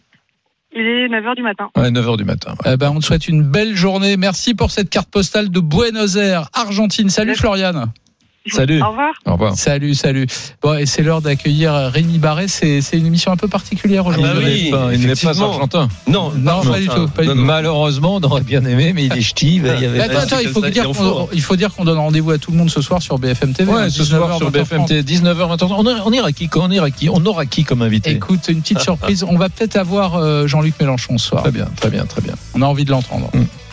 Il 0.74 0.80
est 0.82 1.08
9h 1.08 1.34
du 1.34 1.42
matin. 1.42 1.68
Ouais, 1.76 1.90
9h 1.90 2.16
du 2.16 2.24
matin. 2.24 2.52
ouais. 2.64 2.72
Eh 2.74 2.76
ben, 2.76 2.92
on 2.94 3.00
te 3.00 3.04
souhaite 3.04 3.26
une 3.26 3.42
belle 3.42 3.74
journée. 3.74 4.16
Merci 4.16 4.54
pour 4.54 4.70
cette 4.70 4.90
carte 4.90 5.08
postale 5.10 5.50
de 5.50 5.60
Buenos 5.60 6.16
Aires, 6.16 6.48
Argentine. 6.54 7.08
Salut 7.10 7.34
Merci. 7.40 7.42
Salut. 8.52 8.82
Au 8.82 8.88
revoir. 8.90 9.12
Au 9.26 9.32
revoir. 9.32 9.54
Salut, 9.56 9.94
salut. 9.94 10.26
Bon, 10.62 10.74
et 10.74 10.86
c'est 10.86 11.02
l'heure 11.02 11.20
d'accueillir 11.22 11.72
Rémi 11.92 12.18
Barré. 12.18 12.48
C'est 12.48 12.80
c'est 12.80 12.96
une 12.98 13.06
émission 13.06 13.32
un 13.32 13.36
peu 13.36 13.48
particulière 13.48 14.06
aujourd'hui. 14.06 14.30
bah 14.32 14.38
oui, 14.44 14.64
n'est 14.64 14.70
pas, 14.70 14.94
il 14.94 15.06
n'est 15.06 15.14
pas 15.14 15.42
argentin. 15.42 15.88
Non, 16.06 16.32
Non, 16.36 16.62
pas 16.62 16.78
du 16.80 16.88
tout. 16.88 17.08
Pas 17.08 17.22
du 17.22 17.28
tout. 17.28 17.34
Malheureusement, 17.34 18.16
on 18.16 18.20
aurait 18.22 18.42
bien 18.42 18.64
aimé, 18.64 18.92
mais 18.94 19.04
il 19.06 19.12
est 19.16 19.20
ch'ti. 19.22 19.56
Il 19.56 19.62
y 19.66 19.68
avait 19.68 19.88
Mais 19.98 20.00
attends, 20.00 20.18
attends, 20.20 20.38
il 20.40 20.48
faut, 20.48 20.60
dire 20.68 20.84
qu'on- 20.90 21.28
il 21.32 21.42
faut 21.42 21.56
dire 21.56 21.74
qu'on 21.74 21.84
donne 21.84 21.98
rendez-vous 21.98 22.30
à 22.32 22.38
tout 22.38 22.50
le 22.50 22.56
monde 22.58 22.70
ce 22.70 22.80
soir 22.80 23.02
sur 23.02 23.18
BFM 23.18 23.52
TV. 23.52 23.70
Ouais, 23.72 23.82
hein, 23.82 23.90
ce 23.90 24.04
soir 24.04 24.28
19h, 24.30 24.36
sur 24.38 24.50
20h30. 24.50 24.52
BFM 24.52 24.84
TV, 24.86 25.02
19h, 25.02 25.48
20h. 25.56 25.66
On, 25.76 25.86
a- 25.86 26.02
on 26.04 26.12
ira 26.12 26.32
qui 26.32 26.48
On 26.56 26.70
ira 26.70 26.90
qui 26.90 27.08
On 27.08 27.24
aura 27.26 27.46
qui 27.46 27.64
comme 27.64 27.82
invité 27.82 28.10
Écoute, 28.10 28.46
une 28.48 28.60
petite 28.62 28.80
surprise. 28.80 29.24
On 29.28 29.36
va 29.36 29.48
peut-être 29.48 29.76
avoir 29.76 30.16
euh, 30.16 30.46
Jean-Luc 30.46 30.74
Mélenchon 30.80 31.18
ce 31.18 31.28
soir. 31.28 31.42
Très 31.42 31.52
bien, 31.52 31.68
très 31.76 31.90
bien, 31.90 32.04
très 32.06 32.20
bien. 32.22 32.34
On 32.54 32.62
a 32.62 32.66
envie 32.66 32.84
de 32.84 32.90
l'entendre. 32.90 33.30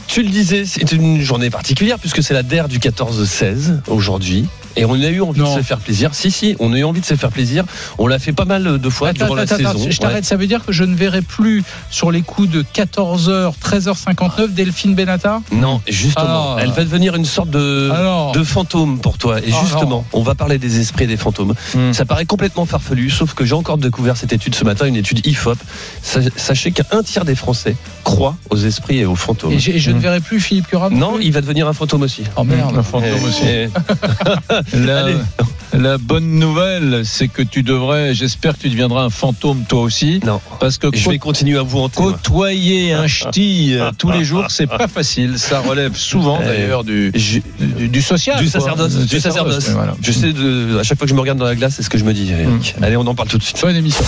Tu 0.08 0.22
le 0.22 0.30
disais, 0.30 0.66
c'est 0.66 0.92
une 0.92 1.20
journée 1.22 1.50
particulière 1.50 1.98
puisque 1.98 2.22
c'est 2.22 2.36
la 2.36 2.44
DER 2.44 2.68
du 2.70 2.78
14-16 2.80 3.82
aujourd'hui. 3.88 4.46
Et 4.78 4.86
on 4.86 4.94
a 4.94 4.98
eu 5.08 5.22
envie 5.22 5.40
Non. 5.40 5.54
de 5.56 5.60
se 5.62 5.66
faire 5.66 5.80
plaisir. 5.80 6.14
Si, 6.14 6.32
si, 6.32 6.56
on 6.60 6.74
a 6.74 6.78
eu 6.78 6.84
envie 6.84 7.02
de 7.02 7.06
se 7.06 7.16
faire 7.16 7.30
plaisir. 7.32 7.64
On 7.98 8.08
l'a 8.08 8.20
fait 8.20 8.34
pas 8.34 8.46
mal 8.46 8.80
de 8.80 8.90
fois 8.90 9.10
Attends, 9.10 9.26
durant 9.26 9.36
la 9.36 9.44
attends, 9.44 9.56
saison. 9.58 9.88
je 9.90 9.98
t'arrête. 10.00 10.26
Ça 10.26 10.36
veut 10.36 10.48
dire 10.48 10.66
que 10.66 10.72
je 10.72 10.84
ne 10.84 10.96
verrai 10.96 11.22
plus 11.22 11.64
sur 11.90 12.12
les 12.12 12.22
coups 12.22 12.50
de 12.50 12.64
14h, 12.74 13.54
13h59 13.64 14.54
Delphine 14.54 14.96
Benata? 14.96 15.42
Non, 15.52 15.82
justement. 15.88 16.56
Ah. 16.56 16.58
Elle 16.60 16.72
va 16.72 16.84
devenir 16.84 17.16
une 17.16 17.26
sorte 17.26 17.50
de, 17.50 17.90
Alors 17.94 18.32
de 18.32 18.44
fantôme 18.44 19.00
pour 19.00 19.18
toi. 19.18 19.40
Et 19.40 19.52
Ah, 19.54 19.60
justement, 19.64 20.06
on 20.14 20.22
va 20.24 20.36
parler 20.36 20.58
des 20.58 20.80
esprits 20.80 21.06
et 21.06 21.08
des 21.08 21.18
fantômes. 21.18 21.54
Hmm. 21.74 21.94
Ça 21.94 22.06
paraît 22.06 22.26
complètement 22.26 22.66
farfelu, 22.66 23.10
sauf 23.10 23.34
que 23.34 23.46
j'ai 23.46 23.54
encore 23.56 23.78
découvert 23.78 24.18
cette 24.18 24.34
étude 24.34 24.56
ce 24.56 24.64
matin, 24.64 24.86
une 24.86 24.96
étude 24.96 25.26
IFOP. 25.26 25.58
Sa- 26.02 26.20
Sachez 26.36 26.72
qu'un 26.72 27.02
tiers 27.04 27.26
des 27.26 27.36
Français 27.36 27.76
croient 28.04 28.36
aux 28.50 28.58
esprits 28.58 29.00
et 29.00 29.06
aux 29.06 29.16
fantômes. 29.16 29.52
Et, 29.54 29.60
je 29.60 29.92
ne 29.92 30.00
verrai 30.00 30.20
plus 30.20 30.40
Philippe 30.40 30.68
Curat 30.68 30.90
Non, 30.90 31.14
plus? 31.16 31.26
il 31.26 31.32
va 31.32 31.42
devenir 31.42 31.68
un 31.68 31.74
fantôme 31.74 32.02
aussi. 32.04 32.24
Oh 32.36 32.44
merde. 32.44 32.78
Un 32.78 32.84
fantôme 32.84 33.10
Et- 33.10 33.26
aussi. 33.26 33.46
et- 33.48 33.70
La, 34.74 35.98
bonne 35.98 36.40
nouvelle, 36.40 37.02
c'est 37.04 37.28
que 37.28 37.42
tu 37.42 37.62
devrais, 37.62 38.14
j'espère 38.14 38.54
que 38.56 38.62
tu 38.62 38.70
deviendras 38.70 39.04
un 39.04 39.10
fantôme 39.10 39.64
toi 39.68 39.82
aussi. 39.82 40.22
Non. 40.26 40.40
Parce 40.62 40.78
que 40.78 40.88
Je 40.94 41.10
vais 41.10 41.18
continuer 41.20 41.58
à 41.58 41.64
vous 41.64 41.80
hanter. 41.80 41.98
côtoyer 42.02 42.94
un 42.94 43.08
ch'ti 43.08 43.74
euh, 43.74 43.92
tous 43.98 44.10
les 44.12 44.24
jours, 44.24 44.46
c'est 44.50 44.68
pas 44.68 44.88
facile. 44.88 45.38
Ça 45.38 45.60
relève 45.60 45.96
souvent 45.96 46.40
Eh, 46.42 46.46
d'ailleurs 46.46 46.84
du, 46.86 47.12
Je- 47.14 47.40
du, 47.60 47.90
du 47.90 48.02
social. 48.02 48.38
du 48.40 48.50
quoi. 48.50 48.62
sacerdoce, 48.62 48.96
du 49.06 49.20
sacerdoce. 49.20 49.70
voilà. 49.70 49.96
Je 50.02 50.12
sais, 50.14 50.32
de, 50.32 50.78
à 50.80 50.84
chaque 50.84 50.98
fois 50.98 51.06
que 51.06 51.10
je 51.10 51.16
me 51.16 51.20
regarde 51.22 51.40
dans 51.40 51.46
la 51.46 51.56
glace, 51.56 51.74
c'est 51.76 51.84
ce 51.84 51.90
que 51.90 51.98
je 51.98 52.06
me 52.06 52.14
dis. 52.14 52.32
Eric. 52.32 52.76
Allez, 52.82 52.96
on 52.96 53.06
en 53.08 53.16
parle 53.16 53.28
tout 53.28 53.38
de 53.38 53.44
suite. 53.44 53.60
Bonne 53.62 53.76
émission. 53.76 54.04